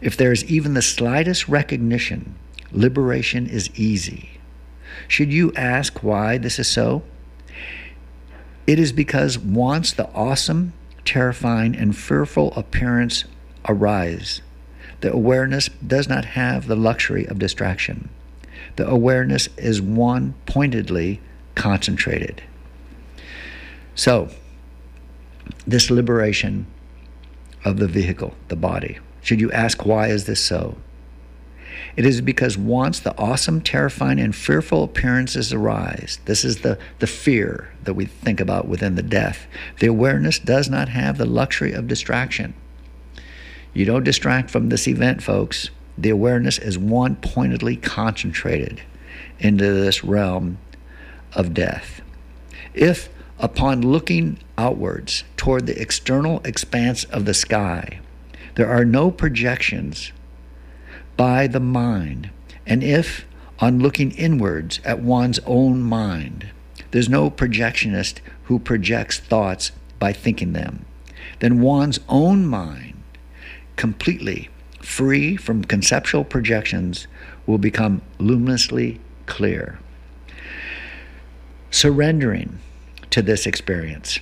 if 0.00 0.16
there 0.16 0.32
is 0.32 0.44
even 0.44 0.74
the 0.74 0.82
slightest 0.82 1.48
recognition, 1.48 2.34
liberation 2.70 3.46
is 3.46 3.70
easy. 3.74 4.40
Should 5.08 5.32
you 5.32 5.52
ask 5.54 6.02
why 6.02 6.38
this 6.38 6.58
is 6.58 6.68
so? 6.68 7.02
It 8.66 8.78
is 8.78 8.92
because 8.92 9.38
once 9.38 9.92
the 9.92 10.08
awesome, 10.10 10.72
terrifying, 11.04 11.74
and 11.74 11.96
fearful 11.96 12.52
appearance 12.54 13.24
arise, 13.68 14.40
the 15.00 15.12
awareness 15.12 15.68
does 15.84 16.08
not 16.08 16.24
have 16.24 16.66
the 16.66 16.76
luxury 16.76 17.26
of 17.26 17.38
distraction. 17.38 18.08
The 18.76 18.88
awareness 18.88 19.48
is 19.56 19.82
one 19.82 20.34
pointedly 20.46 21.20
concentrated. 21.54 22.42
So, 23.94 24.28
this 25.66 25.90
liberation 25.90 26.66
of 27.64 27.78
the 27.78 27.88
vehicle, 27.88 28.34
the 28.48 28.56
body, 28.56 28.98
should 29.20 29.40
you 29.40 29.50
ask 29.52 29.84
why 29.84 30.08
is 30.08 30.24
this 30.24 30.40
so? 30.40 30.76
It 31.96 32.06
is 32.06 32.20
because 32.20 32.56
once 32.56 33.00
the 33.00 33.16
awesome, 33.18 33.60
terrifying, 33.60 34.18
and 34.18 34.34
fearful 34.34 34.82
appearances 34.84 35.52
arise, 35.52 36.18
this 36.24 36.44
is 36.44 36.58
the, 36.58 36.78
the 37.00 37.06
fear 37.06 37.70
that 37.84 37.94
we 37.94 38.06
think 38.06 38.40
about 38.40 38.66
within 38.66 38.94
the 38.94 39.02
death, 39.02 39.46
the 39.78 39.86
awareness 39.86 40.38
does 40.38 40.68
not 40.68 40.88
have 40.88 41.18
the 41.18 41.26
luxury 41.26 41.72
of 41.72 41.88
distraction. 41.88 42.54
You 43.74 43.84
don't 43.84 44.04
distract 44.04 44.50
from 44.50 44.68
this 44.68 44.86
event, 44.88 45.22
folks. 45.22 45.70
The 45.96 46.10
awareness 46.10 46.58
is 46.58 46.78
one 46.78 47.16
pointedly 47.16 47.76
concentrated 47.76 48.82
into 49.38 49.72
this 49.72 50.02
realm 50.04 50.58
of 51.34 51.54
death. 51.54 52.00
If, 52.74 53.08
upon 53.38 53.82
looking 53.82 54.38
outwards 54.56 55.24
toward 55.36 55.66
the 55.66 55.80
external 55.80 56.40
expanse 56.44 57.04
of 57.04 57.24
the 57.24 57.34
sky, 57.34 58.00
there 58.54 58.68
are 58.68 58.84
no 58.84 59.10
projections 59.10 60.12
by 61.16 61.46
the 61.46 61.60
mind, 61.60 62.30
and 62.66 62.82
if, 62.82 63.26
on 63.58 63.78
looking 63.78 64.10
inwards 64.12 64.80
at 64.84 65.00
one's 65.00 65.38
own 65.46 65.82
mind, 65.82 66.50
there's 66.90 67.08
no 67.08 67.30
projectionist 67.30 68.18
who 68.44 68.58
projects 68.58 69.18
thoughts 69.18 69.72
by 69.98 70.12
thinking 70.12 70.52
them, 70.52 70.84
then 71.40 71.60
one's 71.60 72.00
own 72.08 72.46
mind, 72.46 73.02
completely 73.76 74.50
free 74.80 75.36
from 75.36 75.64
conceptual 75.64 76.24
projections, 76.24 77.06
will 77.46 77.58
become 77.58 78.02
luminously 78.18 79.00
clear 79.26 79.78
surrendering 81.72 82.60
to 83.10 83.22
this 83.22 83.46
experience. 83.46 84.20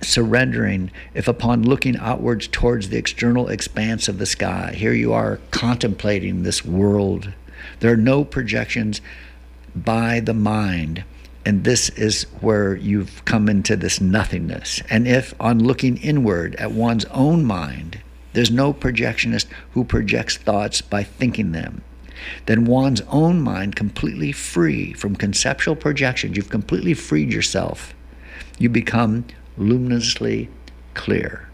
Surrendering, 0.00 0.90
if 1.12 1.28
upon 1.28 1.62
looking 1.62 1.96
outwards 1.98 2.48
towards 2.48 2.88
the 2.88 2.96
external 2.96 3.48
expanse 3.48 4.08
of 4.08 4.18
the 4.18 4.26
sky, 4.26 4.72
here 4.74 4.92
you 4.92 5.12
are 5.12 5.40
contemplating 5.50 6.42
this 6.42 6.64
world. 6.64 7.32
There 7.80 7.92
are 7.92 7.98
no 7.98 8.24
projections 8.24 9.00
by 9.74 10.20
the 10.20 10.34
mind. 10.34 11.04
And 11.44 11.64
this 11.64 11.90
is 11.90 12.24
where 12.40 12.74
you've 12.74 13.24
come 13.24 13.48
into 13.48 13.76
this 13.76 14.00
nothingness. 14.00 14.82
And 14.90 15.06
if 15.06 15.34
on 15.40 15.62
looking 15.62 15.96
inward 15.98 16.56
at 16.56 16.72
one's 16.72 17.04
own 17.06 17.44
mind, 17.44 18.00
there's 18.32 18.50
no 18.50 18.74
projectionist 18.74 19.46
who 19.72 19.84
projects 19.84 20.36
thoughts 20.36 20.80
by 20.80 21.02
thinking 21.02 21.52
them 21.52 21.82
then 22.46 22.64
one's 22.64 23.00
own 23.08 23.40
mind 23.40 23.76
completely 23.76 24.32
free 24.32 24.92
from 24.92 25.16
conceptual 25.16 25.76
projections. 25.76 26.36
You've 26.36 26.50
completely 26.50 26.94
freed 26.94 27.32
yourself. 27.32 27.94
You 28.58 28.68
become 28.68 29.26
luminously 29.56 30.48
clear. 30.94 31.48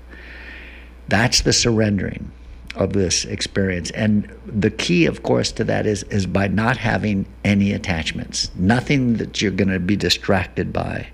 That's 1.08 1.42
the 1.42 1.52
surrendering 1.52 2.30
of 2.74 2.92
this 2.92 3.24
experience. 3.24 3.90
And 3.90 4.32
the 4.46 4.70
key, 4.70 5.06
of 5.06 5.22
course, 5.22 5.52
to 5.52 5.64
that 5.64 5.86
is, 5.86 6.04
is 6.04 6.26
by 6.26 6.48
not 6.48 6.76
having 6.78 7.26
any 7.44 7.72
attachments, 7.72 8.50
nothing 8.56 9.14
that 9.14 9.42
you're 9.42 9.50
going 9.50 9.68
to 9.68 9.80
be 9.80 9.96
distracted 9.96 10.72
by. 10.72 11.08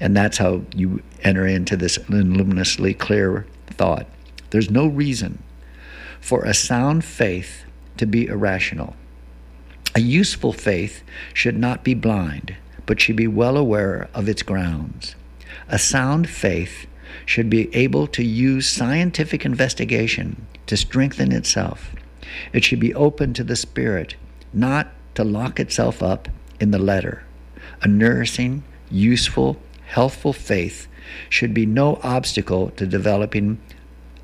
And 0.00 0.16
that's 0.16 0.38
how 0.38 0.62
you 0.74 1.02
enter 1.22 1.46
into 1.46 1.76
this 1.76 1.98
luminously 2.08 2.94
clear 2.94 3.46
thought. 3.66 4.06
There's 4.50 4.70
no 4.70 4.86
reason 4.86 5.42
for 6.20 6.44
a 6.44 6.54
sound 6.54 7.04
faith 7.04 7.64
to 7.98 8.06
be 8.06 8.26
irrational. 8.26 8.96
A 9.94 10.00
useful 10.00 10.52
faith 10.52 11.02
should 11.34 11.58
not 11.58 11.84
be 11.84 11.94
blind, 11.94 12.56
but 12.86 13.00
should 13.00 13.16
be 13.16 13.26
well 13.26 13.56
aware 13.56 14.08
of 14.14 14.28
its 14.28 14.42
grounds. 14.42 15.14
A 15.68 15.78
sound 15.78 16.28
faith 16.28 16.86
should 17.26 17.50
be 17.50 17.74
able 17.74 18.06
to 18.08 18.22
use 18.22 18.68
scientific 18.68 19.44
investigation 19.44 20.46
to 20.66 20.76
strengthen 20.76 21.32
itself. 21.32 21.94
It 22.52 22.64
should 22.64 22.80
be 22.80 22.94
open 22.94 23.34
to 23.34 23.44
the 23.44 23.56
Spirit, 23.56 24.16
not 24.52 24.88
to 25.14 25.24
lock 25.24 25.58
itself 25.58 26.02
up 26.02 26.28
in 26.60 26.70
the 26.70 26.78
letter. 26.78 27.24
A 27.82 27.88
nourishing, 27.88 28.62
useful, 28.90 29.56
healthful 29.86 30.32
faith 30.32 30.86
should 31.28 31.54
be 31.54 31.66
no 31.66 31.98
obstacle 32.02 32.70
to 32.70 32.86
developing 32.86 33.58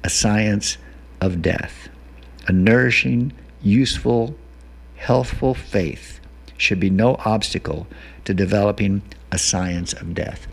a 0.03 0.11
science 0.11 0.77
of 1.21 1.43
death. 1.43 1.89
A 2.47 2.53
nourishing, 2.53 3.33
useful, 3.65 4.35
healthful 4.97 5.55
faith 5.55 6.21
should 6.57 6.79
be 6.79 6.91
no 6.91 7.17
obstacle 7.25 7.87
to 8.25 8.33
developing 8.33 9.03
a 9.33 9.39
science 9.39 9.93
of 9.93 10.15
death. 10.15 10.47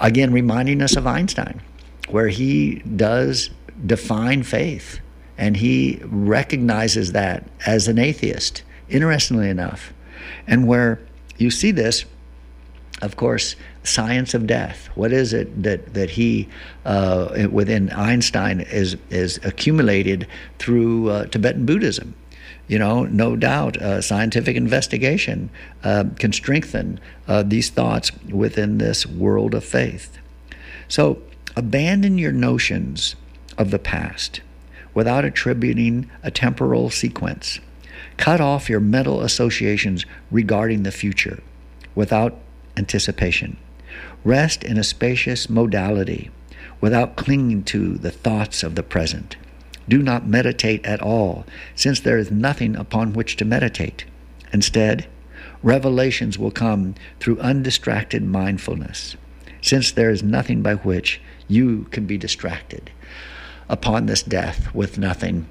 Again, 0.00 0.32
reminding 0.32 0.82
us 0.82 0.96
of 0.96 1.06
Einstein, 1.06 1.60
where 2.08 2.28
he 2.28 2.76
does 2.96 3.50
define 3.86 4.42
faith 4.42 5.00
and 5.36 5.56
he 5.56 6.00
recognizes 6.04 7.12
that 7.12 7.48
as 7.64 7.88
an 7.88 7.98
atheist, 7.98 8.62
interestingly 8.88 9.48
enough, 9.48 9.92
and 10.46 10.66
where 10.66 11.00
you 11.36 11.50
see 11.50 11.70
this 11.70 12.04
of 13.02 13.16
course, 13.16 13.56
science 13.88 14.34
of 14.34 14.46
death. 14.46 14.88
What 14.94 15.12
is 15.12 15.32
it 15.32 15.62
that 15.62 15.94
that 15.94 16.10
he 16.10 16.48
uh, 16.84 17.48
within 17.50 17.90
Einstein 17.90 18.60
is 18.60 18.96
is 19.10 19.38
accumulated 19.44 20.26
through 20.58 21.10
uh, 21.10 21.26
Tibetan 21.26 21.66
Buddhism? 21.66 22.14
You 22.68 22.78
know, 22.78 23.04
no 23.04 23.34
doubt, 23.34 23.78
uh, 23.78 24.02
scientific 24.02 24.54
investigation 24.54 25.48
uh, 25.82 26.04
can 26.18 26.32
strengthen 26.34 27.00
uh, 27.26 27.42
these 27.42 27.70
thoughts 27.70 28.12
within 28.28 28.76
this 28.76 29.06
world 29.06 29.54
of 29.54 29.64
faith. 29.64 30.18
So, 30.86 31.22
abandon 31.56 32.18
your 32.18 32.32
notions 32.32 33.16
of 33.56 33.70
the 33.70 33.78
past 33.78 34.42
without 34.92 35.24
attributing 35.24 36.10
a 36.22 36.30
temporal 36.30 36.90
sequence. 36.90 37.58
Cut 38.18 38.40
off 38.40 38.68
your 38.68 38.80
mental 38.80 39.22
associations 39.22 40.04
regarding 40.30 40.82
the 40.82 40.92
future 40.92 41.40
without 41.94 42.36
anticipation. 42.76 43.56
Rest 44.24 44.64
in 44.64 44.78
a 44.78 44.84
spacious 44.84 45.48
modality 45.48 46.30
without 46.80 47.16
clinging 47.16 47.64
to 47.64 47.94
the 47.94 48.10
thoughts 48.10 48.62
of 48.62 48.74
the 48.74 48.82
present. 48.82 49.36
Do 49.88 50.02
not 50.02 50.26
meditate 50.26 50.84
at 50.84 51.00
all, 51.00 51.46
since 51.74 52.00
there 52.00 52.18
is 52.18 52.30
nothing 52.30 52.76
upon 52.76 53.14
which 53.14 53.36
to 53.36 53.44
meditate. 53.44 54.04
Instead, 54.52 55.06
revelations 55.62 56.38
will 56.38 56.50
come 56.50 56.94
through 57.20 57.40
undistracted 57.40 58.22
mindfulness, 58.22 59.16
since 59.62 59.90
there 59.90 60.10
is 60.10 60.22
nothing 60.22 60.62
by 60.62 60.74
which 60.74 61.20
you 61.48 61.84
can 61.90 62.06
be 62.06 62.18
distracted 62.18 62.90
upon 63.68 64.06
this 64.06 64.22
death 64.22 64.74
with 64.74 64.98
nothing 64.98 65.46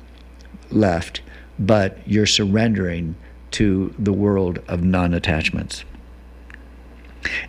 left 0.70 1.22
but 1.60 1.98
you're 2.06 2.26
surrendering 2.26 3.16
to 3.52 3.94
the 3.98 4.14
world 4.14 4.60
of 4.68 4.84
non 4.84 5.14
attachments. 5.14 5.84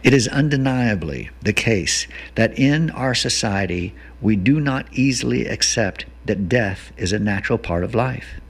It 0.03 0.15
is 0.15 0.29
undeniably 0.29 1.31
the 1.43 1.53
case 1.53 2.07
that 2.35 2.59
in 2.59 2.91
our 2.91 3.15
society 3.15 3.95
we 4.21 4.37
do 4.37 4.61
not 4.61 4.87
easily 4.93 5.47
accept 5.47 6.07
that 6.25 6.49
death 6.49 6.93
is 6.97 7.13
a 7.13 7.19
natural 7.19 7.59
part 7.59 7.85
of 7.85 7.95
life. 7.95 8.41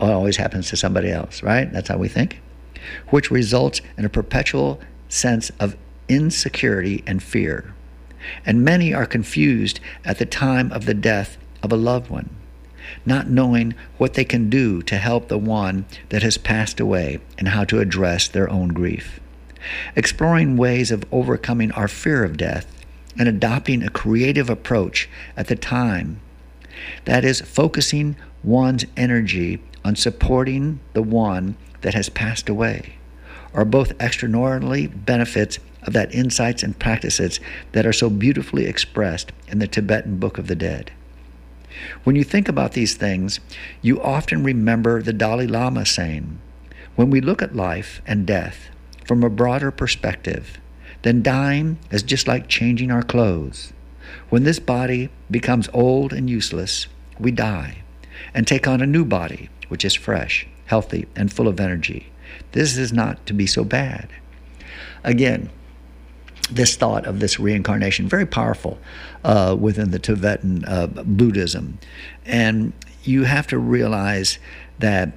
It 0.00 0.04
always 0.04 0.36
happens 0.36 0.68
to 0.68 0.76
somebody 0.76 1.10
else, 1.10 1.42
right? 1.42 1.72
That's 1.72 1.88
how 1.88 1.98
we 1.98 2.08
think. 2.08 2.40
Which 3.08 3.30
results 3.30 3.80
in 3.96 4.04
a 4.04 4.10
perpetual 4.10 4.80
sense 5.08 5.50
of 5.58 5.76
insecurity 6.08 7.02
and 7.06 7.22
fear. 7.22 7.74
And 8.44 8.64
many 8.64 8.92
are 8.92 9.06
confused 9.06 9.80
at 10.04 10.18
the 10.18 10.26
time 10.26 10.72
of 10.72 10.86
the 10.86 10.94
death 10.94 11.38
of 11.62 11.72
a 11.72 11.76
loved 11.76 12.10
one, 12.10 12.30
not 13.06 13.28
knowing 13.28 13.74
what 13.96 14.14
they 14.14 14.24
can 14.24 14.50
do 14.50 14.82
to 14.82 14.96
help 14.96 15.28
the 15.28 15.38
one 15.38 15.86
that 16.10 16.22
has 16.22 16.38
passed 16.38 16.80
away 16.80 17.20
and 17.36 17.48
how 17.48 17.64
to 17.64 17.80
address 17.80 18.28
their 18.28 18.50
own 18.50 18.68
grief 18.68 19.20
exploring 19.96 20.56
ways 20.56 20.90
of 20.90 21.04
overcoming 21.12 21.72
our 21.72 21.88
fear 21.88 22.24
of 22.24 22.36
death 22.36 22.66
and 23.18 23.28
adopting 23.28 23.82
a 23.82 23.90
creative 23.90 24.48
approach 24.48 25.08
at 25.36 25.48
the 25.48 25.56
time. 25.56 26.20
That 27.04 27.24
is, 27.24 27.40
focusing 27.40 28.16
one's 28.44 28.84
energy 28.96 29.60
on 29.84 29.96
supporting 29.96 30.80
the 30.92 31.02
one 31.02 31.56
that 31.80 31.94
has 31.94 32.08
passed 32.08 32.48
away, 32.48 32.94
are 33.52 33.64
both 33.64 34.00
extraordinary 34.00 34.86
benefits 34.86 35.58
of 35.82 35.92
that 35.92 36.14
insights 36.14 36.62
and 36.62 36.78
practices 36.78 37.40
that 37.72 37.86
are 37.86 37.92
so 37.92 38.10
beautifully 38.10 38.66
expressed 38.66 39.32
in 39.48 39.58
the 39.58 39.66
Tibetan 39.66 40.18
Book 40.18 40.38
of 40.38 40.46
the 40.46 40.54
Dead. 40.54 40.92
When 42.04 42.16
you 42.16 42.24
think 42.24 42.48
about 42.48 42.72
these 42.72 42.94
things, 42.94 43.40
you 43.82 44.00
often 44.02 44.42
remember 44.42 45.02
the 45.02 45.12
Dalai 45.12 45.46
Lama 45.46 45.86
saying, 45.86 46.38
When 46.96 47.10
we 47.10 47.20
look 47.20 47.42
at 47.42 47.54
life 47.54 48.02
and 48.06 48.26
death, 48.26 48.68
from 49.08 49.24
a 49.24 49.30
broader 49.30 49.70
perspective, 49.70 50.60
then 51.02 51.22
dying 51.22 51.78
is 51.90 52.02
just 52.02 52.28
like 52.28 52.46
changing 52.46 52.90
our 52.90 53.02
clothes. 53.02 53.72
When 54.28 54.44
this 54.44 54.58
body 54.58 55.08
becomes 55.30 55.68
old 55.72 56.12
and 56.12 56.28
useless, 56.28 56.86
we 57.18 57.30
die 57.30 57.78
and 58.34 58.46
take 58.46 58.68
on 58.68 58.82
a 58.82 58.86
new 58.86 59.06
body, 59.06 59.48
which 59.68 59.84
is 59.84 59.94
fresh, 59.94 60.46
healthy, 60.66 61.06
and 61.16 61.32
full 61.32 61.48
of 61.48 61.58
energy. 61.58 62.12
This 62.52 62.76
is 62.76 62.92
not 62.92 63.24
to 63.26 63.32
be 63.32 63.46
so 63.46 63.64
bad. 63.64 64.10
Again, 65.02 65.48
this 66.50 66.76
thought 66.76 67.06
of 67.06 67.20
this 67.20 67.40
reincarnation, 67.40 68.08
very 68.08 68.26
powerful 68.26 68.78
uh, 69.24 69.56
within 69.58 69.90
the 69.90 69.98
Tibetan 69.98 70.64
uh, 70.66 70.86
Buddhism. 70.86 71.78
And 72.26 72.74
you 73.04 73.24
have 73.24 73.46
to 73.48 73.58
realize 73.58 74.38
that 74.78 75.12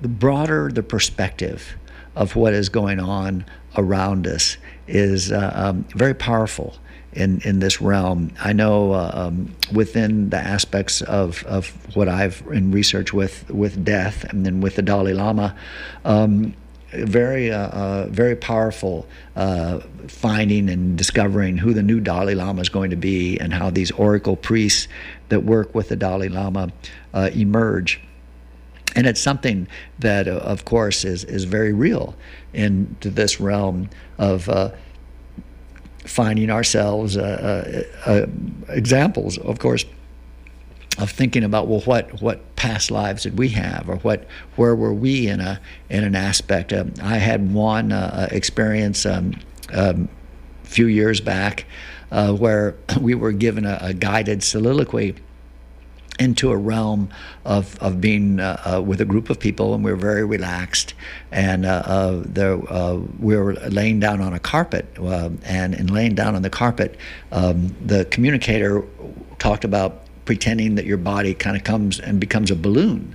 the 0.00 0.08
broader 0.08 0.70
the 0.72 0.82
perspective, 0.84 1.76
of 2.18 2.34
what 2.34 2.52
is 2.52 2.68
going 2.68 2.98
on 2.98 3.44
around 3.76 4.26
us 4.26 4.56
is 4.88 5.30
uh, 5.30 5.52
um, 5.54 5.84
very 5.94 6.14
powerful 6.14 6.74
in, 7.12 7.40
in 7.44 7.60
this 7.60 7.80
realm. 7.80 8.32
I 8.40 8.52
know 8.52 8.92
uh, 8.92 9.10
um, 9.14 9.54
within 9.72 10.30
the 10.30 10.36
aspects 10.36 11.00
of, 11.00 11.44
of 11.44 11.70
what 11.94 12.08
I've 12.08 12.42
in 12.50 12.72
research 12.72 13.12
with, 13.12 13.48
with 13.50 13.84
death 13.84 14.24
and 14.24 14.44
then 14.44 14.60
with 14.60 14.74
the 14.74 14.82
Dalai 14.82 15.12
Lama, 15.12 15.56
um, 16.04 16.54
very 16.90 17.52
uh, 17.52 17.68
uh, 17.68 18.06
very 18.08 18.34
powerful 18.34 19.06
uh, 19.36 19.80
finding 20.06 20.70
and 20.70 20.96
discovering 20.96 21.58
who 21.58 21.74
the 21.74 21.82
new 21.82 22.00
Dalai 22.00 22.34
Lama 22.34 22.62
is 22.62 22.70
going 22.70 22.90
to 22.90 22.96
be 22.96 23.38
and 23.38 23.52
how 23.52 23.68
these 23.70 23.90
oracle 23.92 24.36
priests 24.36 24.88
that 25.28 25.44
work 25.44 25.74
with 25.74 25.90
the 25.90 25.96
Dalai 25.96 26.28
Lama 26.28 26.72
uh, 27.12 27.28
emerge 27.34 28.00
and 28.98 29.06
it's 29.06 29.20
something 29.20 29.68
that, 30.00 30.26
uh, 30.26 30.32
of 30.38 30.64
course, 30.64 31.04
is, 31.04 31.22
is 31.22 31.44
very 31.44 31.72
real 31.72 32.16
into 32.52 33.10
this 33.10 33.38
realm 33.38 33.90
of 34.18 34.48
uh, 34.48 34.72
finding 36.04 36.50
ourselves 36.50 37.16
uh, 37.16 37.84
uh, 38.04 38.10
uh, 38.10 38.26
examples, 38.68 39.38
of 39.38 39.60
course, 39.60 39.84
of 40.98 41.12
thinking 41.12 41.44
about 41.44 41.68
well, 41.68 41.78
what 41.82 42.20
what 42.20 42.56
past 42.56 42.90
lives 42.90 43.22
did 43.22 43.38
we 43.38 43.50
have, 43.50 43.88
or 43.88 43.98
what 43.98 44.26
where 44.56 44.74
were 44.74 44.92
we 44.92 45.28
in 45.28 45.40
a 45.40 45.60
in 45.88 46.02
an 46.02 46.16
aspect? 46.16 46.72
Um, 46.72 46.92
I 47.00 47.18
had 47.18 47.52
one 47.54 47.92
uh, 47.92 48.26
experience 48.32 49.06
um, 49.06 49.34
um, 49.72 50.08
a 50.64 50.66
few 50.66 50.86
years 50.86 51.20
back 51.20 51.66
where 52.10 52.74
we 53.00 53.14
were 53.14 53.30
given 53.30 53.64
a, 53.64 53.78
a 53.80 53.94
guided 53.94 54.42
soliloquy 54.42 55.14
into 56.18 56.50
a 56.50 56.56
realm 56.56 57.10
of, 57.44 57.78
of 57.80 58.00
being 58.00 58.40
uh, 58.40 58.60
uh, 58.64 58.82
with 58.82 59.00
a 59.00 59.04
group 59.04 59.30
of 59.30 59.38
people, 59.38 59.74
and 59.74 59.84
we 59.84 59.90
were 59.90 59.96
very 59.96 60.24
relaxed. 60.24 60.94
And 61.30 61.64
uh, 61.64 61.82
uh 61.84 62.22
there, 62.26 62.60
uh, 62.72 62.96
we 63.20 63.36
were 63.36 63.54
laying 63.54 64.00
down 64.00 64.20
on 64.20 64.32
a 64.32 64.40
carpet, 64.40 64.86
uh, 64.98 65.30
and 65.44 65.74
in 65.74 65.86
laying 65.86 66.14
down 66.14 66.34
on 66.34 66.42
the 66.42 66.50
carpet, 66.50 66.96
um, 67.32 67.74
the 67.84 68.04
communicator 68.06 68.84
talked 69.38 69.64
about 69.64 70.02
pretending 70.24 70.74
that 70.74 70.84
your 70.84 70.98
body 70.98 71.32
kind 71.34 71.56
of 71.56 71.64
comes 71.64 71.98
and 71.98 72.20
becomes 72.20 72.50
a 72.50 72.56
balloon. 72.56 73.14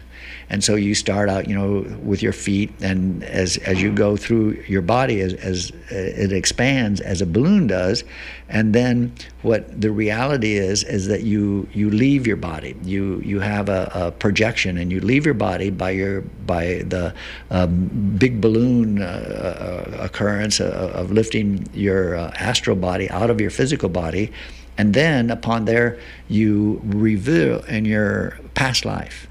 And 0.54 0.64
so 0.64 0.76
you 0.76 0.94
start 0.94 1.30
out, 1.30 1.50
you 1.50 1.56
know, 1.56 1.82
with 2.04 2.22
your 2.22 2.32
feet, 2.32 2.70
and 2.80 3.24
as 3.24 3.58
as 3.58 3.82
you 3.82 3.92
go 3.92 4.16
through 4.16 4.64
your 4.68 4.84
body, 4.84 5.20
as, 5.20 5.34
as 5.34 5.72
it 5.90 6.32
expands 6.32 7.02
as 7.02 7.22
a 7.22 7.26
balloon 7.26 7.66
does, 7.66 8.04
and 8.50 8.72
then 8.72 9.16
what 9.42 9.82
the 9.82 9.90
reality 9.90 10.54
is 10.54 10.84
is 10.84 11.08
that 11.08 11.24
you 11.24 11.68
you 11.74 11.90
leave 11.90 12.28
your 12.28 12.36
body. 12.38 12.76
You 12.84 13.20
you 13.26 13.40
have 13.40 13.68
a, 13.68 13.92
a 13.96 14.12
projection, 14.12 14.78
and 14.78 14.92
you 14.92 15.00
leave 15.00 15.26
your 15.26 15.34
body 15.34 15.72
by 15.72 15.90
your 15.90 16.22
by 16.22 16.84
the 16.86 17.16
um, 17.50 17.90
big 18.20 18.40
balloon 18.40 19.02
uh, 19.02 19.06
uh 19.06 20.04
occurrence 20.04 20.60
of, 20.62 21.12
lifting 21.12 21.68
your 21.74 22.16
uh, 22.16 22.32
astral 22.38 22.76
body 22.76 23.10
out 23.10 23.32
of 23.32 23.42
your 23.42 23.50
physical 23.50 23.90
body. 23.90 24.32
And 24.78 24.94
then 24.94 25.32
upon 25.32 25.66
there, 25.66 25.98
you 26.30 26.80
reveal 26.84 27.64
in 27.66 27.86
your 27.86 28.38
past 28.54 28.86
life 28.86 29.28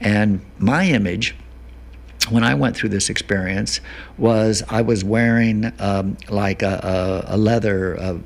and 0.00 0.40
my 0.58 0.86
image, 0.86 1.34
when 2.30 2.44
I 2.44 2.54
went 2.54 2.76
through 2.76 2.90
this 2.90 3.10
experience, 3.10 3.80
was 4.18 4.62
I 4.68 4.82
was 4.82 5.04
wearing 5.04 5.72
um, 5.78 6.16
like 6.28 6.62
a, 6.62 7.24
a, 7.28 7.34
a 7.34 7.36
leather 7.36 8.20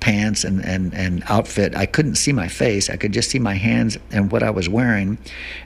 pants 0.00 0.44
and, 0.44 0.64
and, 0.64 0.94
and 0.94 1.22
outfit. 1.28 1.74
I 1.74 1.86
couldn't 1.86 2.14
see 2.16 2.32
my 2.32 2.48
face. 2.48 2.88
I 2.88 2.96
could 2.96 3.12
just 3.12 3.30
see 3.30 3.38
my 3.40 3.54
hands 3.54 3.98
and 4.10 4.30
what 4.30 4.42
I 4.42 4.50
was 4.50 4.68
wearing. 4.68 5.18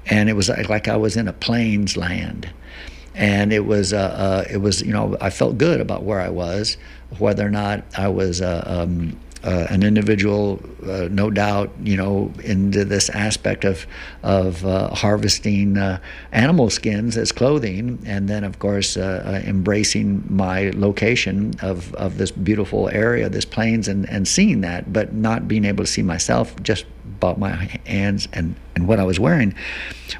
And 0.06 0.28
it 0.28 0.34
was 0.34 0.48
like 0.48 0.88
I 0.88 0.96
was 0.96 1.16
in 1.16 1.28
a 1.28 1.32
plains 1.32 1.96
land. 1.96 2.50
and 3.14 3.52
it 3.52 3.66
was 3.66 3.92
uh, 3.92 3.98
uh, 3.98 4.44
it 4.50 4.58
was 4.58 4.82
you 4.82 4.92
know 4.92 5.16
I 5.20 5.30
felt 5.30 5.58
good 5.58 5.80
about 5.80 6.02
where 6.04 6.20
I 6.20 6.30
was, 6.30 6.76
whether 7.18 7.46
or 7.46 7.50
not 7.50 7.84
I 7.96 8.08
was 8.08 8.40
uh, 8.40 8.64
um, 8.66 9.18
uh, 9.44 9.66
an 9.70 9.82
individual, 9.82 10.60
uh, 10.86 11.08
no 11.10 11.30
doubt, 11.30 11.70
you 11.82 11.96
know, 11.96 12.32
into 12.44 12.84
this 12.84 13.10
aspect 13.10 13.64
of 13.64 13.86
of 14.22 14.64
uh, 14.64 14.88
harvesting 14.94 15.76
uh, 15.76 15.98
animal 16.32 16.70
skins 16.70 17.16
as 17.16 17.32
clothing, 17.32 17.98
and 18.06 18.28
then 18.28 18.44
of 18.44 18.58
course 18.58 18.96
uh, 18.96 19.22
uh, 19.24 19.48
embracing 19.48 20.24
my 20.28 20.70
location 20.74 21.54
of, 21.62 21.94
of 21.94 22.18
this 22.18 22.30
beautiful 22.30 22.88
area, 22.90 23.28
this 23.28 23.44
plains, 23.44 23.88
and, 23.88 24.08
and 24.08 24.28
seeing 24.28 24.60
that, 24.60 24.92
but 24.92 25.12
not 25.12 25.48
being 25.48 25.64
able 25.64 25.84
to 25.84 25.90
see 25.90 26.02
myself 26.02 26.54
just 26.62 26.84
about 27.04 27.38
my 27.38 27.50
hands 27.86 28.26
and, 28.32 28.54
and 28.74 28.88
what 28.88 28.98
I 28.98 29.04
was 29.04 29.20
wearing 29.20 29.54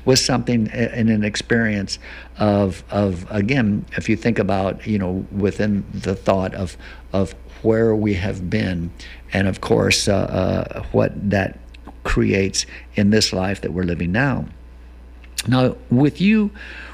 was 0.05 0.25
something 0.25 0.67
in 0.69 1.09
an 1.09 1.25
experience 1.25 1.99
of 2.39 2.85
of 2.91 3.27
again, 3.31 3.85
if 3.97 4.09
you 4.09 4.17
think 4.17 4.39
about 4.39 4.87
you 4.87 4.99
know 4.99 5.27
within 5.33 5.85
the 5.93 6.15
thought 6.15 6.55
of 6.55 6.77
of 7.13 7.35
where 7.63 7.95
we 7.95 8.15
have 8.15 8.51
been, 8.51 8.91
and 9.33 9.49
of 9.49 9.61
course, 9.61 10.09
uh, 10.09 10.15
uh, 10.15 10.83
what 10.93 11.31
that 11.31 11.59
creates 12.05 12.67
in 12.95 13.11
this 13.11 13.33
life 13.33 13.61
that 13.61 13.73
we're 13.73 13.85
living 13.85 14.13
now. 14.13 14.47
Now, 15.49 15.77
with 15.91 16.21
you, 16.21 16.51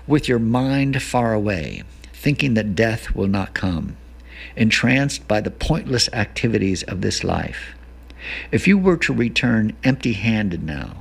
with 0.07 0.29
your 0.29 0.39
mind 0.39 1.03
far 1.03 1.33
away, 1.33 1.83
thinking 2.13 2.55
that 2.55 2.75
death 2.75 3.15
will 3.15 3.29
not 3.29 3.55
come, 3.55 3.97
entranced 4.57 5.29
by 5.29 5.41
the 5.41 5.51
pointless 5.51 6.09
activities 6.13 6.83
of 6.85 7.01
this 7.01 7.23
life, 7.25 7.75
if 8.51 8.67
you 8.67 8.77
were 8.77 8.97
to 8.97 9.13
return 9.13 9.77
empty 9.85 10.13
handed 10.15 10.63
now, 10.63 10.97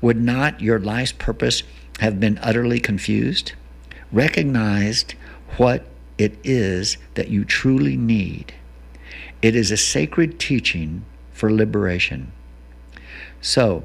would 0.00 0.20
not 0.20 0.60
your 0.60 0.78
life's 0.78 1.12
purpose 1.12 1.62
have 2.00 2.18
been 2.18 2.38
utterly 2.42 2.80
confused? 2.80 3.52
Recognized 4.10 5.14
what 5.56 5.86
it 6.18 6.36
is 6.44 6.98
that 7.14 7.28
you 7.28 7.44
truly 7.44 7.96
need 7.96 8.52
it 9.42 9.56
is 9.56 9.72
a 9.72 9.76
sacred 9.76 10.38
teaching 10.38 11.04
for 11.32 11.52
liberation. 11.52 12.32
So, 13.40 13.84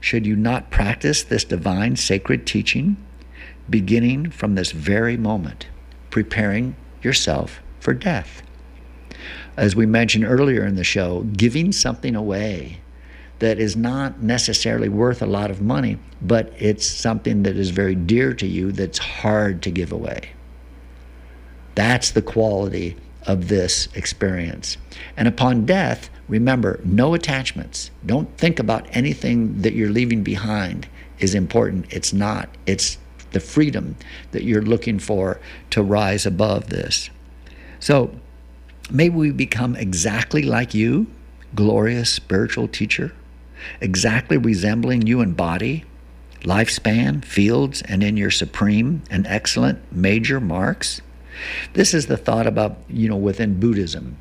should 0.00 0.26
you 0.26 0.34
not 0.34 0.70
practice 0.70 1.22
this 1.22 1.44
divine 1.44 1.96
sacred 1.96 2.46
teaching, 2.46 2.96
beginning 3.68 4.30
from 4.30 4.54
this 4.54 4.72
very 4.72 5.16
moment, 5.16 5.68
preparing 6.10 6.74
yourself 7.02 7.60
for 7.80 7.92
death? 7.92 8.42
As 9.56 9.76
we 9.76 9.86
mentioned 9.86 10.24
earlier 10.24 10.64
in 10.64 10.74
the 10.74 10.84
show, 10.84 11.22
giving 11.22 11.70
something 11.70 12.16
away 12.16 12.80
that 13.38 13.58
is 13.58 13.76
not 13.76 14.22
necessarily 14.22 14.88
worth 14.88 15.20
a 15.20 15.26
lot 15.26 15.50
of 15.50 15.60
money, 15.60 15.98
but 16.22 16.52
it's 16.58 16.86
something 16.86 17.42
that 17.42 17.56
is 17.56 17.70
very 17.70 17.94
dear 17.94 18.32
to 18.32 18.46
you 18.46 18.72
that's 18.72 18.98
hard 18.98 19.62
to 19.62 19.70
give 19.70 19.92
away. 19.92 20.30
That's 21.74 22.10
the 22.10 22.22
quality 22.22 22.96
of 23.26 23.48
this 23.48 23.88
experience. 23.94 24.76
And 25.16 25.28
upon 25.28 25.66
death, 25.66 26.10
remember 26.28 26.80
no 26.84 27.14
attachments. 27.14 27.90
Don't 28.04 28.36
think 28.36 28.58
about 28.58 28.86
anything 28.90 29.62
that 29.62 29.74
you're 29.74 29.90
leaving 29.90 30.22
behind 30.22 30.88
is 31.18 31.34
important. 31.34 31.86
It's 31.90 32.12
not. 32.12 32.48
It's 32.66 32.98
the 33.32 33.40
freedom 33.40 33.96
that 34.32 34.44
you're 34.44 34.62
looking 34.62 34.98
for 34.98 35.40
to 35.70 35.82
rise 35.82 36.24
above 36.24 36.68
this. 36.68 37.10
So, 37.80 38.14
may 38.90 39.08
we 39.08 39.30
become 39.30 39.76
exactly 39.76 40.42
like 40.42 40.74
you, 40.74 41.06
glorious 41.54 42.10
spiritual 42.10 42.68
teacher, 42.68 43.12
exactly 43.80 44.36
resembling 44.36 45.06
you 45.06 45.20
in 45.20 45.32
body, 45.32 45.84
lifespan, 46.42 47.24
fields, 47.24 47.82
and 47.82 48.02
in 48.02 48.16
your 48.16 48.30
supreme 48.30 49.02
and 49.10 49.26
excellent 49.26 49.80
major 49.92 50.40
marks. 50.40 51.00
This 51.72 51.94
is 51.94 52.06
the 52.06 52.16
thought 52.16 52.46
about, 52.46 52.78
you 52.88 53.08
know, 53.08 53.16
within 53.16 53.58
Buddhism, 53.58 54.16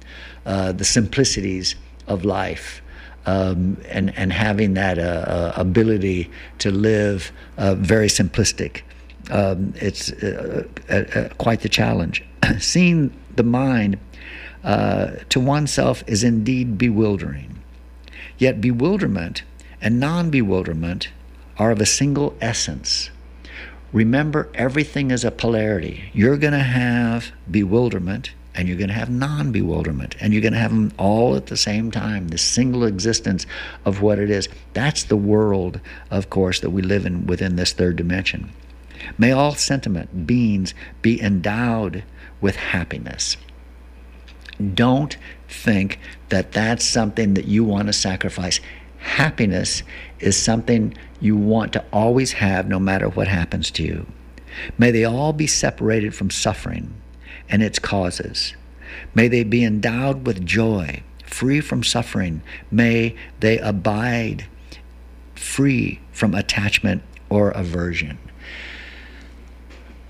uh, 0.45 0.71
the 0.71 0.85
simplicities 0.85 1.75
of 2.07 2.25
life. 2.25 2.81
Um, 3.25 3.77
and, 3.89 4.13
and 4.17 4.33
having 4.33 4.73
that 4.73 4.99
uh, 4.99 5.01
uh, 5.01 5.53
ability 5.55 6.29
to 6.59 6.71
live 6.71 7.31
uh, 7.57 7.73
very 7.75 8.07
simplistic. 8.07 8.81
Um, 9.31 9.73
it's 9.77 10.11
uh, 10.11 11.29
quite 11.37 11.61
the 11.61 11.69
challenge. 11.69 12.21
Seeing 12.59 13.13
the 13.37 13.43
mind 13.43 13.97
to 14.63 15.39
oneself 15.39 16.03
is 16.05 16.21
indeed 16.21 16.77
bewildering. 16.77 17.63
Yet 18.37 18.59
bewilderment 18.59 19.43
and 19.81 20.01
non 20.01 20.29
bewilderment 20.29 21.09
are 21.57 21.71
of 21.71 21.79
a 21.79 21.85
single 21.85 22.35
essence. 22.41 23.09
Remember, 23.93 24.49
everything 24.55 25.11
is 25.11 25.23
a 25.23 25.31
polarity. 25.31 26.05
You're 26.13 26.37
going 26.37 26.53
to 26.53 26.59
have 26.59 27.31
bewilderment 27.49 28.31
and 28.55 28.67
you're 28.67 28.77
going 28.77 28.89
to 28.89 28.93
have 28.93 29.09
non 29.09 29.51
bewilderment, 29.51 30.15
and 30.19 30.31
you're 30.31 30.41
going 30.41 30.53
to 30.53 30.59
have 30.59 30.71
them 30.71 30.91
all 30.97 31.35
at 31.35 31.47
the 31.47 31.57
same 31.57 31.89
time, 31.89 32.27
the 32.27 32.37
single 32.37 32.83
existence 32.83 33.45
of 33.85 34.01
what 34.01 34.19
it 34.19 34.29
is. 34.29 34.47
That's 34.73 35.03
the 35.03 35.17
world, 35.17 35.79
of 36.11 36.29
course, 36.29 36.59
that 36.59 36.69
we 36.69 36.81
live 36.81 37.05
in 37.05 37.25
within 37.25 37.55
this 37.55 37.73
third 37.73 37.95
dimension. 37.95 38.51
May 39.17 39.31
all 39.31 39.55
sentiment 39.55 40.27
beings 40.27 40.73
be 41.01 41.21
endowed 41.21 42.03
with 42.41 42.55
happiness. 42.55 43.37
Don't 44.73 45.17
think 45.47 45.99
that 46.29 46.51
that's 46.51 46.85
something 46.85 47.33
that 47.33 47.45
you 47.45 47.63
want 47.63 47.87
to 47.87 47.93
sacrifice. 47.93 48.59
Happiness 48.99 49.81
is 50.23 50.37
something 50.37 50.95
you 51.19 51.35
want 51.35 51.73
to 51.73 51.83
always 51.91 52.33
have 52.33 52.67
no 52.67 52.79
matter 52.79 53.09
what 53.09 53.27
happens 53.27 53.69
to 53.71 53.83
you. 53.83 54.05
May 54.77 54.91
they 54.91 55.05
all 55.05 55.33
be 55.33 55.47
separated 55.47 56.13
from 56.15 56.29
suffering 56.29 56.93
and 57.49 57.63
its 57.63 57.79
causes. 57.79 58.55
May 59.15 59.27
they 59.27 59.43
be 59.43 59.63
endowed 59.63 60.25
with 60.25 60.45
joy, 60.45 61.03
free 61.25 61.59
from 61.59 61.83
suffering. 61.83 62.41
May 62.71 63.15
they 63.39 63.57
abide 63.59 64.45
free 65.35 65.99
from 66.11 66.35
attachment 66.35 67.03
or 67.29 67.51
aversion. 67.51 68.17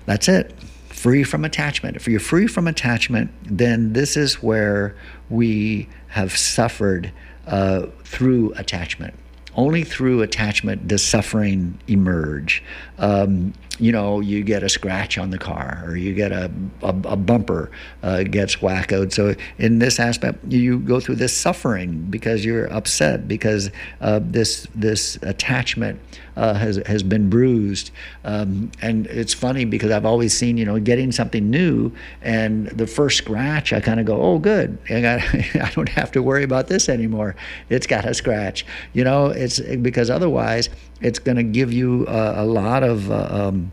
That's 0.06 0.28
it. 0.28 0.54
Free 0.88 1.24
from 1.24 1.44
attachment. 1.44 1.96
If 1.96 2.06
you're 2.06 2.20
free 2.20 2.46
from 2.46 2.66
attachment, 2.66 3.30
then 3.42 3.94
this 3.94 4.16
is 4.16 4.42
where 4.42 4.94
we 5.30 5.88
have 6.08 6.36
suffered 6.36 7.12
uh, 7.46 7.86
through 8.04 8.52
attachment 8.56 9.14
only 9.56 9.84
through 9.84 10.22
attachment 10.22 10.88
does 10.88 11.02
suffering 11.02 11.78
emerge. 11.88 12.62
Um, 12.98 13.52
you 13.78 13.92
know, 13.92 14.20
you 14.20 14.42
get 14.42 14.62
a 14.62 14.68
scratch 14.68 15.18
on 15.18 15.30
the 15.30 15.38
car 15.38 15.82
or 15.86 15.96
you 15.96 16.14
get 16.14 16.32
a, 16.32 16.50
a, 16.82 16.88
a 16.88 17.16
bumper 17.16 17.70
uh, 18.02 18.22
gets 18.22 18.56
wackoed. 18.56 19.12
So 19.12 19.34
in 19.58 19.78
this 19.78 19.98
aspect, 19.98 20.44
you 20.48 20.78
go 20.78 21.00
through 21.00 21.16
this 21.16 21.36
suffering 21.36 22.06
because 22.10 22.44
you're 22.44 22.72
upset 22.72 23.26
because 23.26 23.70
uh, 24.00 24.20
this 24.22 24.66
this 24.74 25.16
attachment 25.22 26.00
uh, 26.36 26.54
has 26.54 26.76
has 26.86 27.02
been 27.02 27.28
bruised. 27.28 27.90
Um, 28.24 28.70
and 28.82 29.06
it's 29.06 29.34
funny 29.34 29.64
because 29.64 29.90
I've 29.90 30.06
always 30.06 30.36
seen 30.36 30.56
you 30.56 30.64
know 30.64 30.78
getting 30.78 31.12
something 31.12 31.50
new 31.50 31.92
and 32.22 32.68
the 32.68 32.86
first 32.86 33.18
scratch, 33.18 33.72
I 33.72 33.80
kind 33.80 34.00
of 34.00 34.06
go, 34.06 34.20
oh 34.20 34.38
good, 34.38 34.78
I 34.90 35.00
got 35.00 35.20
I 35.34 35.70
don't 35.74 35.88
have 35.90 36.12
to 36.12 36.22
worry 36.22 36.44
about 36.44 36.68
this 36.68 36.88
anymore. 36.88 37.36
It's 37.68 37.86
got 37.86 38.04
a 38.04 38.14
scratch. 38.14 38.64
You 38.92 39.04
know, 39.04 39.26
it's 39.26 39.60
because 39.60 40.10
otherwise 40.10 40.68
it's 41.00 41.18
going 41.18 41.36
to 41.36 41.42
give 41.42 41.72
you 41.72 42.06
a, 42.06 42.42
a 42.42 42.46
lot 42.46 42.82
of 42.82 43.10
uh, 43.10 43.28
um, 43.30 43.72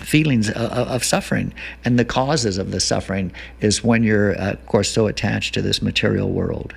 feelings 0.00 0.50
of, 0.50 1.04
suffering. 1.04 1.52
And 1.84 1.98
the 1.98 2.04
causes 2.04 2.58
of 2.58 2.70
the 2.70 2.80
suffering 2.80 3.32
is 3.60 3.84
when 3.84 4.02
you're 4.02 4.38
uh, 4.40 4.52
of 4.52 4.66
course 4.66 4.90
so 4.90 5.06
attached 5.06 5.54
to 5.54 5.62
this 5.62 5.82
material 5.82 6.30
world. 6.30 6.74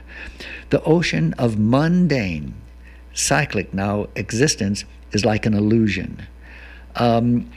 The 0.70 0.82
ocean 0.84 1.34
of 1.38 1.58
mundane 1.58 2.54
cyclic 3.14 3.74
now 3.74 4.08
existence 4.16 4.86
is 5.12 5.26
like 5.26 5.46
an 5.46 5.54
illusion. 5.54 6.28
Um, 6.96 7.50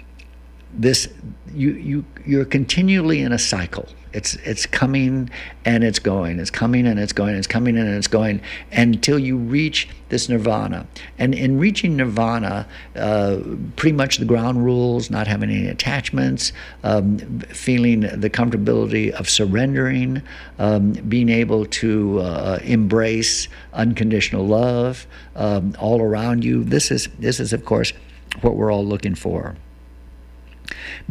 this 0.73 1.09
you 1.53 1.73
you 1.73 2.05
you're 2.27 2.45
continually 2.45 3.21
in 3.21 3.33
a 3.33 3.39
cycle 3.39 3.89
it's 4.15 4.37
it's 4.37 4.65
coming 4.65 5.29
and 5.65 5.83
it's 5.83 5.99
going. 5.99 6.39
It's 6.39 6.51
coming 6.51 6.87
and 6.87 7.01
it's 7.01 7.13
going. 7.13 7.35
It's 7.35 7.49
coming 7.49 7.77
and 7.77 7.89
it's 7.89 8.07
going 8.07 8.41
until 8.71 9.19
you 9.19 9.37
reach 9.37 9.89
this 10.09 10.29
nirvana. 10.29 10.87
And 11.19 11.35
in 11.35 11.59
reaching 11.59 11.97
nirvana, 11.97 12.69
uh, 12.95 13.41
pretty 13.75 13.97
much 13.97 14.19
the 14.19 14.25
ground 14.25 14.65
rules: 14.65 15.11
not 15.11 15.27
having 15.27 15.51
any 15.51 15.67
attachments, 15.67 16.53
um, 16.85 17.19
feeling 17.41 18.01
the 18.01 18.31
comfortability 18.31 19.11
of 19.11 19.29
surrendering, 19.29 20.23
um, 20.61 20.93
being 20.93 21.29
able 21.29 21.67
to 21.67 22.21
uh, 22.21 22.61
embrace 22.63 23.49
unconditional 23.73 24.47
love 24.47 25.09
um, 25.35 25.75
all 25.81 26.01
around 26.01 26.45
you. 26.45 26.63
This 26.63 26.93
is 26.93 27.09
this 27.19 27.41
is 27.41 27.53
of 27.53 27.65
course 27.65 27.93
what 28.43 28.55
we're 28.55 28.73
all 28.73 28.87
looking 28.87 29.17
for. 29.17 29.57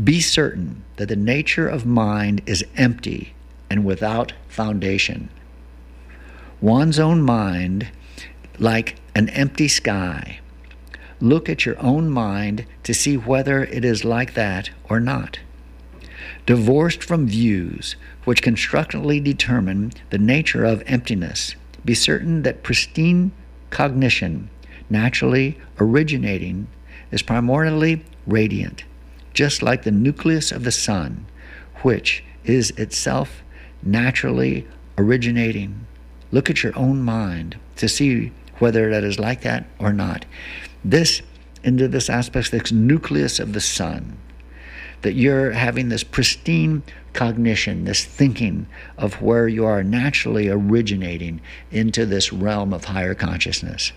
Be 0.02 0.20
certain 0.22 0.84
that 0.98 1.10
the 1.10 1.16
nature 1.16 1.68
of 1.68 1.86
mind 1.86 2.42
is 2.46 2.66
empty 2.76 3.34
and 3.70 3.86
without 3.86 4.34
foundation. 4.48 5.30
One's 6.62 7.00
own 7.00 7.22
mind, 7.22 7.90
like 8.58 8.96
an 9.16 9.30
empty 9.30 9.68
sky. 9.68 10.40
Look 11.20 11.50
at 11.50 11.66
your 11.66 11.80
own 11.80 12.10
mind 12.10 12.66
to 12.84 12.94
see 12.94 13.18
whether 13.18 13.64
it 13.64 13.86
is 13.86 14.04
like 14.04 14.34
that 14.34 14.70
or 14.90 15.00
not. 15.00 15.40
divorced 16.46 17.04
from 17.04 17.28
views 17.28 17.96
which 18.26 18.42
constructively 18.42 19.20
determine 19.20 19.92
the 20.10 20.18
nature 20.18 20.64
of 20.66 20.84
emptiness. 20.86 21.56
Be 21.84 21.94
certain 21.94 22.44
that 22.44 22.64
pristine 22.64 23.32
cognition, 23.70 24.50
naturally 24.90 25.58
originating, 25.80 26.68
is 27.12 27.22
primordially 27.22 28.02
radiant, 28.26 28.84
just 29.34 29.62
like 29.62 29.84
the 29.84 29.92
nucleus 29.92 30.52
of 30.52 30.64
the 30.64 30.72
sun, 30.72 31.26
which 31.82 32.24
is 32.44 32.72
itself 32.72 33.44
naturally 33.82 34.68
originating. 34.98 35.86
Look 36.32 36.50
at 36.50 36.64
your 36.64 36.78
own 36.78 37.02
mind 37.02 37.58
to 37.78 37.88
see 37.90 38.32
whether 38.60 38.90
that 38.90 39.04
is 39.04 39.20
like 39.20 39.42
that 39.42 39.66
or 39.80 39.92
not. 39.94 40.26
This, 40.84 41.22
into 41.64 41.88
this 41.88 42.10
aspect, 42.10 42.52
this 42.52 42.72
nucleus 42.72 43.40
of 43.40 43.54
the 43.54 43.62
sun, 43.62 44.18
that 45.02 45.14
you're 45.14 45.52
having 45.52 45.90
this 45.90 46.04
pristine 46.04 46.84
cognition, 47.14 47.86
this 47.86 48.04
thinking 48.04 48.68
of 48.98 49.22
where 49.22 49.48
you 49.48 49.66
are 49.66 49.84
naturally 49.84 50.50
originating 50.50 51.42
into 51.72 52.06
this 52.06 52.34
realm 52.34 52.74
of 52.74 52.86
higher 52.86 53.14
consciousness. 53.14 53.92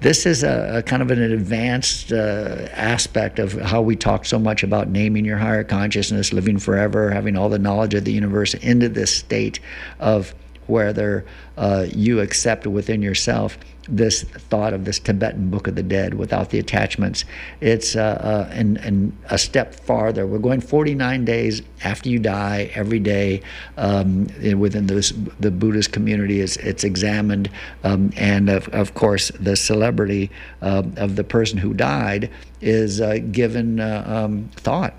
This 0.00 0.26
is 0.26 0.42
a, 0.42 0.78
a 0.78 0.82
kind 0.82 1.02
of 1.02 1.10
an 1.10 1.20
advanced 1.20 2.12
uh, 2.12 2.68
aspect 2.72 3.38
of 3.38 3.54
how 3.54 3.80
we 3.80 3.96
talk 3.96 4.24
so 4.26 4.38
much 4.38 4.62
about 4.62 4.88
naming 4.88 5.24
your 5.24 5.38
higher 5.38 5.64
consciousness, 5.64 6.32
living 6.32 6.58
forever, 6.58 7.10
having 7.10 7.36
all 7.36 7.48
the 7.48 7.58
knowledge 7.58 7.94
of 7.94 8.04
the 8.04 8.12
universe 8.12 8.54
into 8.54 8.88
this 8.88 9.14
state 9.14 9.58
of 9.98 10.34
whether 10.66 11.24
uh, 11.56 11.86
you 11.94 12.20
accept 12.20 12.66
within 12.66 13.02
yourself 13.02 13.58
this 13.88 14.22
thought 14.22 14.72
of 14.72 14.84
this 14.84 14.98
Tibetan 14.98 15.50
Book 15.50 15.68
of 15.68 15.74
the 15.74 15.82
Dead 15.82 16.14
without 16.14 16.50
the 16.50 16.58
attachments. 16.58 17.24
It's 17.60 17.94
uh, 17.96 18.00
uh, 18.00 18.52
and, 18.52 18.78
and 18.78 19.16
a 19.30 19.38
step 19.38 19.74
farther. 19.74 20.26
We're 20.26 20.38
going 20.38 20.60
49 20.60 21.24
days 21.24 21.62
after 21.84 22.08
you 22.08 22.18
die 22.18 22.70
every 22.74 22.98
day 22.98 23.42
um, 23.76 24.26
within 24.58 24.86
this, 24.86 25.12
the 25.40 25.50
Buddhist 25.50 25.92
community. 25.92 26.40
Is 26.40 26.56
it's 26.58 26.84
examined, 26.84 27.50
um, 27.84 28.12
and 28.16 28.48
of, 28.48 28.68
of 28.68 28.94
course 28.94 29.30
the 29.38 29.56
celebrity 29.56 30.30
uh, 30.62 30.82
of 30.96 31.16
the 31.16 31.24
person 31.24 31.58
who 31.58 31.74
died 31.74 32.30
is 32.60 33.00
uh, 33.00 33.18
given 33.30 33.80
uh, 33.80 34.04
um, 34.06 34.48
thought 34.56 34.94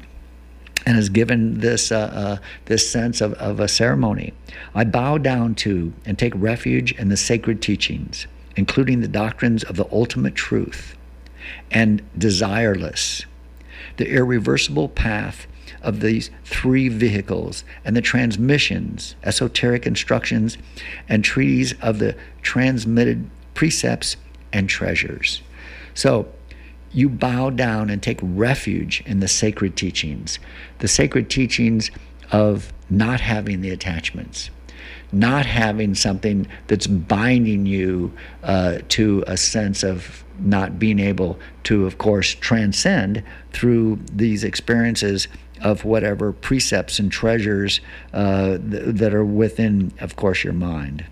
and 0.88 0.98
is 0.98 1.10
given 1.10 1.60
this 1.60 1.92
uh, 1.92 1.98
uh, 2.14 2.38
this 2.66 2.90
sense 2.90 3.20
of, 3.20 3.34
of 3.34 3.60
a 3.60 3.68
ceremony. 3.68 4.34
I 4.74 4.86
bow 4.86 5.18
down 5.18 5.54
to 5.56 5.92
and 6.06 6.18
take 6.18 6.32
refuge 6.34 6.94
in 6.94 7.10
the 7.10 7.18
sacred 7.18 7.62
teachings, 7.62 8.26
including 8.56 9.02
the 9.02 9.10
doctrines 9.10 9.66
of 9.66 9.76
the 9.76 9.86
ultimate 9.92 10.34
truth 10.34 10.96
and 11.70 12.02
desireless, 12.18 13.26
the 13.98 14.10
irreversible 14.10 14.88
path 14.88 15.46
of 15.82 16.00
these 16.00 16.30
three 16.46 16.88
vehicles 16.88 17.66
and 17.84 17.94
the 17.94 18.02
transmissions, 18.02 19.18
esoteric 19.24 19.86
instructions, 19.86 20.58
and 21.10 21.22
treaties 21.22 21.76
of 21.82 22.00
the 22.00 22.16
transmitted 22.42 23.30
precepts 23.56 24.16
and 24.54 24.70
treasures. 24.70 25.42
So 25.94 26.30
you 26.98 27.08
bow 27.08 27.52
down 27.52 27.92
and 27.92 28.02
take 28.02 28.18
refuge 28.24 29.04
in 29.06 29.20
the 29.20 29.28
sacred 29.28 29.76
teachings, 29.76 30.40
the 30.80 30.88
sacred 30.88 31.30
teachings 31.30 31.92
of 32.32 32.74
not 32.90 33.22
having 33.22 33.62
the 33.62 33.70
attachments, 33.70 34.50
not 35.12 35.46
having 35.46 35.94
something 35.94 36.48
that's 36.66 36.88
binding 36.88 37.68
you 37.68 38.12
uh, 38.42 38.80
to 38.90 39.24
a 39.28 39.38
sense 39.38 39.84
of 39.84 40.24
not 40.40 40.80
being 40.80 40.98
able 40.98 41.38
to, 41.62 41.86
of 41.86 42.00
course, 42.00 42.34
transcend 42.34 43.22
through 43.54 44.00
these 44.12 44.44
experiences 44.44 45.28
of 45.62 45.86
whatever 45.86 46.34
precepts 46.34 46.98
and 46.98 47.12
treasures 47.12 47.80
uh, 48.12 48.58
th- 48.58 48.96
that 48.96 49.14
are 49.14 49.24
within, 49.24 49.94
of 50.00 50.16
course, 50.16 50.44
your 50.44 50.54
mind. 50.54 51.06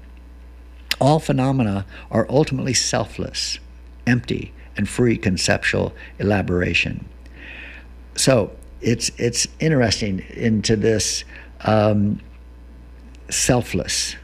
All 1.00 1.20
phenomena 1.20 1.86
are 2.10 2.26
ultimately 2.28 2.74
selfless, 2.74 3.60
empty, 4.08 4.52
and 4.78 4.88
free 4.88 5.18
conceptual 5.18 5.94
elaboration. 6.20 7.06
So 8.16 8.52
it's 8.82 9.12
it's 9.18 9.48
interesting 9.60 10.24
into 10.36 10.76
this 10.76 11.24
um, 11.62 12.22
selfless. 13.30 14.16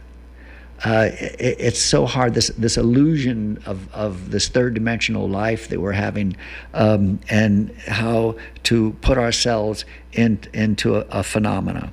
Uh, 0.84 1.10
it, 1.14 1.58
it's 1.60 1.80
so 1.80 2.06
hard 2.06 2.34
this 2.34 2.48
this 2.58 2.78
illusion 2.78 3.62
of, 3.66 3.94
of 3.94 4.32
this 4.32 4.50
third 4.50 4.74
dimensional 4.74 5.28
life 5.28 5.68
that 5.70 5.80
we're 5.80 5.92
having, 5.92 6.36
um, 6.74 7.20
and 7.30 7.72
how 7.88 8.36
to 8.64 8.92
put 9.02 9.18
ourselves 9.18 9.86
in, 10.14 10.40
into 10.54 10.96
a, 10.96 11.06
a 11.10 11.24
phenomena. 11.24 11.92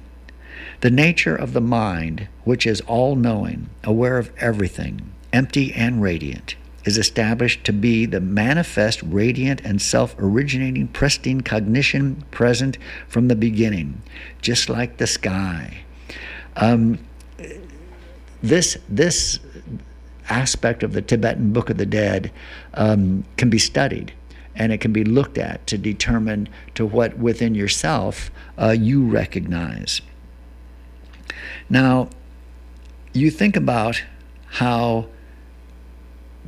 The 0.80 0.90
nature 0.90 1.34
of 1.34 1.54
the 1.54 1.60
mind, 1.60 2.28
which 2.44 2.66
is 2.66 2.80
all 2.82 3.16
knowing, 3.16 3.68
aware 3.82 4.16
of 4.16 4.30
everything, 4.38 5.12
empty 5.32 5.72
and 5.74 6.00
radiant, 6.00 6.54
is 6.88 6.96
established 6.96 7.64
to 7.64 7.72
be 7.72 8.06
the 8.06 8.20
manifest, 8.20 9.02
radiant, 9.02 9.60
and 9.62 9.80
self 9.80 10.16
originating, 10.18 10.88
pristine 10.88 11.42
cognition 11.42 12.24
present 12.30 12.78
from 13.06 13.28
the 13.28 13.36
beginning, 13.36 14.00
just 14.40 14.70
like 14.70 14.96
the 14.96 15.06
sky. 15.06 15.84
Um, 16.56 16.98
this, 18.42 18.78
this 18.88 19.38
aspect 20.30 20.82
of 20.82 20.94
the 20.94 21.02
Tibetan 21.02 21.52
Book 21.52 21.68
of 21.68 21.76
the 21.76 21.86
Dead 21.86 22.32
um, 22.72 23.24
can 23.36 23.50
be 23.50 23.58
studied 23.58 24.14
and 24.56 24.72
it 24.72 24.78
can 24.78 24.92
be 24.92 25.04
looked 25.04 25.36
at 25.36 25.66
to 25.66 25.76
determine 25.76 26.48
to 26.74 26.86
what 26.86 27.18
within 27.18 27.54
yourself 27.54 28.30
uh, 28.56 28.70
you 28.70 29.04
recognize. 29.04 30.00
Now, 31.68 32.08
you 33.12 33.30
think 33.30 33.56
about 33.56 34.02
how 34.46 35.08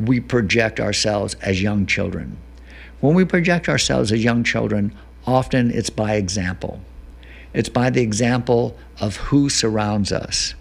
we 0.00 0.20
project 0.20 0.80
ourselves 0.80 1.34
as 1.42 1.62
young 1.62 1.86
children. 1.86 2.36
When 3.00 3.14
we 3.14 3.24
project 3.24 3.68
ourselves 3.68 4.12
as 4.12 4.22
young 4.22 4.44
children, 4.44 4.94
often 5.26 5.70
it's 5.70 5.90
by 5.90 6.14
example. 6.14 6.80
It's 7.52 7.68
by 7.68 7.90
the 7.90 8.02
example 8.02 8.76
of 9.00 9.16
who 9.16 9.48
surrounds 9.48 10.12
us, 10.12 10.54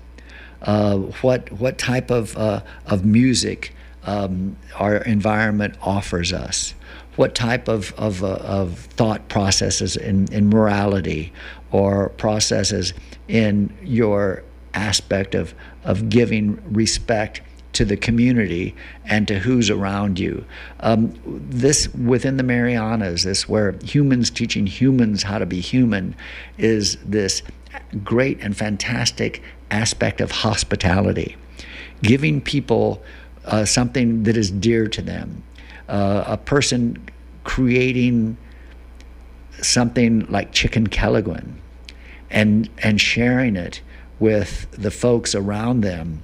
uh, 0.63 0.97
what 0.97 1.51
what 1.51 1.77
type 1.77 2.09
of 2.09 2.35
uh, 2.37 2.61
of 2.87 3.05
music 3.05 3.73
um, 4.05 4.57
our 4.75 4.97
environment 4.97 5.75
offers 5.81 6.33
us, 6.33 6.73
what 7.15 7.35
type 7.35 7.67
of 7.67 7.93
of, 7.93 8.23
uh, 8.23 8.35
of 8.37 8.77
thought 8.77 9.27
processes 9.29 9.95
in, 9.95 10.31
in 10.33 10.49
morality 10.49 11.31
or 11.71 12.09
processes 12.09 12.93
in 13.27 13.71
your 13.83 14.43
aspect 14.73 15.35
of 15.35 15.53
of 15.83 16.09
giving 16.09 16.61
respect 16.73 17.41
to 17.79 17.85
the 17.85 17.95
community 17.95 18.75
and 19.05 19.25
to 19.25 19.39
who's 19.39 19.69
around 19.69 20.19
you. 20.19 20.43
Um, 20.81 21.17
this 21.25 21.87
within 21.93 22.35
the 22.35 22.43
Marianas, 22.43 23.23
this 23.23 23.47
where 23.47 23.71
humans 23.81 24.29
teaching 24.29 24.67
humans 24.67 25.23
how 25.23 25.37
to 25.37 25.45
be 25.45 25.61
human, 25.61 26.13
is 26.57 26.97
this 27.05 27.41
great 28.03 28.37
and 28.41 28.57
fantastic 28.57 29.41
aspect 29.71 30.19
of 30.19 30.29
hospitality, 30.29 31.37
giving 32.01 32.41
people 32.41 33.01
uh, 33.45 33.63
something 33.63 34.23
that 34.23 34.35
is 34.35 34.51
dear 34.51 34.89
to 34.89 35.01
them. 35.01 35.41
Uh, 35.87 36.25
a 36.27 36.35
person 36.35 36.97
creating 37.45 38.35
something 39.61 40.25
like 40.29 40.51
chicken 40.51 40.85
kelaguen 40.85 41.53
and 42.29 42.69
and 42.79 42.99
sharing 42.99 43.55
it 43.55 43.79
with 44.19 44.69
the 44.71 44.91
folks 44.91 45.33
around 45.33 45.79
them 45.79 46.21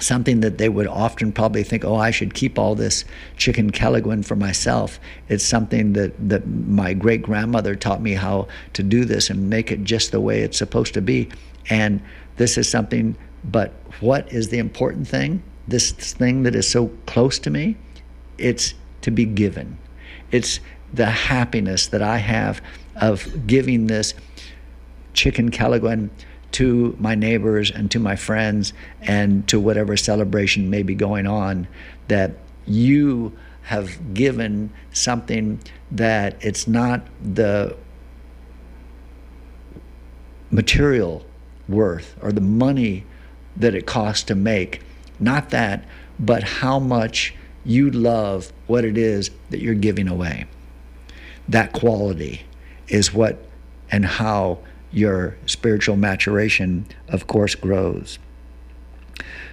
something 0.00 0.40
that 0.40 0.58
they 0.58 0.68
would 0.68 0.86
often 0.86 1.32
probably 1.32 1.62
think, 1.62 1.84
oh, 1.84 1.96
I 1.96 2.10
should 2.10 2.34
keep 2.34 2.58
all 2.58 2.74
this 2.74 3.04
chicken 3.36 3.70
kelaguen 3.70 4.24
for 4.24 4.36
myself. 4.36 4.98
It's 5.28 5.44
something 5.44 5.92
that, 5.94 6.12
that 6.28 6.46
my 6.46 6.94
great 6.94 7.22
grandmother 7.22 7.74
taught 7.74 8.02
me 8.02 8.14
how 8.14 8.48
to 8.74 8.82
do 8.82 9.04
this 9.04 9.30
and 9.30 9.48
make 9.50 9.70
it 9.70 9.84
just 9.84 10.12
the 10.12 10.20
way 10.20 10.40
it's 10.40 10.58
supposed 10.58 10.94
to 10.94 11.00
be. 11.00 11.28
And 11.70 12.00
this 12.36 12.56
is 12.58 12.68
something, 12.68 13.16
but 13.44 13.72
what 14.00 14.32
is 14.32 14.48
the 14.48 14.58
important 14.58 15.08
thing? 15.08 15.42
This 15.66 15.92
thing 15.92 16.44
that 16.44 16.54
is 16.54 16.68
so 16.68 16.88
close 17.06 17.38
to 17.40 17.50
me? 17.50 17.76
It's 18.38 18.74
to 19.02 19.10
be 19.10 19.24
given. 19.24 19.78
It's 20.30 20.60
the 20.92 21.06
happiness 21.06 21.86
that 21.88 22.02
I 22.02 22.18
have 22.18 22.62
of 22.96 23.46
giving 23.46 23.86
this 23.86 24.14
chicken 25.12 25.50
kelaguen 25.50 26.10
to 26.52 26.96
my 26.98 27.14
neighbors 27.14 27.70
and 27.70 27.90
to 27.90 27.98
my 27.98 28.16
friends 28.16 28.72
and 29.00 29.46
to 29.48 29.60
whatever 29.60 29.96
celebration 29.96 30.70
may 30.70 30.82
be 30.82 30.94
going 30.94 31.26
on 31.26 31.68
that 32.08 32.32
you 32.66 33.36
have 33.62 34.14
given 34.14 34.70
something 34.92 35.60
that 35.90 36.36
it's 36.40 36.66
not 36.66 37.02
the 37.22 37.76
material 40.50 41.24
worth 41.68 42.16
or 42.22 42.32
the 42.32 42.40
money 42.40 43.04
that 43.56 43.74
it 43.74 43.86
costs 43.86 44.24
to 44.24 44.34
make. 44.34 44.80
Not 45.20 45.50
that 45.50 45.84
but 46.18 46.42
how 46.42 46.78
much 46.78 47.34
you 47.64 47.90
love 47.90 48.52
what 48.66 48.84
it 48.84 48.98
is 48.98 49.30
that 49.50 49.60
you're 49.60 49.74
giving 49.74 50.08
away. 50.08 50.46
That 51.48 51.72
quality 51.72 52.42
is 52.88 53.12
what 53.12 53.44
and 53.90 54.04
how 54.04 54.58
your 54.92 55.36
spiritual 55.46 55.96
maturation, 55.96 56.86
of 57.08 57.26
course, 57.26 57.54
grows. 57.54 58.18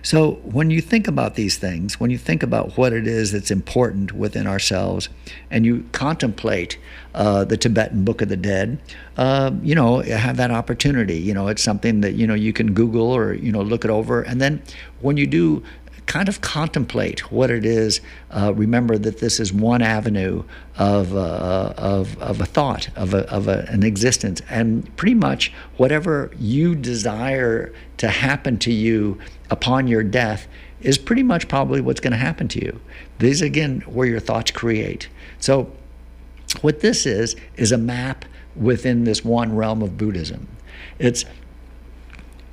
So, 0.02 0.34
when 0.44 0.70
you 0.70 0.82
think 0.82 1.08
about 1.08 1.34
these 1.34 1.58
things, 1.58 2.00
when 2.00 2.12
you 2.12 2.20
think 2.20 2.44
about 2.44 2.78
what 2.78 2.94
it 2.94 3.08
is 3.08 3.32
that's 3.32 3.50
important 3.50 4.12
within 4.12 4.46
ourselves, 4.46 5.10
and 5.50 5.66
you 5.66 5.84
contemplate 5.94 6.78
uh, 7.16 7.44
the 7.44 7.58
Tibetan 7.58 8.06
Book 8.06 8.22
of 8.22 8.30
the 8.30 8.38
Dead, 8.38 8.78
uh, 9.18 9.50
you 9.64 9.74
know, 9.74 10.02
have 10.02 10.38
that 10.38 10.52
opportunity. 10.52 11.18
You 11.18 11.34
know, 11.34 11.48
it's 11.48 11.64
something 11.64 12.02
that 12.02 12.14
you 12.14 12.28
know 12.28 12.36
you 12.36 12.54
can 12.54 12.74
Google 12.74 13.12
or 13.12 13.34
you 13.34 13.52
know 13.52 13.64
look 13.64 13.84
it 13.84 13.90
over, 13.90 14.22
and 14.22 14.40
then 14.40 14.62
when 15.02 15.18
you 15.18 15.26
do 15.26 15.64
kind 16.06 16.30
of 16.30 16.42
contemplate 16.42 17.32
what 17.32 17.50
it 17.50 17.66
is. 17.66 18.02
Uh, 18.32 18.54
remember 18.54 18.98
that 18.98 19.20
this 19.20 19.40
is 19.40 19.52
one 19.52 19.82
avenue 19.82 20.44
of, 20.78 21.16
uh, 21.16 21.74
of, 21.78 22.22
of 22.22 22.42
a 22.42 22.46
thought, 22.46 22.90
of, 22.96 23.14
a, 23.14 23.30
of 23.32 23.48
a, 23.48 23.66
an 23.70 23.84
existence. 23.84 24.42
And 24.50 24.96
pretty 24.98 25.16
much 25.16 25.52
whatever 25.78 26.32
you 26.40 26.76
desire 26.76 27.74
to 27.98 28.10
happen 28.10 28.58
to 28.60 28.72
you 28.72 29.20
upon 29.50 29.88
your 29.88 30.04
death 30.04 30.48
is 30.82 30.98
pretty 30.98 31.24
much 31.24 31.48
probably 31.48 31.82
what's 31.82 32.00
going 32.00 32.12
to 32.12 32.18
happen 32.18 32.48
to 32.50 32.64
you. 32.64 32.80
These, 33.20 33.42
again, 33.42 33.82
where 33.82 34.08
your 34.08 34.20
thoughts 34.20 34.52
create. 34.52 35.10
So, 35.40 35.72
what 36.62 36.82
this 36.82 37.06
is, 37.06 37.36
is 37.58 37.72
a 37.72 37.78
map 37.78 38.24
within 38.56 39.04
this 39.04 39.26
one 39.26 39.56
realm 39.56 39.82
of 39.82 39.98
Buddhism. 39.98 40.48
It's 41.00 41.26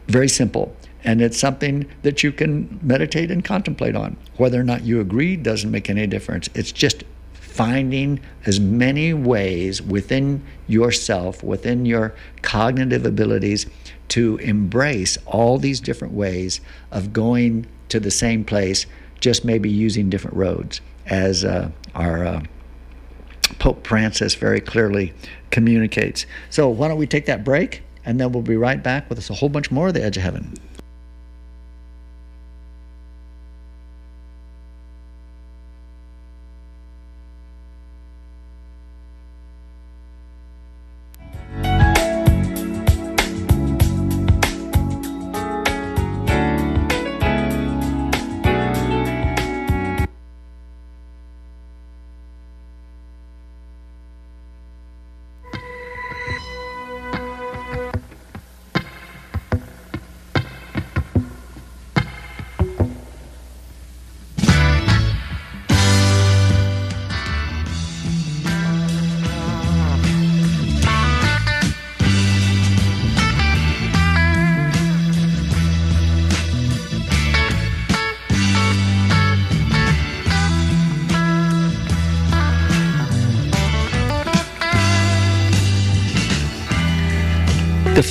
very 0.08 0.28
simple. 0.28 0.74
And 1.04 1.20
it's 1.20 1.38
something 1.38 1.86
that 2.02 2.22
you 2.22 2.32
can 2.32 2.78
meditate 2.82 3.30
and 3.30 3.44
contemplate 3.44 3.96
on. 3.96 4.16
Whether 4.36 4.60
or 4.60 4.64
not 4.64 4.84
you 4.84 5.00
agree 5.00 5.36
doesn't 5.36 5.70
make 5.70 5.90
any 5.90 6.06
difference. 6.06 6.48
It's 6.54 6.72
just 6.72 7.04
finding 7.32 8.18
as 8.46 8.58
many 8.58 9.12
ways 9.12 9.82
within 9.82 10.42
yourself, 10.68 11.42
within 11.42 11.84
your 11.84 12.14
cognitive 12.40 13.04
abilities, 13.04 13.66
to 14.08 14.36
embrace 14.38 15.18
all 15.26 15.58
these 15.58 15.80
different 15.80 16.14
ways 16.14 16.60
of 16.90 17.12
going 17.12 17.66
to 17.88 18.00
the 18.00 18.10
same 18.10 18.44
place, 18.44 18.86
just 19.20 19.44
maybe 19.44 19.70
using 19.70 20.08
different 20.08 20.36
roads, 20.36 20.80
as 21.06 21.44
uh, 21.44 21.70
our 21.94 22.24
uh, 22.24 22.42
Pope 23.58 23.86
Francis 23.86 24.34
very 24.34 24.60
clearly 24.60 25.12
communicates. 25.50 26.26
So, 26.48 26.68
why 26.68 26.88
don't 26.88 26.98
we 26.98 27.06
take 27.06 27.26
that 27.26 27.44
break? 27.44 27.82
And 28.04 28.18
then 28.18 28.32
we'll 28.32 28.42
be 28.42 28.56
right 28.56 28.82
back 28.82 29.08
with 29.08 29.18
us 29.18 29.30
a 29.30 29.34
whole 29.34 29.48
bunch 29.48 29.70
more 29.70 29.88
of 29.88 29.94
the 29.94 30.02
Edge 30.02 30.16
of 30.16 30.22
Heaven. 30.22 30.54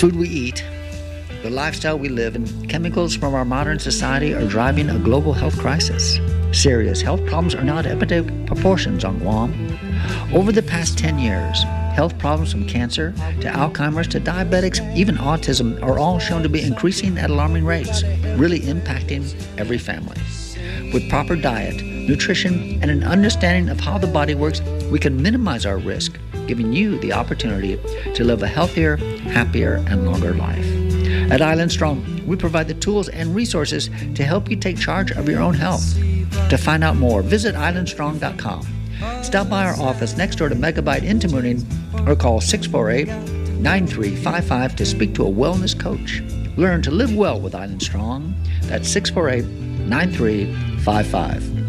Food 0.02 0.16
we 0.16 0.28
eat, 0.28 0.66
the 1.44 1.50
lifestyle 1.52 2.00
we 2.00 2.10
live, 2.10 2.36
and 2.36 2.68
chemicals 2.68 3.16
from 3.16 3.36
our 3.36 3.46
modern 3.46 3.78
society 3.78 4.34
are 4.34 4.48
driving 4.48 4.90
a 4.90 4.98
global 4.98 5.32
health 5.32 5.56
crisis. 5.60 6.18
Serious 6.52 7.04
health 7.04 7.24
problems 7.28 7.54
are 7.54 7.64
now 7.64 7.78
at 7.78 7.86
epidemic 7.86 8.48
proportions 8.48 9.06
on 9.06 9.20
Guam. 9.20 9.54
Over 10.34 10.52
the 10.52 10.64
past 10.64 10.98
10 10.98 11.20
years, 11.20 11.62
health 11.94 12.18
problems 12.18 12.52
from 12.52 12.68
cancer 12.68 13.12
to 13.42 13.52
Alzheimer's 13.52 14.08
to 14.08 14.20
diabetics, 14.20 14.82
even 14.96 15.18
autism, 15.18 15.80
are 15.84 16.00
all 16.00 16.18
shown 16.18 16.42
to 16.42 16.50
be 16.50 16.64
increasing 16.64 17.20
at 17.20 17.30
alarming 17.30 17.64
rates, 17.64 18.02
really 18.38 18.62
impacting 18.62 19.24
every 19.60 19.78
family. 19.78 20.18
With 20.92 21.12
proper 21.12 21.36
diet, 21.36 21.80
nutrition, 21.84 22.82
and 22.82 22.90
an 22.90 23.04
understanding 23.04 23.70
of 23.70 23.80
how 23.80 24.00
the 24.00 24.08
body 24.08 24.34
works, 24.34 24.62
we 24.92 24.98
can 24.98 25.22
minimize 25.22 25.68
our 25.68 25.78
risk, 25.78 26.18
giving 26.48 26.74
you 26.74 26.98
the 27.00 27.14
opportunity 27.14 27.80
to 28.14 28.24
live 28.24 28.44
a 28.44 28.48
healthier, 28.48 28.98
happier, 28.98 29.84
and 29.88 30.06
longer 30.06 30.34
life. 30.34 30.66
At 31.32 31.42
Island 31.42 31.72
Strong, 31.72 32.26
we 32.26 32.36
provide 32.36 32.68
the 32.68 32.74
tools 32.74 33.10
and 33.10 33.34
resources 33.34 33.90
to 34.16 34.24
help 34.24 34.50
you 34.50 34.56
take 34.56 34.78
charge 34.78 35.12
of 35.12 35.30
your 35.30 35.42
own 35.42 35.54
health. 35.54 35.96
To 36.50 36.58
find 36.58 36.84
out 36.84 36.98
more, 36.98 37.22
visit 37.22 37.56
islandstrong.com. 37.56 38.68
Stop 39.24 39.50
by 39.50 39.66
our 39.66 39.80
office 39.80 40.18
next 40.18 40.36
door 40.36 40.50
to 40.50 40.56
Megabyte 40.56 41.04
in 41.04 41.20
Tamuning 41.20 41.64
or 42.08 42.16
call 42.16 42.42
648 42.42 43.08
9355 43.62 44.76
to 44.76 44.86
speak 44.86 45.14
to 45.16 45.26
a 45.26 45.32
wellness 45.32 45.78
coach. 45.80 46.22
Learn 46.58 46.82
to 46.82 46.92
live 46.92 47.16
well 47.16 47.40
with 47.40 47.56
Island 47.56 47.82
Strong. 47.82 48.34
That's 48.64 48.90
648 48.90 49.46
9355. 49.88 51.61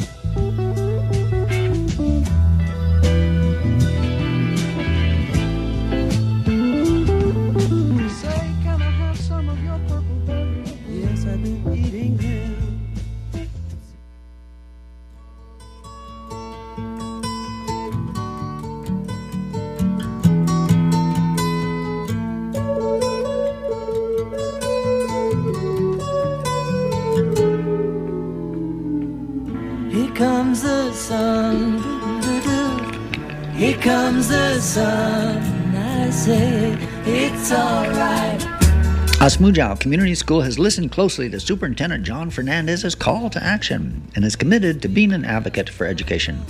Asmuyao 39.42 39.80
Community 39.80 40.14
School 40.14 40.42
has 40.42 40.56
listened 40.56 40.92
closely 40.92 41.28
to 41.28 41.40
Superintendent 41.40 42.04
Jon 42.04 42.30
Fernandez's 42.30 42.94
call 42.94 43.28
to 43.30 43.42
action 43.42 44.08
and 44.14 44.24
is 44.24 44.36
committed 44.36 44.80
to 44.80 44.88
being 44.88 45.12
an 45.12 45.24
advocate 45.24 45.68
for 45.68 45.84
education. 45.84 46.40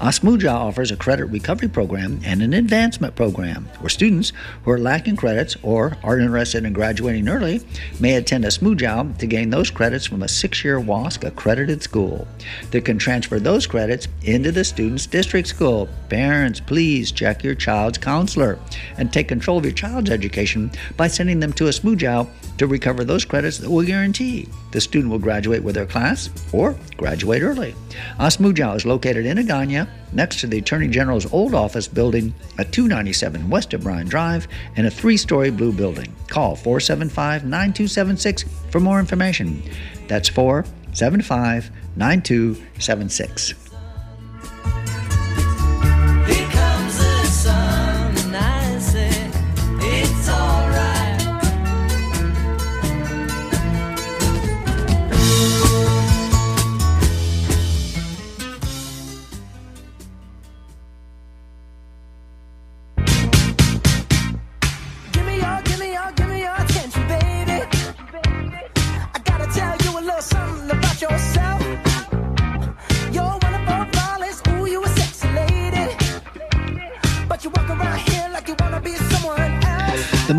Asmuyao 0.00 0.54
offers 0.54 0.90
a 0.90 0.96
credit 0.96 1.26
recovery 1.26 1.68
program 1.68 2.18
and 2.24 2.40
an 2.40 2.54
advancement 2.54 3.14
program 3.14 3.68
where 3.80 3.90
students 3.90 4.32
who 4.64 4.70
are 4.70 4.78
lacking 4.78 5.16
credits 5.16 5.58
or 5.62 5.98
are 6.02 6.18
interested 6.18 6.64
in 6.64 6.72
graduating 6.72 7.28
early 7.28 7.60
may 8.00 8.14
attend 8.14 8.44
Asmuyao 8.44 9.18
to 9.18 9.26
gain 9.26 9.50
those 9.50 9.70
credits 9.70 10.06
from 10.06 10.22
a 10.22 10.28
six-year 10.28 10.80
WASC 10.80 11.24
accredited 11.24 11.82
school. 11.82 12.26
They 12.70 12.80
can 12.80 12.96
transfer 12.96 13.38
those 13.38 13.66
credits 13.66 14.08
into 14.22 14.52
the 14.52 14.64
student's 14.64 15.04
district 15.04 15.48
school. 15.48 15.86
Parents, 16.08 16.60
please 16.60 17.12
check 17.12 17.44
your 17.44 17.54
child's 17.54 17.98
counselor 17.98 18.58
and 18.96 19.12
take 19.12 19.28
control 19.28 19.58
of 19.58 19.66
your 19.66 19.74
child's 19.74 20.08
education 20.08 20.70
by 20.96 21.08
sending 21.08 21.40
them 21.40 21.52
to 21.52 21.64
Asmuyao 21.64 22.26
to 22.58 22.66
recover 22.66 23.04
those 23.04 23.24
credits 23.24 23.58
that 23.58 23.70
will 23.70 23.84
guarantee 23.84 24.48
the 24.72 24.80
student 24.80 25.10
will 25.10 25.18
graduate 25.18 25.62
with 25.62 25.74
their 25.74 25.86
class 25.86 26.28
or 26.52 26.76
graduate 26.96 27.42
early. 27.42 27.74
Asmuyao 28.18 28.76
is 28.76 28.84
located 28.84 29.24
in 29.26 29.38
Agana, 29.38 29.88
next 30.12 30.40
to 30.40 30.46
the 30.46 30.58
Attorney 30.58 30.88
General's 30.88 31.32
old 31.32 31.54
office 31.54 31.88
building 31.88 32.34
at 32.58 32.72
297 32.72 33.48
West 33.48 33.72
O'Brien 33.74 34.08
Drive 34.08 34.48
in 34.76 34.86
a 34.86 34.90
three 34.90 35.16
story 35.16 35.50
blue 35.50 35.72
building. 35.72 36.12
Call 36.26 36.56
475 36.56 37.44
9276 37.44 38.44
for 38.70 38.80
more 38.80 38.98
information. 38.98 39.62
That's 40.08 40.28
475 40.28 41.70
9276. 41.96 43.67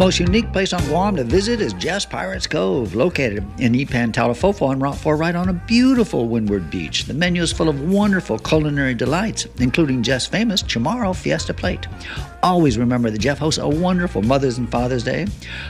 Most 0.09 0.19
unique 0.19 0.51
place 0.51 0.73
on 0.73 0.83
Guam 0.85 1.15
to 1.17 1.23
visit 1.23 1.61
is 1.61 1.71
Jeff's 1.73 2.03
Pirates 2.03 2.47
Cove, 2.47 2.95
located 2.95 3.45
in 3.59 3.73
Ipan 3.73 4.11
Talafofo 4.11 4.63
on 4.63 4.79
Route 4.79 4.97
4, 4.97 5.15
right 5.15 5.35
on 5.35 5.49
a 5.49 5.53
beautiful 5.53 6.27
windward 6.27 6.71
beach. 6.71 7.05
The 7.05 7.13
menu 7.13 7.43
is 7.43 7.53
full 7.53 7.69
of 7.69 7.79
wonderful 7.87 8.39
culinary 8.39 8.95
delights, 8.95 9.45
including 9.59 10.01
Jeff's 10.01 10.25
famous 10.25 10.63
Chamorro 10.63 11.15
Fiesta 11.15 11.53
Plate. 11.53 11.87
Always 12.41 12.79
remember 12.79 13.11
that 13.11 13.19
Jeff 13.19 13.37
hosts 13.37 13.59
a 13.59 13.69
wonderful 13.69 14.23
Mother's 14.23 14.57
and 14.57 14.71
Father's 14.71 15.03
Day, 15.03 15.27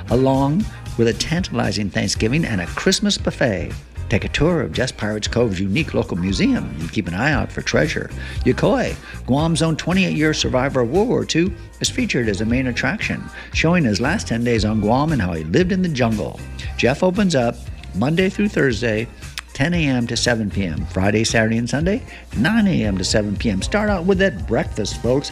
along 0.09 0.63
with 0.97 1.09
a 1.09 1.13
tantalizing 1.13 1.89
Thanksgiving 1.89 2.45
and 2.45 2.61
a 2.61 2.65
Christmas 2.67 3.17
buffet. 3.17 3.73
Take 4.09 4.25
a 4.25 4.29
tour 4.29 4.61
of 4.61 4.73
Jeff's 4.73 4.91
Pirates 4.91 5.27
Cove's 5.27 5.59
unique 5.59 5.93
local 5.93 6.17
museum 6.17 6.63
and 6.79 6.91
keep 6.91 7.07
an 7.07 7.13
eye 7.13 7.31
out 7.31 7.51
for 7.51 7.61
treasure. 7.61 8.09
Yokoi, 8.43 8.95
Guam's 9.27 9.61
own 9.61 9.75
28 9.77 10.17
year 10.17 10.33
survivor 10.33 10.81
of 10.81 10.89
World 10.89 11.09
War 11.09 11.27
II, 11.33 11.53
is 11.79 11.91
featured 11.91 12.27
as 12.27 12.41
a 12.41 12.45
main 12.45 12.67
attraction, 12.67 13.23
showing 13.53 13.83
his 13.83 14.01
last 14.01 14.27
10 14.27 14.43
days 14.43 14.65
on 14.65 14.81
Guam 14.81 15.11
and 15.11 15.21
how 15.21 15.33
he 15.33 15.43
lived 15.43 15.71
in 15.71 15.83
the 15.83 15.89
jungle. 15.89 16.39
Jeff 16.75 17.03
opens 17.03 17.35
up 17.35 17.55
Monday 17.93 18.29
through 18.29 18.49
Thursday, 18.49 19.07
10 19.53 19.75
a.m. 19.75 20.07
to 20.07 20.17
7 20.17 20.49
p.m. 20.49 20.85
Friday, 20.87 21.23
Saturday, 21.23 21.57
and 21.57 21.69
Sunday, 21.69 22.01
9 22.35 22.65
a.m. 22.65 22.97
to 22.97 23.03
7 23.03 23.35
p.m. 23.35 23.61
Start 23.61 23.89
out 23.89 24.05
with 24.05 24.17
that 24.17 24.47
breakfast, 24.47 25.01
folks. 25.03 25.31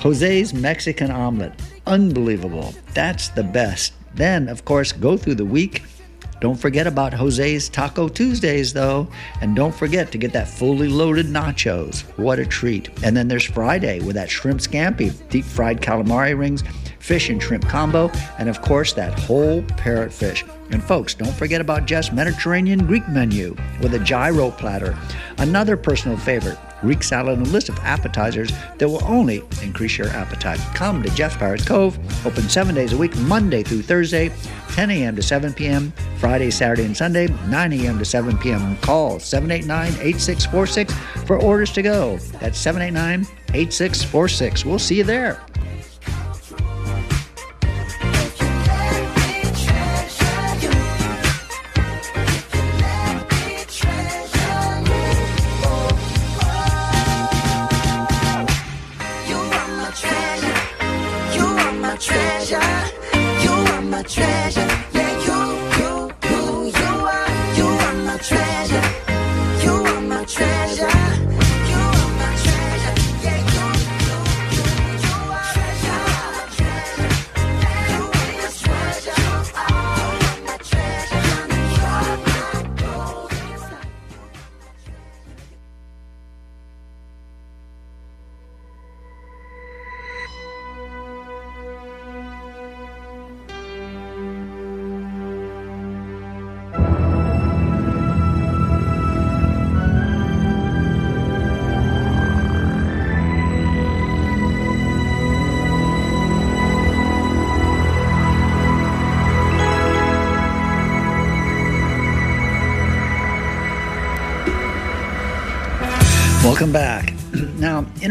Jose's 0.00 0.52
Mexican 0.54 1.10
omelet. 1.10 1.52
Unbelievable. 1.86 2.74
That's 2.94 3.28
the 3.28 3.42
best. 3.44 3.92
Then, 4.14 4.48
of 4.48 4.64
course, 4.64 4.90
go 4.90 5.16
through 5.16 5.36
the 5.36 5.44
week. 5.44 5.82
Don't 6.40 6.58
forget 6.58 6.86
about 6.86 7.12
Jose's 7.12 7.68
Taco 7.68 8.08
Tuesdays, 8.08 8.72
though. 8.72 9.08
And 9.40 9.56
don't 9.56 9.74
forget 9.74 10.12
to 10.12 10.18
get 10.18 10.32
that 10.32 10.48
fully 10.48 10.88
loaded 10.88 11.26
nachos. 11.26 12.02
What 12.16 12.38
a 12.38 12.46
treat. 12.46 12.90
And 13.02 13.16
then 13.16 13.28
there's 13.28 13.44
Friday 13.44 14.00
with 14.00 14.14
that 14.14 14.30
shrimp 14.30 14.60
scampi, 14.60 15.12
deep 15.30 15.44
fried 15.44 15.80
calamari 15.80 16.38
rings, 16.38 16.62
fish 17.00 17.28
and 17.28 17.42
shrimp 17.42 17.66
combo, 17.66 18.10
and 18.38 18.48
of 18.48 18.60
course, 18.60 18.92
that 18.92 19.18
whole 19.18 19.62
parrotfish. 19.62 20.48
And 20.70 20.82
folks, 20.82 21.14
don't 21.14 21.34
forget 21.34 21.60
about 21.60 21.86
Jeff's 21.86 22.12
Mediterranean 22.12 22.86
Greek 22.86 23.08
menu 23.08 23.56
with 23.80 23.94
a 23.94 23.98
gyro 23.98 24.50
platter, 24.50 24.96
another 25.38 25.76
personal 25.76 26.18
favorite. 26.18 26.58
Greek 26.80 27.02
salad, 27.02 27.38
and 27.38 27.46
a 27.46 27.50
list 27.50 27.68
of 27.68 27.78
appetizers 27.80 28.50
that 28.78 28.88
will 28.88 29.04
only 29.04 29.42
increase 29.62 29.98
your 29.98 30.08
appetite. 30.08 30.60
Come 30.74 31.02
to 31.02 31.10
Jeff's 31.10 31.36
Pirates 31.36 31.64
Cove, 31.64 31.98
open 32.26 32.48
seven 32.48 32.74
days 32.74 32.92
a 32.92 32.96
week, 32.96 33.16
Monday 33.16 33.62
through 33.62 33.82
Thursday, 33.82 34.30
10 34.70 34.90
a.m. 34.90 35.16
to 35.16 35.22
7 35.22 35.52
p.m., 35.52 35.92
Friday, 36.18 36.50
Saturday, 36.50 36.84
and 36.84 36.96
Sunday, 36.96 37.28
9 37.48 37.72
a.m. 37.72 37.98
to 37.98 38.04
7 38.04 38.38
p.m. 38.38 38.76
Call 38.78 39.18
789 39.18 39.88
8646 40.06 40.94
for 41.26 41.40
orders 41.40 41.72
to 41.72 41.82
go. 41.82 42.16
That's 42.40 42.58
789 42.58 43.20
8646. 43.54 44.64
We'll 44.64 44.78
see 44.78 44.96
you 44.96 45.04
there. 45.04 45.40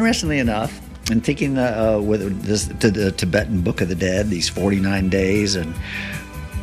Interestingly 0.08 0.40
enough, 0.40 0.80
and 1.12 1.22
thinking 1.22 1.58
uh, 1.58 1.98
uh, 1.98 2.02
with 2.02 2.42
this 2.44 2.68
to 2.80 2.90
the 2.90 3.12
Tibetan 3.12 3.60
Book 3.60 3.82
of 3.82 3.90
the 3.90 3.96
Dead, 3.96 4.30
these 4.30 4.48
49 4.48 5.10
days, 5.10 5.58
and 5.58 5.76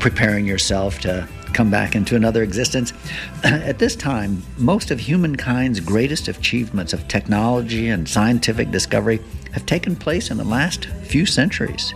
preparing 0.01 0.47
yourself 0.47 0.99
to 1.01 1.29
come 1.53 1.71
back 1.71 1.95
into 1.95 2.17
another 2.17 2.43
existence, 2.43 2.95
at 3.45 3.79
this 3.79 3.97
time, 3.97 4.43
most 4.57 4.91
of 4.91 4.99
humankind's 4.99 5.79
greatest 5.79 6.27
achievements 6.27 6.95
of 6.95 7.07
technology 7.07 7.91
and 7.91 8.09
scientific 8.09 8.71
discovery 8.71 9.21
have 9.53 9.67
taken 9.67 9.95
place 9.95 10.31
in 10.31 10.39
the 10.39 10.45
last 10.45 10.87
few 10.87 11.27
centuries. 11.27 11.93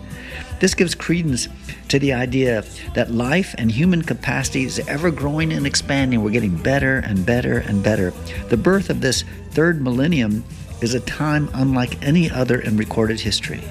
This 0.61 0.75
gives 0.75 0.95
credence 0.95 1.49
to 1.89 1.99
the 1.99 2.12
idea 2.12 2.62
that 2.95 3.11
life 3.11 3.55
and 3.57 3.73
human 3.73 4.03
capacity 4.03 4.65
is 4.65 4.87
ever 4.87 5.11
growing 5.11 5.55
and 5.55 5.66
expanding. 5.66 6.23
We're 6.23 6.31
getting 6.31 6.59
better 6.59 6.99
and 6.99 7.25
better 7.25 7.61
and 7.61 7.83
better. 7.83 8.11
The 8.51 8.59
birth 8.59 8.91
of 8.91 9.01
this 9.01 9.25
third 9.53 9.81
millennium 9.81 10.45
is 10.81 10.95
a 10.95 11.01
time 11.01 11.49
unlike 11.55 12.03
any 12.03 12.31
other 12.31 12.61
in 12.61 12.77
recorded 12.77 13.21
history. 13.21 13.63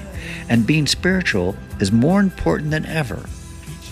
And 0.48 0.66
being 0.66 0.86
spiritual 0.86 1.56
is 1.80 1.92
more 1.92 2.20
important 2.20 2.70
than 2.70 2.86
ever. 2.86 3.24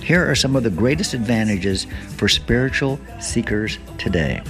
Here 0.02 0.28
are 0.30 0.34
some 0.34 0.54
of 0.54 0.62
the 0.62 0.70
greatest 0.70 1.14
advantages 1.14 1.86
for 2.16 2.28
spiritual 2.28 3.00
seekers 3.20 3.78
today. 3.98 4.40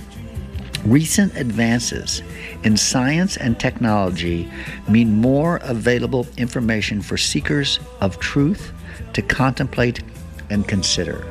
Recent 0.85 1.35
advances 1.37 2.23
in 2.63 2.77
science 2.77 3.37
and 3.37 3.59
technology 3.59 4.51
mean 4.89 5.21
more 5.21 5.57
available 5.63 6.27
information 6.37 7.01
for 7.01 7.17
seekers 7.17 7.81
of 8.01 8.21
truth 8.21 8.73
to 9.15 9.23
contemplate 9.23 10.03
and 10.51 10.69
consider. 10.69 11.23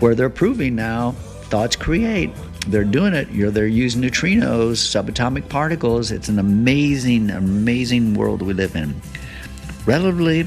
Where 0.00 0.14
they're 0.14 0.28
proving 0.28 0.74
now, 0.74 1.12
thoughts 1.48 1.76
create. 1.76 2.30
They're 2.66 2.84
doing 2.84 3.14
it. 3.14 3.30
You're, 3.30 3.50
they're 3.50 3.66
using 3.66 4.02
neutrinos, 4.02 4.78
subatomic 4.78 5.48
particles. 5.48 6.10
It's 6.10 6.28
an 6.28 6.38
amazing, 6.38 7.30
amazing 7.30 8.14
world 8.14 8.42
we 8.42 8.54
live 8.54 8.74
in. 8.74 9.00
Relatively 9.86 10.46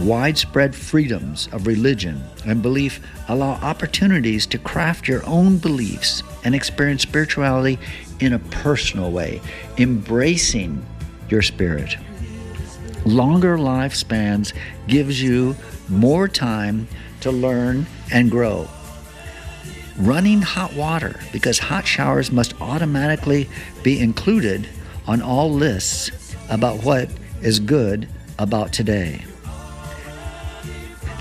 widespread 0.00 0.74
freedoms 0.74 1.48
of 1.52 1.66
religion 1.66 2.22
and 2.46 2.62
belief 2.62 3.00
allow 3.28 3.52
opportunities 3.54 4.46
to 4.46 4.58
craft 4.58 5.08
your 5.08 5.26
own 5.26 5.58
beliefs 5.58 6.22
and 6.44 6.54
experience 6.54 7.02
spirituality 7.02 7.78
in 8.20 8.32
a 8.32 8.38
personal 8.38 9.10
way, 9.10 9.40
embracing 9.76 10.84
your 11.28 11.42
spirit. 11.42 11.96
Longer 13.04 13.58
lifespans 13.58 14.54
gives 14.86 15.20
you 15.20 15.56
more 15.88 16.28
time 16.28 16.88
to 17.20 17.30
learn 17.30 17.86
and 18.12 18.30
grow. 18.30 18.68
Running 19.98 20.42
hot 20.42 20.74
water 20.74 21.20
because 21.32 21.58
hot 21.58 21.86
showers 21.86 22.30
must 22.30 22.60
automatically 22.60 23.48
be 23.82 24.00
included 24.00 24.68
on 25.06 25.22
all 25.22 25.52
lists 25.52 26.34
about 26.48 26.84
what 26.84 27.10
is 27.42 27.60
good 27.60 28.08
about 28.38 28.72
today 28.72 29.24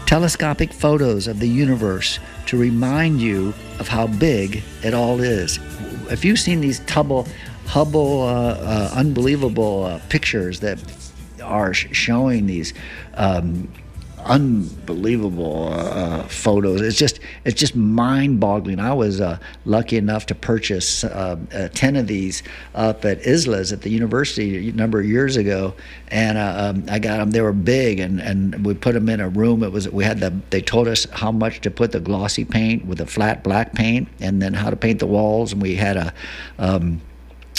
telescopic 0.08 0.72
photos 0.72 1.28
of 1.28 1.40
the 1.40 1.48
universe 1.48 2.18
to 2.46 2.58
remind 2.58 3.22
you 3.22 3.50
of 3.78 3.90
how 3.90 4.08
big 4.08 4.64
it 4.82 4.94
all 4.94 5.20
is. 5.20 5.60
If 6.10 6.24
you've 6.24 6.40
seen 6.40 6.62
these 6.62 6.80
Hubble, 6.90 7.28
Hubble, 7.66 8.22
uh, 8.22 8.54
uh, 8.54 8.92
unbelievable 8.94 9.84
uh, 9.84 10.00
pictures 10.08 10.62
that 10.62 10.80
are 11.44 11.74
showing 11.74 12.48
these 12.48 12.74
um, 13.16 13.70
unbelievable 14.28 15.68
uh, 15.68 15.78
uh, 15.78 16.24
photos, 16.28 16.82
it's 16.82 16.98
just 16.98 17.20
it's 17.46 17.60
just 17.60 17.76
mind-boggling. 17.76 18.80
I 18.80 18.94
was 18.94 19.22
uh, 19.22 19.40
lucky 19.66 19.98
enough 19.98 20.26
to 20.28 20.36
purchase 20.36 21.04
uh, 21.04 21.38
uh, 21.54 21.70
ten 21.70 21.96
of 21.96 22.08
these 22.08 22.44
up 22.76 23.06
at 23.06 23.26
Islas 23.26 23.72
at 23.72 23.82
the 23.82 23.90
university 23.90 24.70
a 24.70 24.74
number 24.74 25.00
of 25.00 25.06
years 25.06 25.38
ago, 25.38 25.74
and 26.10 26.38
um, 26.38 26.86
I 26.90 27.00
got 27.00 27.18
them. 27.18 27.32
They 27.32 27.42
were 27.42 27.54
big, 27.54 28.00
and, 28.00 28.20
and 28.20 28.66
we 28.66 28.74
put 28.74 28.94
them 28.94 29.10
in 29.10 29.20
a 29.20 29.30
room. 29.30 29.64
It 29.64 29.72
was 29.72 29.90
we 29.90 30.04
had 30.04 30.20
the 30.20 30.34
they 30.50 30.62
told 30.62 30.88
us 30.88 31.06
how 31.12 31.32
much 31.32 31.62
to 31.62 31.72
put 31.72 31.92
the 31.92 32.00
glossy 32.00 32.46
paint 32.46 32.86
with 32.86 32.98
the 33.00 33.08
flat 33.08 33.44
black 33.44 33.74
paint, 33.74 34.08
and 34.20 34.42
then 34.42 34.54
how 34.54 34.70
to 34.70 34.76
paint 34.76 35.00
the 35.00 35.08
walls, 35.08 35.54
and 35.54 35.62
we 35.62 35.76
had 35.76 35.98
a 35.98 36.14
um, 36.60 37.02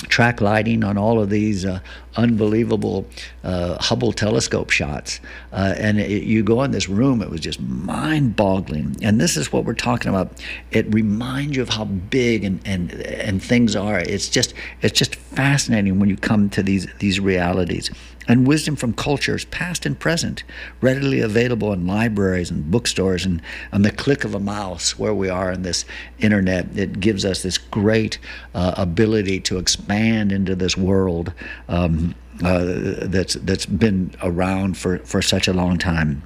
track 0.02 0.40
lighting 0.40 0.84
on 0.84 0.96
all 0.96 1.20
of 1.20 1.30
these 1.30 1.64
uh, 1.64 1.80
unbelievable 2.16 3.06
uh, 3.44 3.76
Hubble 3.82 4.12
telescope 4.12 4.70
shots. 4.70 5.20
Uh, 5.52 5.74
and 5.76 5.98
it, 5.98 6.22
you 6.22 6.42
go 6.42 6.62
in 6.62 6.70
this 6.70 6.88
room, 6.88 7.22
it 7.22 7.30
was 7.30 7.40
just 7.40 7.60
mind 7.60 8.36
boggling. 8.36 8.96
And 9.02 9.20
this 9.20 9.36
is 9.36 9.52
what 9.52 9.64
we're 9.64 9.74
talking 9.74 10.08
about. 10.08 10.32
It 10.70 10.92
reminds 10.92 11.56
you 11.56 11.62
of 11.62 11.70
how 11.70 11.84
big 11.84 12.44
and, 12.44 12.60
and, 12.64 12.92
and 12.92 13.42
things 13.42 13.74
are. 13.76 13.98
It's 13.98 14.28
just, 14.28 14.54
it's 14.82 14.98
just 14.98 15.14
fascinating 15.14 15.98
when 15.98 16.08
you 16.08 16.16
come 16.16 16.50
to 16.50 16.62
these, 16.62 16.86
these 16.98 17.20
realities. 17.20 17.90
And 18.28 18.46
wisdom 18.46 18.76
from 18.76 18.92
cultures, 18.92 19.46
past 19.46 19.86
and 19.86 19.98
present, 19.98 20.44
readily 20.80 21.20
available 21.20 21.72
in 21.72 21.86
libraries 21.86 22.50
and 22.50 22.70
bookstores, 22.70 23.24
and 23.24 23.42
on 23.72 23.82
the 23.82 23.90
click 23.90 24.22
of 24.22 24.34
a 24.34 24.38
mouse, 24.38 24.98
where 24.98 25.14
we 25.14 25.28
are 25.28 25.50
in 25.50 25.62
this 25.62 25.84
internet, 26.18 26.76
it 26.76 27.00
gives 27.00 27.24
us 27.24 27.42
this 27.42 27.58
great 27.58 28.18
uh, 28.54 28.74
ability 28.76 29.40
to 29.40 29.58
expand 29.58 30.30
into 30.30 30.54
this 30.54 30.76
world 30.76 31.32
um, 31.68 32.14
uh, 32.44 32.64
that's 33.02 33.34
that's 33.34 33.66
been 33.66 34.14
around 34.22 34.76
for, 34.76 34.98
for 34.98 35.20
such 35.20 35.48
a 35.48 35.52
long 35.52 35.78
time 35.78 36.22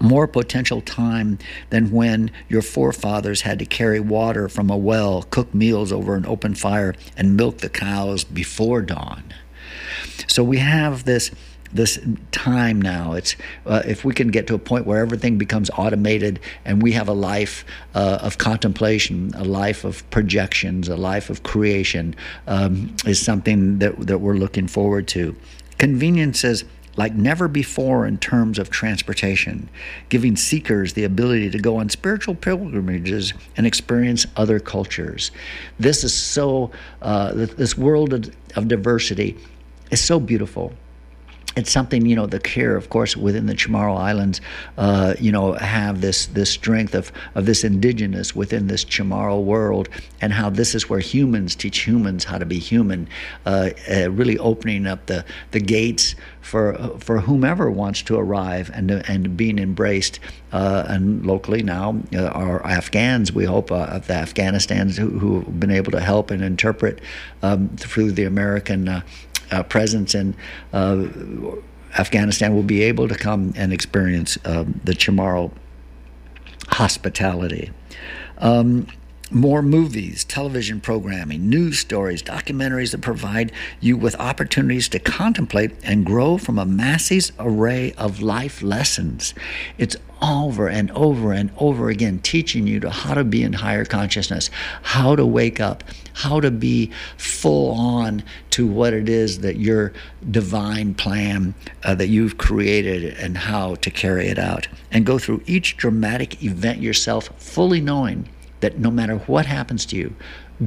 more 0.00 0.26
potential 0.26 0.80
time 0.80 1.38
than 1.68 1.90
when 1.90 2.30
your 2.48 2.62
forefathers 2.62 3.42
had 3.42 3.58
to 3.58 3.66
carry 3.66 4.00
water 4.00 4.48
from 4.48 4.70
a 4.70 4.76
well, 4.76 5.22
cook 5.24 5.54
meals 5.54 5.92
over 5.92 6.14
an 6.14 6.26
open 6.26 6.54
fire, 6.54 6.94
and 7.16 7.36
milk 7.36 7.58
the 7.58 7.68
cows 7.68 8.24
before 8.24 8.80
dawn. 8.80 9.22
So 10.26 10.44
we 10.44 10.58
have 10.58 11.04
this 11.04 11.30
this 11.72 12.00
time 12.32 12.82
now. 12.82 13.12
It's 13.12 13.36
uh, 13.64 13.82
if 13.86 14.04
we 14.04 14.12
can 14.12 14.28
get 14.28 14.48
to 14.48 14.54
a 14.54 14.58
point 14.58 14.86
where 14.86 14.98
everything 14.98 15.38
becomes 15.38 15.70
automated 15.70 16.40
and 16.64 16.82
we 16.82 16.92
have 16.92 17.08
a 17.08 17.12
life 17.12 17.64
uh, 17.94 18.18
of 18.22 18.38
contemplation, 18.38 19.32
a 19.36 19.44
life 19.44 19.84
of 19.84 20.08
projections, 20.10 20.88
a 20.88 20.96
life 20.96 21.30
of 21.30 21.42
creation, 21.44 22.16
um, 22.48 22.94
is 23.06 23.20
something 23.20 23.78
that 23.78 23.96
that 24.06 24.18
we're 24.18 24.34
looking 24.34 24.66
forward 24.66 25.06
to. 25.08 25.36
Conveniences 25.78 26.64
like 26.96 27.14
never 27.14 27.48
before 27.48 28.06
in 28.06 28.18
terms 28.18 28.58
of 28.58 28.68
transportation, 28.68 29.68
giving 30.08 30.36
seekers 30.36 30.92
the 30.94 31.04
ability 31.04 31.48
to 31.50 31.58
go 31.58 31.76
on 31.76 31.88
spiritual 31.88 32.34
pilgrimages 32.34 33.32
and 33.56 33.66
experience 33.66 34.26
other 34.36 34.58
cultures. 34.58 35.30
This 35.78 36.04
is 36.04 36.12
so, 36.12 36.72
uh, 37.00 37.32
this 37.32 37.78
world 37.78 38.12
of, 38.12 38.34
of 38.56 38.68
diversity 38.68 39.38
is 39.90 40.00
so 40.00 40.20
beautiful. 40.20 40.72
It's 41.56 41.70
something 41.72 42.06
you 42.06 42.14
know 42.14 42.26
the 42.26 42.38
care 42.38 42.76
of 42.76 42.90
course 42.90 43.16
within 43.16 43.46
the 43.46 43.54
chamorro 43.54 43.96
islands 43.98 44.40
uh, 44.78 45.14
you 45.18 45.32
know 45.32 45.54
have 45.54 46.00
this 46.00 46.26
this 46.26 46.48
strength 46.48 46.94
of 46.94 47.10
of 47.34 47.44
this 47.44 47.64
indigenous 47.64 48.36
within 48.36 48.68
this 48.68 48.84
chamorro 48.84 49.42
world 49.42 49.88
and 50.20 50.32
how 50.32 50.48
this 50.48 50.76
is 50.76 50.88
where 50.88 51.00
humans 51.00 51.56
teach 51.56 51.80
humans 51.80 52.22
how 52.22 52.38
to 52.38 52.46
be 52.46 52.60
human 52.60 53.08
uh, 53.46 53.70
uh, 53.90 54.08
really 54.12 54.38
opening 54.38 54.86
up 54.86 55.06
the 55.06 55.24
the 55.50 55.58
gates 55.58 56.14
for 56.40 56.74
for 57.00 57.18
whomever 57.18 57.68
wants 57.68 58.02
to 58.02 58.16
arrive 58.16 58.70
and 58.72 58.92
and 58.92 59.36
being 59.36 59.58
embraced 59.58 60.20
uh, 60.52 60.84
and 60.86 61.26
locally 61.26 61.64
now 61.64 62.00
uh, 62.14 62.26
our 62.26 62.64
Afghans 62.64 63.32
we 63.32 63.44
hope 63.44 63.72
uh, 63.72 63.86
of 63.86 64.06
the 64.06 64.14
Afghanistans 64.14 64.96
who, 64.96 65.18
who 65.18 65.40
have 65.40 65.58
been 65.58 65.72
able 65.72 65.90
to 65.90 66.00
help 66.00 66.30
and 66.30 66.44
interpret 66.44 67.00
um, 67.42 67.70
through 67.76 68.12
the 68.12 68.24
American 68.24 69.02
uh, 69.50 69.62
presence 69.62 70.14
in 70.14 70.34
uh, 70.72 71.06
Afghanistan 71.98 72.54
will 72.54 72.62
be 72.62 72.82
able 72.82 73.08
to 73.08 73.14
come 73.14 73.52
and 73.56 73.72
experience 73.72 74.38
um, 74.44 74.80
the 74.84 74.92
Chamorro 74.92 75.52
hospitality. 76.68 77.70
Um, 78.38 78.86
more 79.30 79.62
movies, 79.62 80.24
television 80.24 80.80
programming, 80.80 81.48
news 81.48 81.78
stories, 81.78 82.22
documentaries 82.22 82.90
that 82.92 83.00
provide 83.00 83.52
you 83.80 83.96
with 83.96 84.14
opportunities 84.16 84.88
to 84.88 84.98
contemplate 84.98 85.72
and 85.82 86.04
grow 86.04 86.38
from 86.38 86.58
a 86.58 86.66
massive 86.66 87.30
array 87.38 87.92
of 87.92 88.20
life 88.20 88.62
lessons. 88.62 89.34
It's 89.78 89.96
over 90.22 90.68
and 90.68 90.90
over 90.90 91.32
and 91.32 91.50
over 91.56 91.88
again 91.88 92.18
teaching 92.18 92.66
you 92.66 92.80
to 92.80 92.90
how 92.90 93.14
to 93.14 93.24
be 93.24 93.42
in 93.42 93.54
higher 93.54 93.84
consciousness, 93.84 94.50
how 94.82 95.16
to 95.16 95.24
wake 95.24 95.60
up, 95.60 95.82
how 96.12 96.40
to 96.40 96.50
be 96.50 96.90
full 97.16 97.72
on 97.72 98.22
to 98.50 98.66
what 98.66 98.92
it 98.92 99.08
is 99.08 99.40
that 99.40 99.56
your 99.56 99.92
divine 100.30 100.94
plan 100.94 101.54
uh, 101.84 101.94
that 101.94 102.08
you've 102.08 102.36
created 102.36 103.14
and 103.18 103.36
how 103.36 103.74
to 103.76 103.90
carry 103.90 104.28
it 104.28 104.38
out. 104.38 104.68
And 104.90 105.06
go 105.06 105.18
through 105.18 105.42
each 105.46 105.76
dramatic 105.76 106.42
event 106.42 106.80
yourself, 106.80 107.30
fully 107.38 107.80
knowing 107.80 108.28
that 108.60 108.78
no 108.78 108.90
matter 108.90 109.16
what 109.18 109.46
happens 109.46 109.86
to 109.86 109.96
you, 109.96 110.14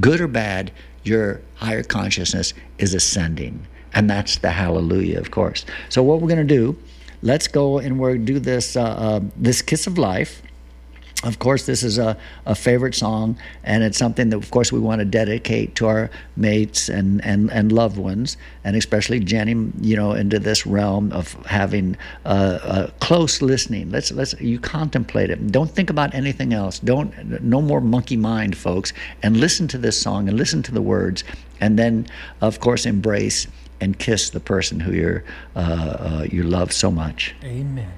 good 0.00 0.20
or 0.20 0.28
bad, 0.28 0.72
your 1.02 1.40
higher 1.56 1.82
consciousness 1.82 2.54
is 2.78 2.94
ascending. 2.94 3.66
And 3.92 4.10
that's 4.10 4.38
the 4.38 4.50
hallelujah, 4.50 5.20
of 5.20 5.30
course. 5.30 5.64
So, 5.88 6.02
what 6.02 6.20
we're 6.20 6.28
going 6.28 6.46
to 6.46 6.54
do, 6.54 6.76
let's 7.22 7.46
go 7.46 7.78
and 7.78 8.00
we're 8.00 8.18
do 8.18 8.40
this, 8.40 8.76
uh, 8.76 8.82
uh, 8.82 9.20
this 9.36 9.62
kiss 9.62 9.86
of 9.86 9.98
life 9.98 10.42
of 11.24 11.38
course, 11.38 11.64
this 11.64 11.82
is 11.82 11.96
a, 11.96 12.16
a 12.44 12.54
favorite 12.54 12.94
song, 12.94 13.38
and 13.62 13.82
it's 13.82 13.96
something 13.96 14.28
that, 14.28 14.36
of 14.36 14.50
course, 14.50 14.70
we 14.70 14.78
want 14.78 14.98
to 14.98 15.06
dedicate 15.06 15.74
to 15.76 15.86
our 15.86 16.10
mates 16.36 16.88
and, 16.90 17.24
and, 17.24 17.50
and 17.50 17.72
loved 17.72 17.96
ones, 17.96 18.36
and 18.62 18.76
especially 18.76 19.20
Jenny, 19.20 19.70
you 19.80 19.96
know, 19.96 20.12
into 20.12 20.38
this 20.38 20.66
realm 20.66 21.12
of 21.12 21.32
having 21.46 21.96
uh, 22.26 22.58
uh, 22.62 22.90
close 23.00 23.40
listening. 23.40 23.90
Let's 23.90 24.12
let's 24.12 24.38
you 24.40 24.60
contemplate 24.60 25.30
it. 25.30 25.50
Don't 25.50 25.70
think 25.70 25.88
about 25.88 26.14
anything 26.14 26.52
else. 26.52 26.78
Don't 26.78 27.42
no 27.42 27.62
more 27.62 27.80
monkey 27.80 28.18
mind, 28.18 28.56
folks, 28.56 28.92
and 29.22 29.38
listen 29.38 29.66
to 29.68 29.78
this 29.78 30.00
song 30.00 30.28
and 30.28 30.36
listen 30.36 30.62
to 30.64 30.72
the 30.72 30.82
words, 30.82 31.24
and 31.60 31.78
then, 31.78 32.06
of 32.42 32.60
course, 32.60 32.84
embrace 32.84 33.46
and 33.80 33.98
kiss 33.98 34.30
the 34.30 34.40
person 34.40 34.78
who 34.78 34.92
you're 34.92 35.24
uh, 35.56 35.58
uh 35.58 36.26
you 36.30 36.42
love 36.42 36.70
so 36.70 36.90
much. 36.90 37.34
Amen. 37.42 37.92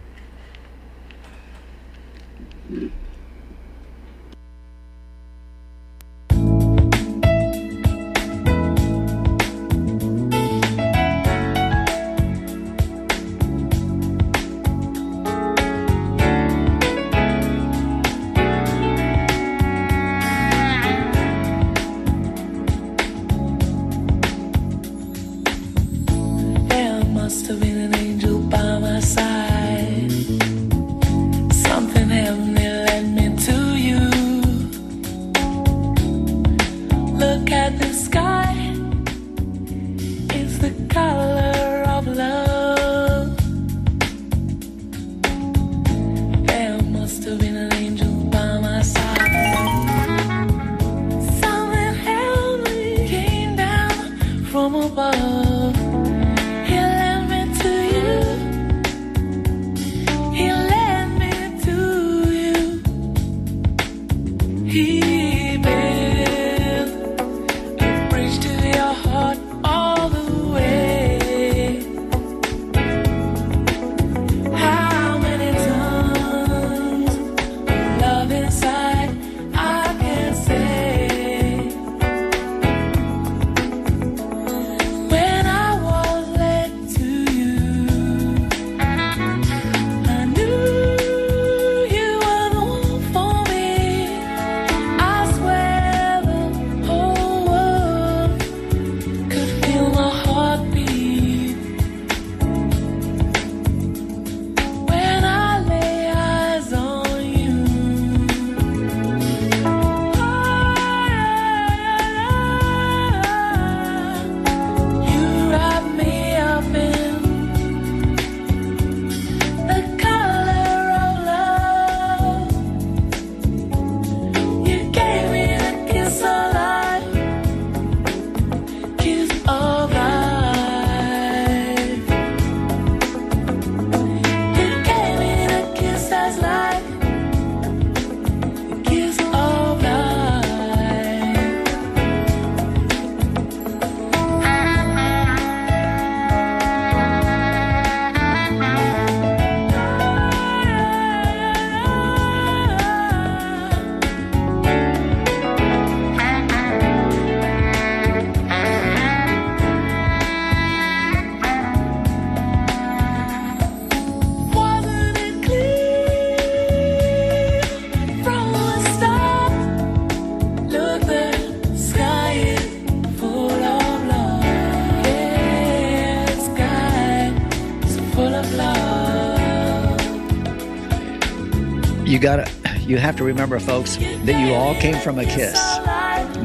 Gotta, 182.27 182.51
you 182.81 182.97
have 182.97 183.15
to 183.15 183.23
remember, 183.23 183.61
folks, 183.61 183.99
that 183.99 184.45
you 184.45 184.53
all 184.53 184.75
came 184.75 184.97
from 184.97 185.21
a 185.21 185.25
kiss. 185.25 185.57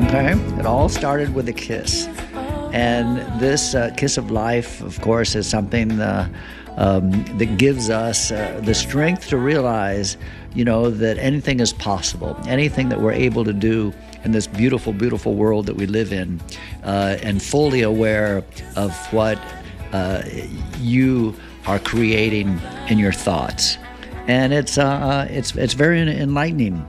Okay, 0.05 0.33
it 0.59 0.65
all 0.67 0.87
started 0.87 1.33
with 1.33 1.49
a 1.49 1.53
kiss, 1.53 2.05
and 2.71 3.17
this 3.41 3.73
uh, 3.73 3.89
kiss 3.97 4.19
of 4.19 4.29
life, 4.29 4.81
of 4.81 5.01
course, 5.01 5.33
is 5.33 5.47
something 5.47 5.99
uh, 5.99 6.29
um, 6.77 7.09
that 7.39 7.57
gives 7.57 7.89
us 7.89 8.31
uh, 8.31 8.61
the 8.63 8.75
strength 8.75 9.27
to 9.29 9.37
realize, 9.37 10.17
you 10.53 10.63
know, 10.63 10.91
that 10.91 11.17
anything 11.17 11.59
is 11.59 11.73
possible. 11.73 12.39
Anything 12.45 12.89
that 12.89 13.01
we're 13.01 13.11
able 13.29 13.43
to 13.43 13.53
do 13.53 13.91
in 14.23 14.33
this 14.33 14.45
beautiful, 14.45 14.93
beautiful 14.93 15.33
world 15.33 15.65
that 15.65 15.75
we 15.75 15.87
live 15.87 16.13
in, 16.13 16.39
uh, 16.83 17.17
and 17.23 17.41
fully 17.41 17.81
aware 17.81 18.43
of 18.75 18.95
what 19.11 19.39
uh, 19.93 20.21
you 20.77 21.35
are 21.65 21.79
creating 21.79 22.61
in 22.87 22.99
your 22.99 23.13
thoughts, 23.13 23.79
and 24.27 24.53
it's 24.53 24.77
uh, 24.77 25.27
it's 25.29 25.55
it's 25.55 25.73
very 25.73 26.01
enlightening 26.01 26.85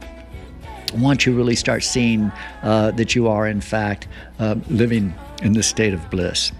once 0.94 1.24
you 1.26 1.34
really 1.34 1.56
start 1.56 1.82
seeing 1.82 2.30
uh, 2.62 2.90
that 2.92 3.14
you 3.14 3.28
are, 3.28 3.48
in 3.48 3.60
fact, 3.60 4.08
uh, 4.38 4.56
living 4.68 5.14
in 5.42 5.52
this 5.54 5.66
state 5.66 5.94
of 5.94 6.10
bliss. 6.10 6.52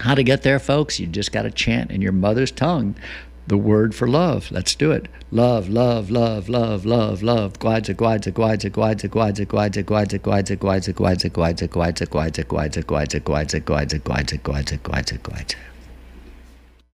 How 0.00 0.14
to 0.14 0.24
get 0.24 0.42
there, 0.42 0.58
folks? 0.58 0.98
You 0.98 1.06
just 1.06 1.30
got 1.30 1.42
to 1.42 1.50
chant 1.50 1.90
in 1.90 2.00
your 2.00 2.12
mother's 2.12 2.50
tongue 2.50 2.96
the 3.50 3.56
word 3.56 3.94
for 3.96 4.06
love. 4.06 4.50
Let's 4.52 4.76
do 4.76 4.92
it. 4.92 5.08
Love, 5.32 5.68
love, 5.68 6.08
love, 6.08 6.48
love, 6.48 6.86
love, 6.86 7.20
love. 7.22 7.58
Guaidza, 7.58 7.94
guaidza, 7.96 8.32
guaidza, 8.32 8.70
guaidza, 8.70 9.08
guaidza, 9.08 9.44
guaidza, 9.44 9.82
guaidza, 9.82 10.18
guaidza, 10.18 10.92
guaidza, 10.92 11.28
guaidza, 11.28 11.66
guaidza, 11.66 11.66
guaidza, 11.66 12.44
guaidza, 12.44 12.82
guaidza, 12.82 12.82
guaidza, 12.84 13.18
guaidza, 13.20 13.98
guaidza, 13.98 14.38
guaidza, 14.38 14.76
guaidza, 14.78 15.16
guaidza. 15.16 15.56